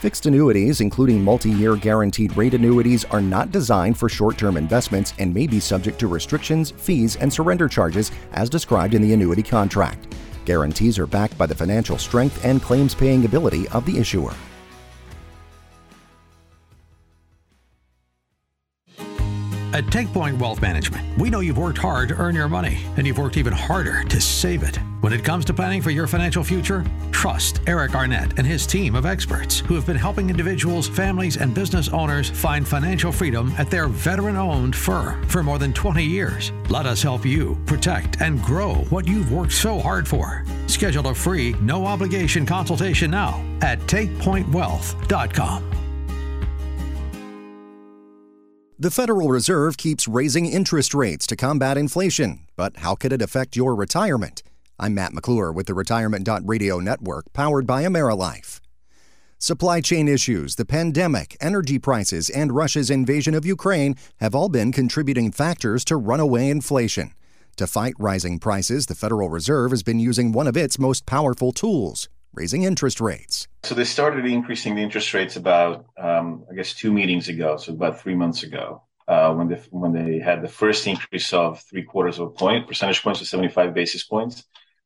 Fixed 0.00 0.26
annuities, 0.26 0.80
including 0.80 1.22
multi 1.22 1.50
year 1.50 1.76
guaranteed 1.76 2.36
rate 2.36 2.54
annuities, 2.54 3.04
are 3.04 3.22
not 3.22 3.52
designed 3.52 3.96
for 3.96 4.08
short 4.08 4.36
term 4.36 4.56
investments 4.56 5.14
and 5.20 5.32
may 5.32 5.46
be 5.46 5.60
subject 5.60 6.00
to 6.00 6.08
restrictions, 6.08 6.72
fees, 6.72 7.14
and 7.14 7.32
surrender 7.32 7.68
charges 7.68 8.10
as 8.32 8.50
described 8.50 8.94
in 8.94 9.02
the 9.02 9.12
annuity 9.12 9.44
contract. 9.44 10.12
Guarantees 10.46 10.96
are 11.00 11.08
backed 11.08 11.36
by 11.36 11.44
the 11.44 11.54
financial 11.54 11.98
strength 11.98 12.42
and 12.44 12.62
claims 12.62 12.94
paying 12.94 13.24
ability 13.24 13.68
of 13.70 13.84
the 13.84 13.98
issuer. 13.98 14.32
At 19.76 19.84
TakePoint 19.84 20.38
Wealth 20.38 20.62
Management, 20.62 21.18
we 21.18 21.28
know 21.28 21.40
you've 21.40 21.58
worked 21.58 21.76
hard 21.76 22.08
to 22.08 22.14
earn 22.14 22.34
your 22.34 22.48
money, 22.48 22.78
and 22.96 23.06
you've 23.06 23.18
worked 23.18 23.36
even 23.36 23.52
harder 23.52 24.04
to 24.04 24.20
save 24.22 24.62
it. 24.62 24.78
When 25.02 25.12
it 25.12 25.22
comes 25.22 25.44
to 25.44 25.52
planning 25.52 25.82
for 25.82 25.90
your 25.90 26.06
financial 26.06 26.42
future, 26.42 26.82
trust 27.10 27.60
Eric 27.66 27.94
Arnett 27.94 28.38
and 28.38 28.46
his 28.46 28.66
team 28.66 28.94
of 28.94 29.04
experts 29.04 29.60
who 29.60 29.74
have 29.74 29.84
been 29.84 29.98
helping 29.98 30.30
individuals, 30.30 30.88
families, 30.88 31.36
and 31.36 31.52
business 31.52 31.90
owners 31.90 32.30
find 32.30 32.66
financial 32.66 33.12
freedom 33.12 33.52
at 33.58 33.70
their 33.70 33.86
veteran 33.86 34.36
owned 34.36 34.74
firm 34.74 35.22
for 35.28 35.42
more 35.42 35.58
than 35.58 35.74
20 35.74 36.02
years. 36.02 36.52
Let 36.70 36.86
us 36.86 37.02
help 37.02 37.26
you 37.26 37.58
protect 37.66 38.22
and 38.22 38.42
grow 38.42 38.76
what 38.88 39.06
you've 39.06 39.30
worked 39.30 39.52
so 39.52 39.78
hard 39.78 40.08
for. 40.08 40.42
Schedule 40.68 41.08
a 41.08 41.14
free, 41.14 41.54
no 41.60 41.84
obligation 41.84 42.46
consultation 42.46 43.10
now 43.10 43.44
at 43.60 43.78
takepointwealth.com. 43.80 45.85
The 48.78 48.90
Federal 48.90 49.28
Reserve 49.28 49.78
keeps 49.78 50.06
raising 50.06 50.44
interest 50.44 50.92
rates 50.92 51.26
to 51.28 51.36
combat 51.36 51.78
inflation, 51.78 52.40
but 52.56 52.76
how 52.76 52.94
could 52.94 53.10
it 53.10 53.22
affect 53.22 53.56
your 53.56 53.74
retirement? 53.74 54.42
I'm 54.78 54.92
Matt 54.92 55.14
McClure 55.14 55.50
with 55.50 55.66
the 55.66 55.72
Retirement.radio 55.72 56.78
network 56.80 57.32
powered 57.32 57.66
by 57.66 57.84
AmeriLife. 57.84 58.60
Supply 59.38 59.80
chain 59.80 60.08
issues, 60.08 60.56
the 60.56 60.66
pandemic, 60.66 61.38
energy 61.40 61.78
prices, 61.78 62.28
and 62.28 62.52
Russia's 62.52 62.90
invasion 62.90 63.34
of 63.34 63.46
Ukraine 63.46 63.94
have 64.20 64.34
all 64.34 64.50
been 64.50 64.72
contributing 64.72 65.32
factors 65.32 65.82
to 65.86 65.96
runaway 65.96 66.50
inflation. 66.50 67.14
To 67.56 67.66
fight 67.66 67.94
rising 67.98 68.38
prices, 68.38 68.84
the 68.84 68.94
Federal 68.94 69.30
Reserve 69.30 69.70
has 69.70 69.82
been 69.82 70.00
using 70.00 70.32
one 70.32 70.46
of 70.46 70.54
its 70.54 70.78
most 70.78 71.06
powerful 71.06 71.50
tools 71.50 72.10
raising 72.36 72.62
interest 72.62 73.00
rates. 73.00 73.48
So 73.64 73.74
they 73.74 73.84
started 73.84 74.26
increasing 74.26 74.74
the 74.76 74.82
interest 74.82 75.12
rates 75.14 75.36
about, 75.36 75.86
um, 75.98 76.44
I 76.50 76.54
guess, 76.54 76.74
two 76.74 76.92
meetings 76.92 77.28
ago, 77.28 77.56
so 77.56 77.72
about 77.72 78.00
three 78.00 78.14
months 78.14 78.42
ago, 78.42 78.82
uh, 79.08 79.32
when 79.34 79.48
they 79.48 79.56
when 79.70 79.92
they 79.92 80.18
had 80.18 80.42
the 80.42 80.48
first 80.48 80.86
increase 80.86 81.32
of 81.32 81.62
three 81.62 81.82
quarters 81.82 82.18
of 82.18 82.28
a 82.28 82.30
point, 82.30 82.66
percentage 82.66 83.02
points 83.02 83.20
to 83.20 83.26
75 83.26 83.74
basis 83.74 84.04
points, 84.04 84.44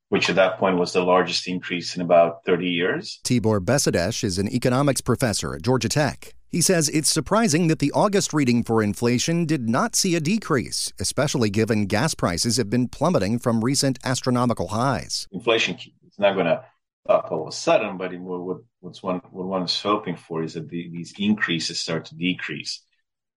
which 0.09 0.29
at 0.29 0.37
that 0.37 0.59
point 0.59 0.77
was 0.77 0.93
the 0.93 1.03
largest 1.03 1.49
increase 1.49 1.97
in 1.97 2.03
about 2.03 2.45
30 2.45 2.69
years. 2.69 3.21
Tibor 3.25 3.61
Besedes 3.61 4.23
is 4.25 4.39
an 4.39 4.49
economics 4.49 5.01
professor 5.01 5.55
at 5.55 5.63
Georgia 5.63 5.89
Tech. 5.89 6.35
He 6.49 6.61
says 6.61 6.89
it's 6.89 7.09
surprising 7.09 7.69
that 7.69 7.79
the 7.79 7.93
August 7.93 8.33
reading 8.33 8.65
for 8.65 8.83
inflation 8.83 9.45
did 9.45 9.69
not 9.69 9.95
see 9.95 10.17
a 10.17 10.21
decrease, 10.21 10.93
especially 10.99 11.49
given 11.49 11.87
gas 11.87 12.13
prices 12.13 12.57
have 12.57 12.69
been 12.69 12.89
plummeting 12.89 13.39
from 13.39 13.65
recent 13.65 14.01
astronomical 14.05 14.69
highs. 14.69 15.29
Inflation 15.31 15.77
is 15.77 16.19
not 16.19 16.35
going 16.35 16.47
to 16.47 16.65
up 17.09 17.31
all 17.31 17.43
of 17.43 17.49
a 17.49 17.53
sudden, 17.53 17.97
but 17.97 18.13
what, 18.19 18.59
what's 18.81 19.03
one, 19.03 19.21
what 19.31 19.47
one 19.47 19.63
is 19.63 19.81
hoping 19.81 20.17
for 20.17 20.43
is 20.43 20.55
that 20.55 20.69
the, 20.69 20.91
these 20.91 21.15
increases 21.19 21.81
start 21.81 22.07
to 22.07 22.15
decrease 22.15 22.83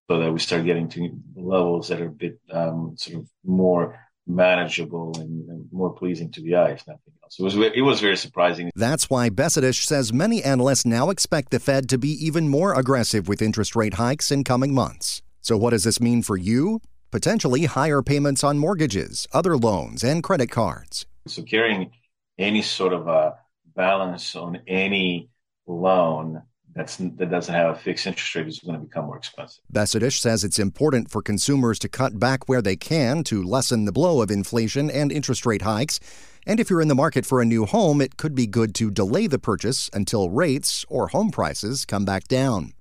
so 0.10 0.20
that 0.20 0.32
we 0.32 0.40
start 0.40 0.66
getting 0.66 0.90
to 0.90 1.18
levels 1.36 1.88
that 1.88 2.02
are 2.02 2.08
a 2.08 2.12
bit 2.12 2.40
um, 2.52 2.96
sort 2.98 3.22
of 3.22 3.30
more 3.44 4.00
manageable 4.28 5.14
and, 5.20 5.50
and, 5.50 5.66
more 5.72 5.94
pleasing 5.94 6.32
to 6.32 6.42
the 6.42 6.56
eye, 6.56 6.72
if 6.72 6.88
nothing 6.88 7.14
else. 7.24 7.38
It 7.40 7.44
was 7.44 7.56
it 7.56 7.82
was 7.82 8.00
very 8.00 8.16
surprising. 8.16 8.72
That's 8.76 9.10
why 9.10 9.30
Besedes 9.30 9.82
says 9.82 10.14
many 10.14 10.44
analysts 10.44 10.86
now 10.86 11.10
expect 11.10 11.52
the 11.52 11.60
Fed 11.60 11.90
to 11.90 11.98
be 11.98 12.10
even 12.26 12.48
more 12.48 12.74
aggressive 12.74 13.28
with 13.28 13.42
interest 13.42 13.76
rate 13.76 13.96
hikes 13.96 14.32
in 14.32 14.44
coming 14.44 14.74
months. 14.74 15.22
So 15.42 15.58
what 15.58 15.72
does 15.72 15.84
this 15.84 16.00
mean 16.00 16.22
for 16.22 16.38
you? 16.38 16.80
Potentially 17.12 17.66
higher 17.66 18.02
payments 18.02 18.44
on 18.44 18.58
mortgages, 18.58 19.28
other 19.34 19.58
loans, 19.58 20.04
and 20.04 20.24
credit 20.24 20.52
cards. 20.52 21.06
So 21.28 21.44
carrying 21.44 21.92
any 22.38 22.62
sort 22.62 22.94
of 22.94 23.08
a 23.08 23.36
balance 23.76 24.36
on 24.36 24.60
any 24.68 25.30
loan 25.68 26.42
that's, 26.76 26.98
that 26.98 27.30
doesn't 27.30 27.54
have 27.54 27.76
a 27.76 27.80
fixed 27.80 28.08
interest 28.08 28.34
rate 28.34 28.48
is 28.48 28.60
going 28.60 28.80
to 28.80 28.86
become 28.86 29.06
more 29.06 29.18
expensive. 29.18 29.64
Besedes 29.72 30.20
says 30.20 30.44
it's 30.44 30.58
important 30.58 31.12
for 31.12 31.22
consumers 31.22 31.78
to 31.80 31.90
cut 31.90 32.20
back 32.20 32.50
where 32.50 32.62
they 32.62 32.76
can 32.76 33.24
to 33.26 33.44
lessen 33.44 33.86
the 33.86 33.92
blow 33.92 34.22
of 34.22 34.32
inflation 34.32 34.90
and 34.90 35.12
interest 35.12 35.46
rate 35.46 35.62
hikes. 35.62 36.00
And 36.48 36.60
if 36.60 36.70
you're 36.70 36.82
in 36.82 36.88
the 36.88 36.96
market 36.96 37.26
for 37.26 37.42
a 37.42 37.46
new 37.46 37.66
home, 37.66 38.02
it 38.02 38.18
could 38.18 38.34
be 38.34 38.48
good 38.48 38.74
to 38.76 38.90
delay 38.90 39.28
the 39.28 39.40
purchase 39.40 39.90
until 39.94 40.30
rates 40.30 40.84
or 40.90 41.10
home 41.10 41.30
prices 41.30 41.86
come 41.86 42.06
back 42.06 42.28
down. 42.28 42.74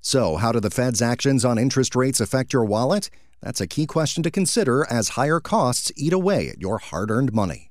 So, 0.00 0.36
how 0.36 0.52
do 0.52 0.60
the 0.60 0.70
Fed's 0.70 1.02
actions 1.02 1.44
on 1.44 1.58
interest 1.58 1.96
rates 1.96 2.20
affect 2.20 2.52
your 2.52 2.64
wallet? 2.64 3.10
That's 3.40 3.60
a 3.60 3.66
key 3.66 3.86
question 3.86 4.22
to 4.24 4.30
consider 4.30 4.86
as 4.90 5.10
higher 5.10 5.40
costs 5.40 5.92
eat 5.96 6.12
away 6.12 6.48
at 6.48 6.60
your 6.60 6.78
hard 6.78 7.10
earned 7.10 7.32
money. 7.32 7.67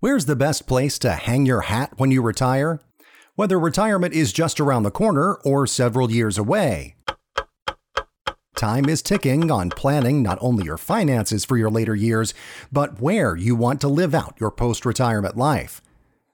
Where's 0.00 0.26
the 0.26 0.36
best 0.36 0.66
place 0.66 0.98
to 1.00 1.12
hang 1.12 1.46
your 1.46 1.62
hat 1.62 1.94
when 1.96 2.10
you 2.10 2.22
retire? 2.22 2.80
whether 3.36 3.58
retirement 3.58 4.14
is 4.14 4.32
just 4.32 4.60
around 4.60 4.84
the 4.84 4.90
corner 4.90 5.34
or 5.44 5.66
several 5.66 6.10
years 6.10 6.38
away. 6.38 6.94
Time 8.56 8.88
is 8.88 9.02
ticking 9.02 9.50
on 9.50 9.70
planning 9.70 10.22
not 10.22 10.38
only 10.40 10.64
your 10.64 10.78
finances 10.78 11.44
for 11.44 11.56
your 11.56 11.68
later 11.70 11.96
years, 11.96 12.32
but 12.70 13.00
where 13.00 13.34
you 13.36 13.56
want 13.56 13.80
to 13.80 13.88
live 13.88 14.14
out 14.14 14.36
your 14.38 14.52
post 14.52 14.86
retirement 14.86 15.36
life. 15.36 15.82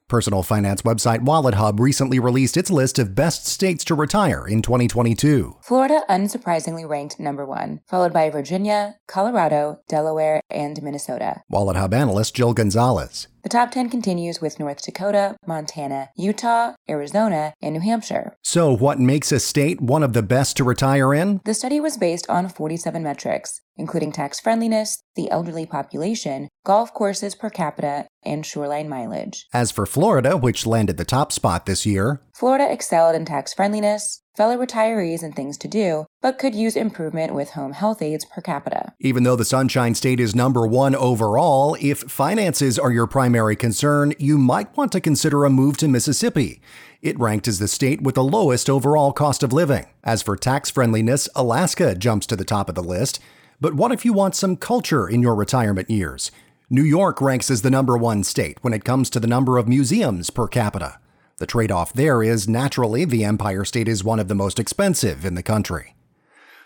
Personal 0.08 0.42
finance 0.42 0.82
website 0.82 1.20
WalletHub 1.20 1.80
recently 1.80 2.18
released 2.18 2.58
its 2.58 2.70
list 2.70 2.98
of 2.98 3.14
best 3.14 3.46
states 3.46 3.82
to 3.84 3.94
retire 3.94 4.46
in 4.46 4.60
2022. 4.60 5.56
Florida 5.62 6.02
unsurprisingly 6.10 6.86
ranked 6.86 7.18
number 7.18 7.46
one, 7.46 7.80
followed 7.86 8.12
by 8.12 8.28
Virginia, 8.28 8.96
Colorado, 9.06 9.80
Delaware, 9.88 10.42
and 10.50 10.82
Minnesota. 10.82 11.42
WalletHub 11.50 11.94
analyst 11.94 12.34
Jill 12.34 12.52
Gonzalez. 12.52 13.28
The 13.42 13.48
top 13.48 13.70
10 13.70 13.88
continues 13.88 14.42
with 14.42 14.60
North 14.60 14.82
Dakota, 14.82 15.34
Montana, 15.46 16.10
Utah, 16.14 16.74
Arizona, 16.88 17.54
and 17.62 17.72
New 17.72 17.80
Hampshire. 17.80 18.36
So, 18.42 18.70
what 18.76 18.98
makes 18.98 19.32
a 19.32 19.40
state 19.40 19.80
one 19.80 20.02
of 20.02 20.12
the 20.12 20.22
best 20.22 20.58
to 20.58 20.64
retire 20.64 21.14
in? 21.14 21.40
The 21.46 21.54
study 21.54 21.80
was 21.80 21.96
based 21.96 22.28
on 22.28 22.50
47 22.50 23.02
metrics, 23.02 23.62
including 23.78 24.12
tax 24.12 24.40
friendliness, 24.40 25.02
the 25.16 25.30
elderly 25.30 25.64
population, 25.64 26.48
golf 26.66 26.92
courses 26.92 27.34
per 27.34 27.48
capita, 27.48 28.06
and 28.22 28.44
shoreline 28.44 28.88
mileage. 28.88 29.46
As 29.54 29.70
for 29.70 29.86
Florida, 29.86 30.36
which 30.36 30.66
landed 30.66 30.98
the 30.98 31.04
top 31.06 31.32
spot 31.32 31.64
this 31.64 31.86
year, 31.86 32.22
Florida 32.40 32.72
excelled 32.72 33.14
in 33.14 33.26
tax 33.26 33.52
friendliness, 33.52 34.22
fellow 34.34 34.56
retirees 34.56 35.22
and 35.22 35.36
things 35.36 35.58
to 35.58 35.68
do, 35.68 36.06
but 36.22 36.38
could 36.38 36.54
use 36.54 36.74
improvement 36.74 37.34
with 37.34 37.50
home 37.50 37.74
health 37.74 38.00
aides 38.00 38.24
per 38.24 38.40
capita. 38.40 38.94
Even 38.98 39.24
though 39.24 39.36
the 39.36 39.44
Sunshine 39.44 39.94
State 39.94 40.18
is 40.18 40.34
number 40.34 40.66
one 40.66 40.94
overall, 40.94 41.76
if 41.82 41.98
finances 41.98 42.78
are 42.78 42.92
your 42.92 43.06
primary 43.06 43.56
concern, 43.56 44.14
you 44.18 44.38
might 44.38 44.74
want 44.74 44.90
to 44.92 45.02
consider 45.02 45.44
a 45.44 45.50
move 45.50 45.76
to 45.76 45.86
Mississippi. 45.86 46.62
It 47.02 47.20
ranked 47.20 47.46
as 47.46 47.58
the 47.58 47.68
state 47.68 48.00
with 48.00 48.14
the 48.14 48.24
lowest 48.24 48.70
overall 48.70 49.12
cost 49.12 49.42
of 49.42 49.52
living. 49.52 49.88
As 50.02 50.22
for 50.22 50.34
tax 50.34 50.70
friendliness, 50.70 51.28
Alaska 51.36 51.94
jumps 51.94 52.24
to 52.28 52.36
the 52.36 52.46
top 52.46 52.70
of 52.70 52.74
the 52.74 52.82
list. 52.82 53.20
But 53.60 53.74
what 53.74 53.92
if 53.92 54.06
you 54.06 54.14
want 54.14 54.34
some 54.34 54.56
culture 54.56 55.06
in 55.06 55.20
your 55.20 55.34
retirement 55.34 55.90
years? 55.90 56.30
New 56.70 56.84
York 56.84 57.20
ranks 57.20 57.50
as 57.50 57.60
the 57.60 57.70
number 57.70 57.98
one 57.98 58.24
state 58.24 58.56
when 58.62 58.72
it 58.72 58.82
comes 58.82 59.10
to 59.10 59.20
the 59.20 59.26
number 59.26 59.58
of 59.58 59.68
museums 59.68 60.30
per 60.30 60.48
capita. 60.48 61.00
The 61.40 61.46
trade 61.46 61.72
off 61.72 61.94
there 61.94 62.22
is 62.22 62.46
naturally 62.46 63.06
the 63.06 63.24
Empire 63.24 63.64
State 63.64 63.88
is 63.88 64.04
one 64.04 64.20
of 64.20 64.28
the 64.28 64.34
most 64.34 64.58
expensive 64.58 65.24
in 65.24 65.36
the 65.36 65.42
country. 65.42 65.96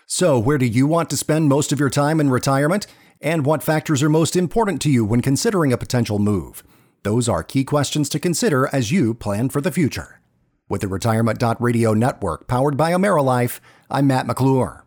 So, 0.05 0.37
where 0.37 0.57
do 0.57 0.65
you 0.65 0.85
want 0.85 1.09
to 1.11 1.17
spend 1.17 1.47
most 1.47 1.71
of 1.71 1.79
your 1.79 1.89
time 1.89 2.19
in 2.19 2.29
retirement? 2.29 2.85
And 3.21 3.45
what 3.45 3.63
factors 3.63 4.03
are 4.03 4.09
most 4.09 4.35
important 4.35 4.81
to 4.81 4.89
you 4.89 5.05
when 5.05 5.21
considering 5.21 5.71
a 5.71 5.77
potential 5.77 6.19
move? 6.19 6.61
Those 7.03 7.29
are 7.29 7.41
key 7.41 7.63
questions 7.63 8.09
to 8.09 8.19
consider 8.19 8.67
as 8.73 8.91
you 8.91 9.13
plan 9.13 9.47
for 9.47 9.61
the 9.61 9.71
future. 9.71 10.19
With 10.67 10.81
the 10.81 10.89
Retirement 10.89 11.41
Radio 11.61 11.93
network 11.93 12.45
powered 12.49 12.75
by 12.75 12.91
AmeriLife, 12.91 13.61
I'm 13.89 14.07
Matt 14.07 14.27
McClure. 14.27 14.83